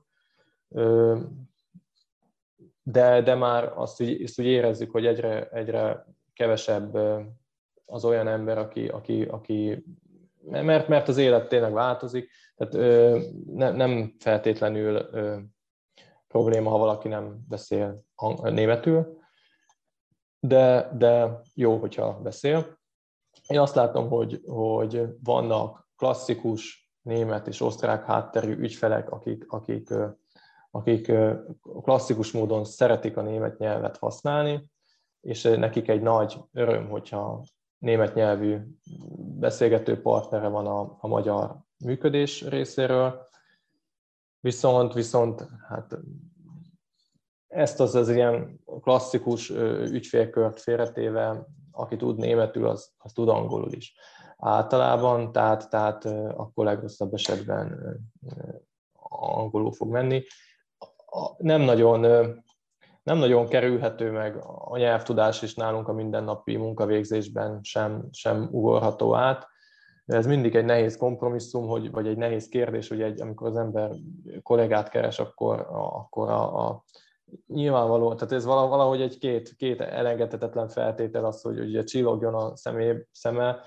de, 2.86 3.22
de 3.22 3.34
már 3.34 3.72
azt 3.76 4.00
úgy, 4.00 4.22
azt 4.22 4.38
úgy 4.38 4.46
érezzük, 4.46 4.90
hogy 4.90 5.06
egyre, 5.06 5.48
egyre 5.48 6.06
kevesebb 6.32 6.98
az 7.86 8.04
olyan 8.04 8.28
ember, 8.28 8.58
aki, 8.58 8.88
aki, 8.88 9.22
aki 9.22 9.84
mert, 10.50 10.88
mert 10.88 11.08
az 11.08 11.16
élet 11.16 11.48
tényleg 11.48 11.72
változik, 11.72 12.30
tehát 12.56 12.74
ne, 13.46 13.70
nem 13.70 14.14
feltétlenül 14.18 15.08
probléma, 16.28 16.70
ha 16.70 16.78
valaki 16.78 17.08
nem 17.08 17.44
beszél 17.48 18.04
németül, 18.42 19.18
de, 20.40 20.90
de 20.98 21.40
jó, 21.54 21.76
hogyha 21.76 22.20
beszél. 22.22 22.78
Én 23.46 23.58
azt 23.58 23.74
látom, 23.74 24.08
hogy, 24.08 24.40
hogy 24.46 25.06
vannak 25.22 25.88
klasszikus 25.96 26.92
német 27.02 27.46
és 27.46 27.60
osztrák 27.60 28.04
hátterű 28.04 28.56
ügyfelek, 28.56 29.10
akik, 29.10 29.44
akik, 29.48 29.94
akik 30.74 31.12
klasszikus 31.82 32.32
módon 32.32 32.64
szeretik 32.64 33.16
a 33.16 33.22
német 33.22 33.58
nyelvet 33.58 33.96
használni, 33.96 34.70
és 35.20 35.42
nekik 35.42 35.88
egy 35.88 36.02
nagy 36.02 36.40
öröm, 36.52 36.88
hogyha 36.88 37.44
német 37.78 38.14
nyelvű 38.14 38.58
beszélgető 39.38 40.00
partnere 40.00 40.48
van 40.48 40.66
a, 40.66 40.96
a 41.00 41.06
magyar 41.06 41.56
működés 41.84 42.42
részéről, 42.48 43.28
viszont, 44.40 44.92
viszont 44.92 45.48
hát 45.68 45.98
ezt 47.46 47.80
az, 47.80 47.94
az 47.94 48.08
ilyen 48.08 48.60
klasszikus 48.80 49.50
ügyfélkört 49.90 50.60
félretéve, 50.60 51.46
aki 51.70 51.96
tud 51.96 52.18
németül, 52.18 52.66
az, 52.66 52.92
az 52.98 53.12
tud 53.12 53.28
angolul 53.28 53.72
is. 53.72 53.94
Általában, 54.36 55.32
tehát, 55.32 55.70
tehát 55.70 56.04
akkor 56.36 56.64
legrosszabb 56.64 57.14
esetben 57.14 57.80
angolul 59.08 59.72
fog 59.72 59.90
menni. 59.90 60.22
Nem 61.36 61.60
nagyon, 61.60 62.00
nem 63.02 63.18
nagyon 63.18 63.46
kerülhető 63.46 64.10
meg 64.10 64.36
a 64.44 64.76
nyelvtudás 64.76 65.42
is 65.42 65.54
nálunk 65.54 65.88
a 65.88 65.92
mindennapi 65.92 66.56
munkavégzésben 66.56 67.58
sem, 67.62 68.08
sem 68.10 68.48
ugorható 68.50 69.14
át. 69.14 69.46
Ez 70.06 70.26
mindig 70.26 70.54
egy 70.54 70.64
nehéz 70.64 70.96
kompromisszum, 70.96 71.66
hogy, 71.66 71.90
vagy 71.90 72.06
egy 72.06 72.16
nehéz 72.16 72.48
kérdés, 72.48 72.88
hogy 72.88 73.02
egy, 73.02 73.20
amikor 73.20 73.48
az 73.48 73.56
ember 73.56 73.90
kollégát 74.42 74.88
keres, 74.88 75.18
akkor, 75.18 75.66
akkor 75.70 76.30
a, 76.30 76.68
a 76.68 76.84
nyilvánvaló, 77.46 78.14
tehát 78.14 78.32
ez 78.32 78.44
valahogy 78.44 79.00
egy 79.00 79.18
két, 79.18 79.56
két 79.56 79.80
elengedhetetlen 79.80 80.68
feltétel 80.68 81.24
az, 81.24 81.42
hogy 81.42 81.58
ugye 81.58 81.84
csillogjon 81.84 82.34
a 82.34 82.56
szemé, 82.56 83.06
szeme, 83.12 83.60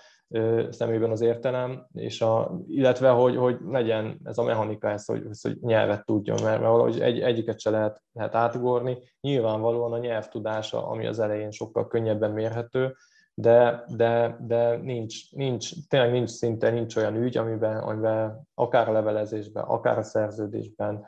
szemében 0.69 1.11
az 1.11 1.21
értelem, 1.21 1.87
és 1.93 2.21
a, 2.21 2.59
illetve 2.67 3.09
hogy, 3.09 3.35
hogy 3.35 3.57
legyen 3.65 4.19
ez 4.23 4.37
a 4.37 4.43
mechanika, 4.43 4.89
ez, 4.89 5.05
hogy, 5.05 5.23
hogy 5.41 5.57
nyelvet 5.61 6.05
tudjon, 6.05 6.37
mert, 6.43 6.59
mert 6.59 6.71
valahogy 6.71 6.99
egy, 6.99 7.19
egyiket 7.19 7.59
se 7.59 7.69
lehet, 7.69 8.01
lehet 8.13 8.35
átugorni. 8.35 8.97
Nyilvánvalóan 9.21 9.93
a 9.93 9.97
nyelvtudása, 9.97 10.87
ami 10.87 11.07
az 11.07 11.19
elején 11.19 11.51
sokkal 11.51 11.87
könnyebben 11.87 12.31
mérhető, 12.31 12.95
de, 13.33 13.83
de, 13.95 14.37
de 14.47 14.75
nincs, 14.75 15.31
nincs, 15.31 15.87
tényleg 15.89 16.11
nincs 16.11 16.29
szinte, 16.29 16.69
nincs 16.69 16.95
olyan 16.95 17.15
ügy, 17.15 17.37
amiben, 17.37 17.77
amiben 17.77 18.47
akár 18.53 18.89
a 18.89 18.91
levelezésben, 18.91 19.63
akár 19.63 19.97
a 19.97 20.03
szerződésben, 20.03 21.05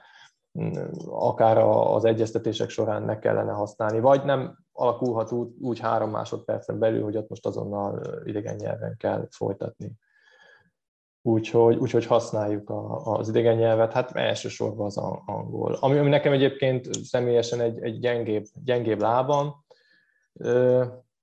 akár 1.06 1.58
az 1.58 2.06
egyeztetések 2.06 2.70
során 2.70 3.04
ne 3.04 3.20
kellene 3.20 3.52
használni, 3.52 4.00
vagy 4.00 4.24
nem 4.24 4.58
alakulhat 4.72 5.32
úgy 5.60 5.80
három 5.80 6.10
másodpercen 6.10 6.80
belül, 6.80 7.04
hogy 7.04 7.18
ott 7.18 7.30
most 7.30 7.46
azonnal 7.46 8.02
idegen 8.26 8.56
nyelven 8.56 8.96
kell 8.98 9.28
folytatni. 9.32 9.92
Úgyhogy, 11.22 11.78
úgyhogy 11.78 12.06
használjuk 12.06 12.70
a, 12.70 13.06
az 13.18 13.30
idegen 13.30 13.56
nyelvet, 13.56 13.94
hát 13.94 14.12
elsősorban 14.12 14.86
az 14.86 14.98
angol. 15.26 15.74
Ami, 15.74 15.98
ami 15.98 16.10
nekem 16.10 16.34
egyébként 16.34 16.94
személyesen 16.94 17.62
egy, 17.62 17.82
egy 17.82 18.00
gyengébb, 18.00 18.46
gyengébb 18.64 19.02
lábam, 19.02 19.66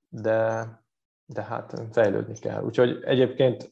de, 0.08 0.68
de 1.26 1.42
hát 1.42 1.82
fejlődni 1.92 2.38
kell. 2.38 2.62
Úgyhogy 2.62 3.02
egyébként 3.04 3.70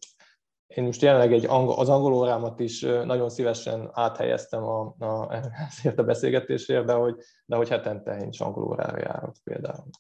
én 0.67 0.85
most 0.85 1.03
jelenleg 1.03 1.33
egy 1.33 1.47
angol, 1.47 1.75
az 1.75 1.89
angol 1.89 2.12
órámat 2.12 2.61
is 2.61 2.81
nagyon 2.81 3.31
szívesen 3.31 3.91
áthelyeztem 3.93 4.62
a, 4.62 4.95
a, 4.99 5.43
ezért 5.69 5.99
a 5.99 6.05
beszélgetésért, 6.05 6.85
de 6.85 6.93
hogy, 6.93 7.17
de 7.47 7.57
hogy 7.57 7.69
hetente 7.69 8.17
én 8.17 8.29
is 8.29 8.41
angol 8.41 8.65
órára 8.65 8.99
járok 8.99 9.35
például. 9.45 9.91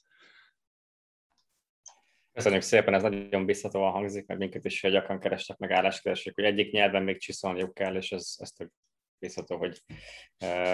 Köszönjük 2.32 2.62
szépen, 2.62 2.94
ez 2.94 3.02
nagyon 3.02 3.46
biztatóan 3.46 3.92
hangzik, 3.92 4.26
mert 4.26 4.40
minket 4.40 4.64
is 4.64 4.80
gyakran 4.80 5.20
kerestek 5.20 5.58
meg 5.58 5.70
álláskeresők, 5.70 6.34
hogy 6.34 6.44
egyik 6.44 6.72
nyelven 6.72 7.02
még 7.02 7.18
csiszolniuk 7.18 7.74
kell, 7.74 7.96
és 7.96 8.12
ez, 8.12 8.34
ez 8.38 8.50
tök 8.50 8.70
biztató, 9.18 9.56
hogy, 9.56 9.82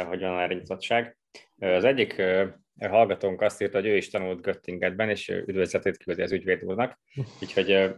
hogy 0.06 0.20
van 0.20 0.40
erre 0.40 0.54
nyitottság. 0.54 1.18
Az 1.58 1.84
egyik 1.84 2.22
hallgatónk 2.78 3.40
azt 3.40 3.62
írta, 3.62 3.78
hogy 3.78 3.86
ő 3.86 3.96
is 3.96 4.10
tanult 4.10 4.40
Göttingetben, 4.40 5.10
és 5.10 5.28
üdvözletét 5.28 5.96
küldi 5.96 6.22
az 6.22 6.32
ügyvéd 6.32 6.64
úrnak, 6.64 6.98
úgyhogy 7.40 7.94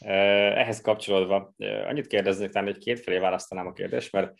ehhez 0.00 0.80
kapcsolódva 0.80 1.54
annyit 1.58 2.06
kérdeznék, 2.06 2.50
talán 2.50 2.68
egy 2.68 2.78
kétfelé 2.78 3.18
választanám 3.18 3.66
a 3.66 3.72
kérdést, 3.72 4.12
mert 4.12 4.32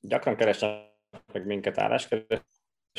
gyakran 0.00 0.36
keresnek 0.36 0.86
meg 1.32 1.46
minket 1.46 1.78
álláskeresők, 1.78 2.44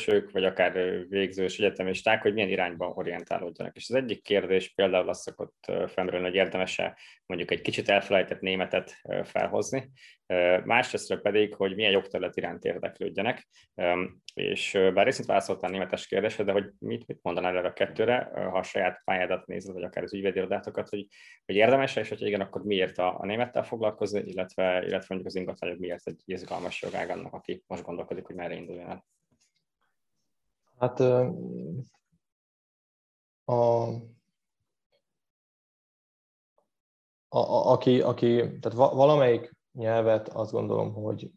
elsők, 0.07 0.31
vagy 0.31 0.43
akár 0.43 0.71
végzős 1.09 1.59
egyetemisták, 1.59 2.21
hogy 2.21 2.33
milyen 2.33 2.49
irányban 2.49 2.91
orientálódjanak. 2.95 3.75
És 3.75 3.89
az 3.89 3.95
egyik 3.95 4.23
kérdés 4.23 4.73
például 4.73 5.09
azt 5.09 5.21
szokott 5.21 5.71
fennről, 5.87 6.21
hogy 6.21 6.35
érdemes-e 6.35 6.97
mondjuk 7.25 7.51
egy 7.51 7.61
kicsit 7.61 7.89
elfelejtett 7.89 8.39
németet 8.39 8.95
felhozni, 9.23 9.91
másrészt 10.63 11.21
pedig, 11.21 11.55
hogy 11.55 11.75
milyen 11.75 11.91
jogterület 11.91 12.37
iránt 12.37 12.63
érdeklődjenek, 12.63 13.47
és 14.33 14.77
bár 14.93 15.05
részint 15.05 15.27
válaszoltál 15.27 15.69
németes 15.69 16.07
kérdésre, 16.07 16.43
de 16.43 16.51
hogy 16.51 16.69
mit, 16.79 17.07
mit 17.07 17.19
mondanál 17.21 17.57
erre 17.57 17.67
a 17.67 17.73
kettőre, 17.73 18.29
ha 18.33 18.57
a 18.57 18.63
saját 18.63 19.01
pályádat 19.05 19.45
nézed, 19.45 19.73
vagy 19.73 19.83
akár 19.83 20.03
az 20.03 20.13
ügyvédirodátokat, 20.13 20.89
hogy, 20.89 21.07
hogy 21.45 21.55
érdemes 21.55 21.95
és 21.95 22.09
hogy 22.09 22.21
igen, 22.21 22.41
akkor 22.41 22.63
miért 22.63 22.97
a, 22.97 23.19
a 23.19 23.25
némettel 23.25 23.63
foglalkozni, 23.63 24.21
illetve, 24.25 24.77
illetve 24.85 25.05
mondjuk 25.07 25.25
az 25.25 25.35
ingatlanok 25.35 25.79
miért 25.79 26.07
egy 26.07 26.21
izgalmas 26.25 26.81
jogág 26.81 27.09
annak, 27.09 27.33
aki 27.33 27.63
most 27.67 27.83
gondolkodik, 27.83 28.25
hogy 28.25 28.35
merre 28.35 28.55
induljon 28.55 28.89
el. 28.89 29.05
Hát 30.79 30.99
a, 30.99 31.33
a, 33.45 33.87
a, 37.27 37.71
aki, 37.71 38.01
aki, 38.01 38.35
tehát 38.59 38.73
valamelyik 38.73 39.55
nyelvet 39.71 40.27
azt 40.27 40.51
gondolom, 40.51 40.93
hogy 40.93 41.31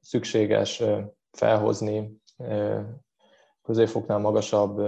szükséges 0.00 0.82
felhozni 1.30 2.20
középfoknál 3.62 4.18
magasabb 4.18 4.80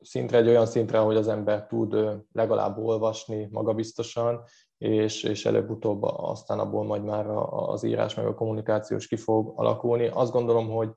szintre, 0.00 0.38
egy 0.38 0.48
olyan 0.48 0.66
szintre, 0.66 0.98
hogy 0.98 1.16
az 1.16 1.28
ember 1.28 1.66
tud 1.66 1.96
legalább 2.32 2.78
olvasni 2.78 3.48
magabiztosan, 3.50 4.42
és, 4.78 5.22
és 5.22 5.46
előbb-utóbb 5.46 6.02
aztán 6.02 6.58
abból 6.58 6.84
majd 6.84 7.04
már 7.04 7.26
az 7.50 7.82
írás 7.82 8.14
meg 8.14 8.26
a 8.26 8.34
kommunikációs 8.34 9.06
ki 9.06 9.16
fog 9.16 9.52
alakulni. 9.56 10.06
Azt 10.06 10.32
gondolom, 10.32 10.70
hogy, 10.70 10.90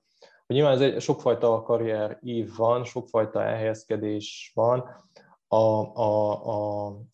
nyilván 0.54 0.74
ez 0.74 0.82
egy 0.82 1.02
sokfajta 1.02 1.62
karrier 1.62 2.20
ív 2.22 2.56
van, 2.56 2.84
sokfajta 2.84 3.44
elhelyezkedés 3.44 4.52
van. 4.56 5.08
A, 5.48 5.56
a, 5.56 6.32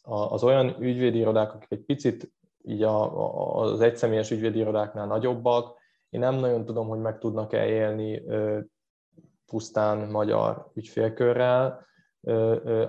a, 0.02 0.32
az 0.32 0.44
olyan 0.44 0.76
ügyvédi 0.80 1.18
irodák, 1.18 1.54
akik 1.54 1.72
egy 1.72 1.86
picit 1.86 2.32
így 2.64 2.84
a, 2.84 3.62
az 3.62 3.82
egyszemélyes 3.82 4.32
ügyvédi 4.32 4.60
irodáknál 4.60 5.08
nagyobbak, 5.08 5.78
én 6.10 6.20
nem 6.20 6.36
nagyon 6.36 6.66
tudom, 6.66 6.88
hogy 6.88 7.00
meg 7.00 7.18
tudnak-e 7.18 7.66
élni 7.66 8.22
pusztán 9.46 10.10
magyar 10.10 10.72
ügyfélkörrel, 10.74 11.86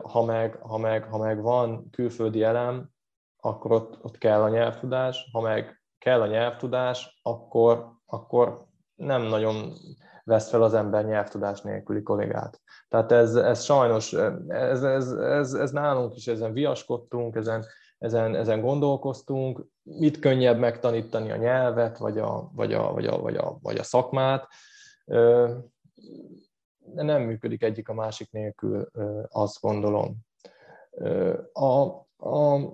ha 0.02 0.24
meg, 0.24 0.58
ha 0.62 0.78
meg, 0.78 1.04
ha 1.04 1.18
meg 1.18 1.42
van 1.42 1.90
külföldi 1.90 2.42
elem, 2.42 2.90
akkor 3.36 3.72
ott, 3.72 4.04
ott 4.04 4.18
kell 4.18 4.42
a 4.42 4.48
nyelvtudás, 4.48 5.28
ha 5.32 5.40
meg 5.40 5.82
kell 5.98 6.20
a 6.20 6.26
nyelvtudás, 6.26 7.20
akkor, 7.22 7.92
akkor 8.06 8.66
nem 8.94 9.22
nagyon 9.22 9.72
vesz 10.26 10.48
fel 10.48 10.62
az 10.62 10.74
ember 10.74 11.04
nyelvtudás 11.04 11.60
nélküli 11.60 12.02
kollégát. 12.02 12.60
Tehát 12.88 13.12
ez, 13.12 13.34
ez 13.34 13.62
sajnos, 13.62 14.12
ez, 14.48 14.82
ez, 14.82 15.12
ez, 15.12 15.54
ez 15.54 15.70
nálunk 15.70 16.16
is, 16.16 16.26
ezen 16.26 16.52
viaskodtunk, 16.52 17.36
ezen, 17.36 17.64
ezen, 17.98 18.34
ezen 18.34 18.60
gondolkoztunk, 18.60 19.66
mit 19.82 20.18
könnyebb 20.18 20.58
megtanítani 20.58 21.30
a 21.30 21.36
nyelvet, 21.36 21.98
vagy 21.98 22.18
a, 22.18 22.50
vagy 22.54 22.72
a, 22.72 22.92
vagy 22.92 23.06
a, 23.06 23.20
vagy 23.20 23.36
a, 23.36 23.58
vagy 23.62 23.76
a 23.76 23.82
szakmát. 23.82 24.48
Nem 26.94 27.22
működik 27.22 27.62
egyik 27.62 27.88
a 27.88 27.94
másik 27.94 28.30
nélkül, 28.32 28.88
azt 29.28 29.60
gondolom. 29.60 30.16
A, 31.52 31.84
a, 32.16 32.72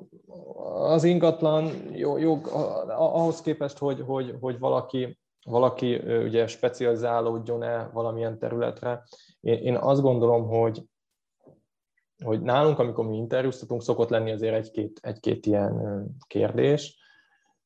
az 0.65 1.05
ingatlan 1.05 1.71
jog 2.19 2.47
ahhoz 2.89 3.41
képest, 3.41 3.79
hogy, 3.79 4.01
hogy, 4.07 4.37
hogy 4.41 4.59
valaki, 4.59 5.19
valaki 5.45 5.97
ugye 5.97 6.47
specializálódjon-e 6.47 7.91
valamilyen 7.93 8.39
területre, 8.39 9.03
én, 9.41 9.59
én 9.59 9.77
azt 9.77 10.01
gondolom, 10.01 10.49
hogy, 10.49 10.83
hogy 12.25 12.43
nálunk, 12.43 12.79
amikor 12.79 13.07
mi 13.07 13.17
interjúztatunk, 13.17 13.83
szokott 13.83 14.09
lenni 14.09 14.33
azért 14.33 14.55
egy-két, 14.55 14.99
egy-két 15.03 15.47
ilyen 15.47 16.05
kérdés, 16.27 16.99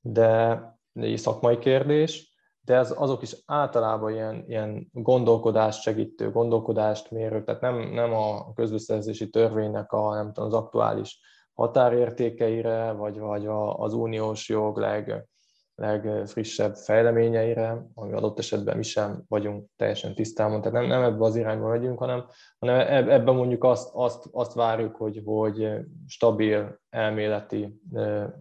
de 0.01 0.61
egy 0.93 1.18
szakmai 1.18 1.59
kérdés, 1.59 2.35
de 2.61 2.74
ez, 2.74 2.95
azok 2.97 3.22
is 3.22 3.37
általában 3.47 4.12
ilyen, 4.12 4.45
ilyen 4.47 4.89
gondolkodást 4.93 5.83
segítő, 5.83 6.31
gondolkodást 6.31 7.11
mérő, 7.11 7.45
tehát 7.45 7.61
nem, 7.61 7.79
nem 7.79 8.14
a 8.14 8.53
közbeszerzési 8.53 9.31
törvénynek 9.31 9.93
a, 9.93 10.14
nem 10.14 10.33
tudom, 10.33 10.49
az 10.49 10.55
aktuális 10.55 11.20
határértékeire, 11.55 12.93
vagy, 12.93 13.18
vagy 13.18 13.47
az 13.77 13.93
uniós 13.93 14.49
jog 14.49 14.79
leg, 14.79 15.29
legfrissebb 15.77 16.74
fejleményeire, 16.74 17.87
ami 17.95 18.12
adott 18.12 18.39
esetben 18.39 18.77
mi 18.77 18.83
sem 18.83 19.22
vagyunk 19.29 19.68
teljesen 19.77 20.14
tisztában, 20.14 20.62
tehát 20.62 20.79
nem, 20.79 20.87
nem 20.87 21.03
ebbe 21.03 21.24
az 21.24 21.37
irányba 21.37 21.68
megyünk, 21.68 21.99
hanem, 21.99 22.24
hanem 22.59 23.09
ebben 23.09 23.35
mondjuk 23.35 23.64
azt, 23.64 23.91
azt, 23.93 24.29
azt 24.33 24.55
várjuk, 24.55 24.97
hogy, 24.97 25.22
hogy 25.24 25.68
stabil 26.07 26.81
elméleti, 26.91 27.81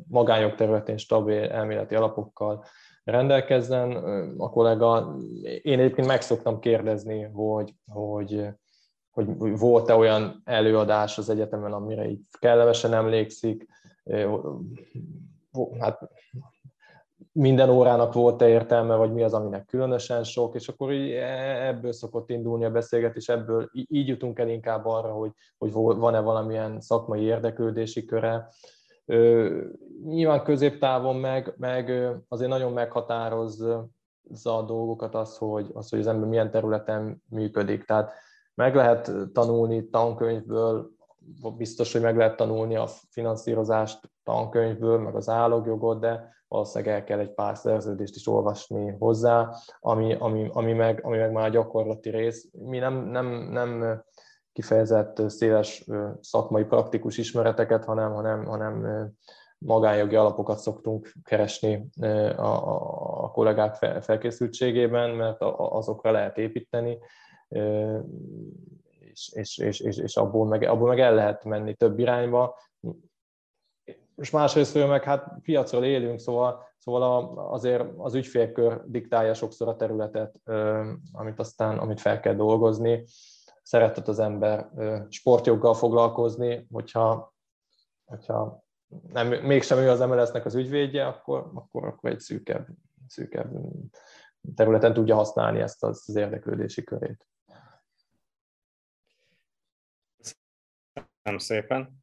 magányok 0.08 0.56
területén 0.56 0.98
stabil 0.98 1.44
elméleti 1.44 1.96
alapokkal 1.96 2.66
rendelkezzen. 3.04 3.92
A 4.38 4.50
kollega, 4.50 5.16
én 5.62 5.80
egyébként 5.80 6.08
meg 6.08 6.22
szoktam 6.22 6.60
kérdezni, 6.60 7.22
hogy, 7.24 7.74
hogy, 7.86 8.48
hogy 9.12 9.58
volt-e 9.58 9.96
olyan 9.96 10.42
előadás 10.46 11.18
az 11.18 11.30
egyetemen, 11.30 11.74
amire 11.74 12.10
így 12.10 12.22
kellemesen 12.40 12.94
emlékszik, 12.94 13.68
hát 15.80 16.10
minden 17.32 17.70
órának 17.70 18.14
volt-e 18.14 18.48
értelme, 18.48 18.96
vagy 18.96 19.14
mi 19.14 19.24
az, 19.24 19.34
aminek 19.34 19.66
különösen 19.66 20.24
sok, 20.24 20.56
és 20.56 20.68
akkor 20.68 20.92
így 20.92 21.12
e, 21.12 21.68
ebből 21.68 21.92
szokott 21.92 22.30
indulni 22.30 22.66
a 22.66 22.72
beszélgetés, 22.72 23.30
ebből 23.30 23.70
így 23.74 24.08
jutunk 24.08 24.40
el 24.40 24.50
inkább 24.50 24.86
arra, 24.86 25.12
hogy, 25.12 25.32
hogy 25.58 25.72
van-e 25.72 26.20
valamilyen 26.20 26.82
szakmai 26.82 27.22
érdeklődési 27.22 28.06
köre. 28.06 28.50
Nyilván 30.04 30.44
középtávon 30.44 31.16
meg, 31.16 31.54
meg 31.58 31.90
azért 32.28 32.50
nagyon 32.50 32.72
meghatározza 32.72 33.88
a 34.44 34.62
dolgokat 34.62 35.16
az, 35.16 35.38
hogy, 35.38 35.70
az, 35.74 35.90
hogy 35.90 36.00
az 36.00 36.08
ember 36.08 36.30
milyen 36.30 36.52
területen 36.52 37.24
működik. 37.30 37.86
Tehát 37.86 38.12
meg 38.54 38.76
lehet 38.76 39.12
tanulni 39.34 39.90
tankönyvből, 39.90 40.90
biztos, 41.58 41.94
hogy 41.94 42.02
meg 42.02 42.18
lehet 42.18 42.36
tanulni 42.36 42.76
a 42.76 42.88
finanszírozást 43.10 44.12
tankönyvből, 44.24 45.00
meg 45.00 45.16
az 45.16 45.30
állogjogot, 45.30 46.00
de 46.00 46.34
valószínűleg 46.48 46.94
el 46.94 47.04
kell 47.04 47.20
egy 47.20 47.34
pár 47.34 47.58
szerződést 47.58 48.16
is 48.16 48.28
olvasni 48.28 48.96
hozzá, 49.00 49.50
ami, 49.80 50.14
ami, 50.14 50.50
ami, 50.54 50.74
meg, 50.74 51.00
ami 51.04 51.18
meg 51.18 51.32
már 51.32 51.46
a 51.46 51.50
gyakorlati 51.50 52.10
rész. 52.10 52.48
Mi 52.52 52.78
nem, 52.78 52.94
nem, 52.94 53.26
nem 53.52 54.04
kifejezett 54.54 55.30
széles 55.30 55.86
szakmai 56.20 56.64
praktikus 56.64 57.18
ismereteket, 57.18 57.86
hanem, 57.86 58.14
hanem, 58.14 58.46
hanem 58.46 59.08
magánjogi 59.58 60.16
alapokat 60.16 60.58
szoktunk 60.58 61.14
keresni 61.24 61.90
a, 62.36 63.24
a 63.24 63.32
kollégák 63.32 63.76
felkészültségében, 64.02 65.10
mert 65.10 65.42
azokra 65.58 66.12
lehet 66.12 66.38
építeni, 66.38 66.98
és, 69.00 69.32
és, 69.34 69.58
és, 69.58 69.80
és, 69.80 70.16
abból, 70.18 70.48
meg, 70.48 70.64
abból 70.64 70.88
meg 70.88 71.00
el 71.00 71.16
lehet 71.16 71.44
menni 71.44 71.74
több 71.74 72.00
irányba 72.00 72.58
és 74.16 74.30
másrészt 74.30 74.88
meg 74.88 75.04
hát 75.04 75.34
piacról 75.42 75.86
élünk, 75.86 76.20
szóval, 76.20 76.64
szóval 76.78 77.38
azért 77.52 77.84
az 77.98 78.14
ügyfélkör 78.14 78.82
diktálja 78.86 79.34
sokszor 79.34 79.68
a 79.68 79.76
területet, 79.76 80.42
amit 81.12 81.40
aztán, 81.40 81.78
amit 81.78 82.02
fel 82.02 82.20
kell 82.20 82.36
dolgozni. 82.36 83.04
Szeretett 83.64 84.08
az 84.08 84.20
ember 84.20 84.70
sportjoggal 85.10 85.74
foglalkozni, 85.74 86.68
hogyha, 86.72 87.34
hogyha 88.06 88.64
nem, 89.12 89.28
mégsem 89.28 89.78
ő 89.78 89.90
az 89.90 90.00
MLS-nek 90.00 90.46
az 90.46 90.56
ügyvédje, 90.56 91.08
akkor, 91.08 91.52
akkor, 91.54 91.86
akkor 91.86 92.10
egy 92.10 92.20
szűkebb, 92.20 92.68
szűkebb 93.08 93.52
területen 94.56 94.94
tudja 94.94 95.16
használni 95.16 95.60
ezt 95.60 95.84
az, 95.84 96.04
az 96.08 96.16
érdeklődési 96.16 96.84
körét. 96.84 97.28
Köszönöm 101.26 101.46
szépen. 101.46 102.00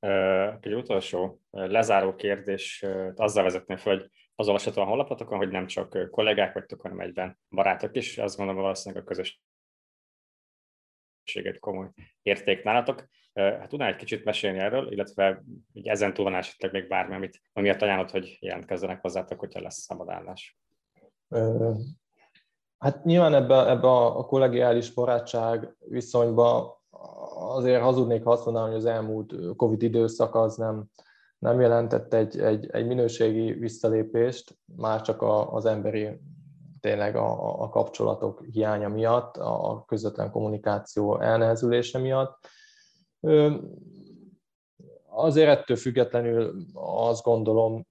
Egy 0.61 0.75
utolsó 0.75 1.41
lezáró 1.51 2.15
kérdés 2.15 2.85
azzal 3.15 3.43
vezetném 3.43 3.77
fel, 3.77 3.97
hogy 3.97 4.11
az 4.35 4.47
olvasható 4.47 4.83
a 4.83 4.85
honlapotokon, 4.85 5.39
hogy 5.39 5.49
nem 5.49 5.67
csak 5.67 6.11
kollégák 6.11 6.55
vagytok, 6.55 6.81
hanem 6.81 7.01
egyben 7.01 7.39
barátok 7.51 7.97
is. 7.97 8.19
Azt 8.19 8.37
gondolom, 8.37 8.63
valószínűleg 8.63 9.03
a 9.03 9.07
közösséget 11.23 11.59
komoly 11.59 11.89
érték 12.23 12.63
nálatok. 12.63 13.09
Hát 13.35 13.69
tudnál 13.69 13.89
egy 13.89 13.97
kicsit 13.97 14.25
mesélni 14.25 14.59
erről, 14.59 14.93
illetve 14.93 15.43
így 15.73 15.89
ezen 15.89 16.15
túl 16.15 16.25
van 16.25 16.35
esetleg 16.35 16.73
még 16.73 16.89
bármi, 16.89 17.15
amit, 17.15 17.41
amiért 17.53 17.83
ajánlod, 17.83 18.11
hogy 18.11 18.37
jelentkezzenek 18.41 19.01
hozzátok, 19.01 19.39
hogyha 19.39 19.61
lesz 19.61 19.79
szabadállás? 19.79 20.59
Hát 22.79 23.05
nyilván 23.05 23.35
ebbe, 23.35 23.69
ebbe 23.69 23.89
a 23.89 24.25
kollegiális 24.25 24.93
barátság 24.93 25.75
viszonyba 25.79 26.82
azért 27.35 27.83
hazudnék, 27.83 28.25
ha 28.25 28.31
azt 28.31 28.45
mondanám, 28.45 28.69
hogy 28.69 28.79
az 28.79 28.85
elmúlt 28.85 29.35
Covid 29.57 29.83
időszak 29.83 30.35
az 30.35 30.57
nem, 30.57 30.85
nem 31.39 31.61
jelentett 31.61 32.15
egy, 32.15 32.39
egy, 32.39 32.67
egy 32.71 32.87
minőségi 32.87 33.53
visszalépést, 33.53 34.59
már 34.77 35.01
csak 35.03 35.23
a, 35.23 35.53
az 35.53 35.65
emberi 35.65 36.21
tényleg 36.81 37.17
a, 37.17 37.63
a 37.63 37.69
kapcsolatok 37.69 38.45
hiánya 38.45 38.89
miatt, 38.89 39.37
a 39.37 39.85
közvetlen 39.87 40.31
kommunikáció 40.31 41.21
elnehezülése 41.21 41.99
miatt. 41.99 42.49
Azért 45.07 45.49
ettől 45.49 45.77
függetlenül 45.77 46.67
azt 46.75 47.23
gondolom, 47.23 47.87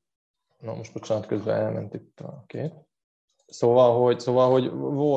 na 0.59 0.73
most 0.73 0.93
bocsánat, 0.93 1.25
közben 1.25 1.55
elment 1.55 1.93
itt 1.93 2.19
a 2.19 2.43
két. 2.47 2.73
Szóval, 3.51 4.01
hogy, 4.01 4.19
szóval, 4.19 4.51
hogy 4.51 4.71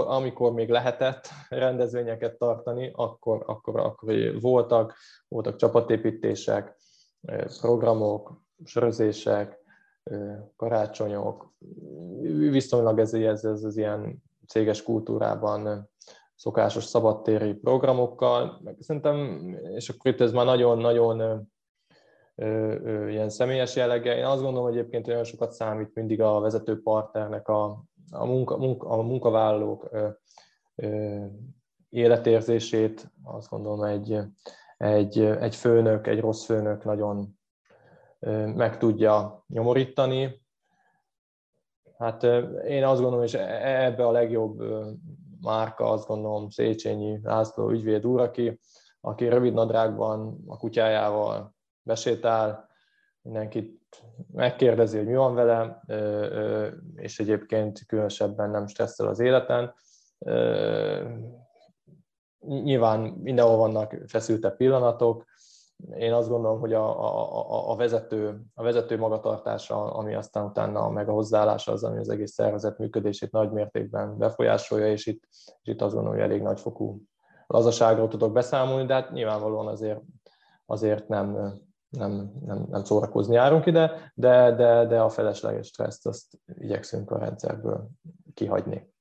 amikor 0.07 0.53
még 0.53 0.69
lehetett 0.69 1.29
rendezvényeket 1.49 2.39
tartani, 2.39 2.91
akkor, 2.95 3.43
akkor, 3.47 3.81
akkor 3.81 4.15
voltak, 4.41 4.95
voltak 5.29 5.57
csapatépítések, 5.57 6.77
programok, 7.61 8.43
sörözések, 8.65 9.59
karácsonyok, 10.57 11.53
viszonylag 12.51 12.99
ez, 12.99 13.15
ez, 13.15 13.45
ez 13.45 13.65
az 13.65 13.77
ilyen 13.77 14.23
céges 14.47 14.83
kultúrában 14.83 15.91
szokásos 16.35 16.85
szabadtéri 16.85 17.53
programokkal, 17.53 18.63
szerintem, 18.79 19.49
és 19.75 19.89
akkor 19.89 20.11
itt 20.11 20.21
ez 20.21 20.33
már 20.33 20.45
nagyon-nagyon 20.45 21.49
ilyen 23.09 23.29
személyes 23.29 23.77
jellege. 23.77 24.17
Én 24.17 24.25
azt 24.25 24.43
gondolom, 24.43 24.69
hogy 24.69 24.79
egyébként 24.79 25.09
olyan 25.09 25.25
sokat 25.25 25.53
számít 25.53 25.95
mindig 25.95 26.21
a 26.21 26.41
vezető 26.41 26.83
partnernek 26.83 27.49
a, 27.49 27.85
a, 28.11 28.25
munka, 28.25 28.57
munka, 28.57 28.89
a 28.89 29.03
munkavállalók 29.03 29.89
ö, 29.91 30.09
ö, 30.75 31.25
életérzését, 31.89 33.13
azt 33.23 33.51
gondolom 33.51 33.83
egy, 33.83 34.19
egy, 34.77 35.21
egy 35.21 35.55
főnök, 35.55 36.07
egy 36.07 36.21
rossz 36.21 36.45
főnök 36.45 36.85
nagyon 36.85 37.39
meg 38.55 38.79
tudja 38.79 39.45
nyomorítani. 39.47 40.43
Hát 41.99 42.23
én 42.67 42.85
azt 42.85 43.01
gondolom, 43.01 43.25
és 43.25 43.35
e-, 43.35 43.85
ebbe 43.85 44.07
a 44.07 44.11
legjobb 44.11 44.63
márka, 45.41 45.91
azt 45.91 46.07
gondolom 46.07 46.51
Széchenyi 46.51 47.19
László 47.23 47.71
ügyvéd 47.71 48.07
úr, 48.07 48.21
aki, 48.21 48.61
aki 49.01 49.29
rövid 49.29 49.53
nadrágban 49.53 50.45
a 50.47 50.57
kutyájával 50.57 51.55
besétál, 51.83 52.69
mindenkit 53.23 53.84
megkérdezi, 54.33 54.97
hogy 54.97 55.07
mi 55.07 55.15
van 55.15 55.35
vele, 55.35 55.83
és 56.97 57.21
egyébként 57.21 57.87
különösebben 57.87 58.51
nem 58.51 58.67
stresszel 58.67 59.09
az 59.09 59.21
életen. 59.21 59.75
Nyilván 62.41 63.01
mindenhol 63.01 63.57
vannak 63.57 63.97
feszültebb 64.07 64.57
pillanatok, 64.57 65.25
én 65.97 66.13
azt 66.13 66.29
gondolom, 66.29 66.61
hogy 66.61 66.73
a, 66.73 67.05
a, 67.05 67.71
a, 67.71 67.77
vezető, 67.77 68.41
a 68.55 68.63
vezető 68.63 68.99
magatartása, 68.99 69.93
ami 69.93 70.15
aztán 70.15 70.45
utána 70.45 70.89
meg 70.89 71.09
a 71.09 71.13
hozzáállása 71.13 71.73
az, 71.73 71.85
ami 71.85 71.99
az 71.99 72.09
egész 72.09 72.33
szervezet 72.33 72.79
működését 72.79 73.33
nagy 73.33 73.51
mértékben 73.51 74.19
befolyásolja, 74.19 74.91
és 74.91 75.07
itt, 75.07 75.23
és 75.31 75.59
itt 75.63 75.83
azt 75.83 75.95
gondolom, 75.95 76.19
hogy 76.19 76.29
elég 76.29 76.43
nagyfokú 76.43 77.03
lazaságról 77.47 78.09
tudok 78.09 78.33
beszámolni, 78.33 78.87
de 78.87 78.95
hát 78.95 79.11
nyilvánvalóan 79.11 79.67
azért, 79.67 80.01
azért 80.67 81.09
nem, 81.09 81.59
nem, 81.97 82.33
nem, 82.47 82.67
nem 82.71 82.85
szórakozni 82.85 83.35
járunk 83.35 83.67
ide, 83.67 84.13
de, 84.15 84.55
de, 84.55 84.87
de 84.87 85.01
a 85.01 85.09
felesleges 85.09 85.67
stresszt 85.67 86.07
azt 86.07 86.39
igyekszünk 86.55 87.11
a 87.11 87.19
rendszerből 87.19 87.89
kihagyni. 88.35 88.93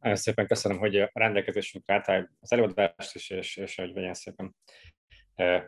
Nagyon 0.00 0.16
szépen 0.16 0.46
köszönöm, 0.46 0.78
hogy 0.78 0.96
a 0.96 1.10
rendelkezésünkre 1.12 1.94
álltál 1.94 2.30
az 2.40 2.52
előadást 2.52 3.14
is, 3.14 3.30
és, 3.30 3.56
és 3.56 3.76
hogy 3.76 3.92
nagyon 3.92 4.14
szépen 4.14 4.54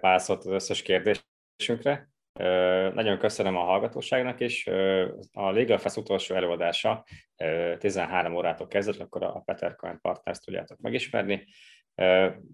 válaszolt 0.00 0.44
az 0.44 0.52
összes 0.52 0.82
kérdésünkre. 0.82 2.10
Nagyon 2.94 3.18
köszönöm 3.18 3.56
a 3.56 3.64
hallgatóságnak 3.64 4.40
is. 4.40 4.66
A 5.32 5.50
Legal 5.50 5.78
Fest 5.78 5.96
utolsó 5.96 6.34
előadása 6.34 7.04
13 7.78 8.34
órától 8.34 8.66
kezdett, 8.66 9.00
akkor 9.00 9.22
a 9.22 9.42
Peter 9.44 9.76
Cohen 9.76 10.00
Partners 10.00 10.38
tudjátok 10.38 10.78
megismerni. 10.80 11.46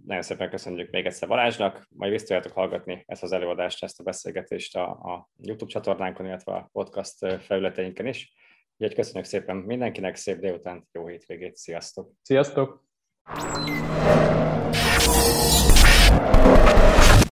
Nagyon 0.07 0.23
szépen 0.23 0.51
köszönjük 0.51 0.91
még 0.91 1.07
egyszer 1.07 1.29
Balázsnak, 1.29 1.87
majd 1.91 2.11
vissza 2.11 2.43
hallgatni 2.55 3.05
ezt 3.07 3.23
az 3.23 3.33
előadást, 3.33 3.83
ezt 3.83 4.01
a 4.01 4.03
beszélgetést 4.03 4.77
a, 4.77 4.91
a 4.91 5.29
YouTube 5.41 5.71
csatornánkon, 5.71 6.27
illetve 6.27 6.53
a 6.53 6.69
podcast 6.73 7.43
felületeinken 7.43 8.07
is. 8.07 8.33
Úgyhogy 8.77 8.97
köszönjük 8.97 9.25
szépen 9.25 9.57
mindenkinek, 9.57 10.17
szép 10.17 10.39
délután, 10.39 10.89
jó 10.93 11.07
hétvégét, 11.07 11.57
sziasztok! 11.57 12.13
Sziasztok! 12.23 12.85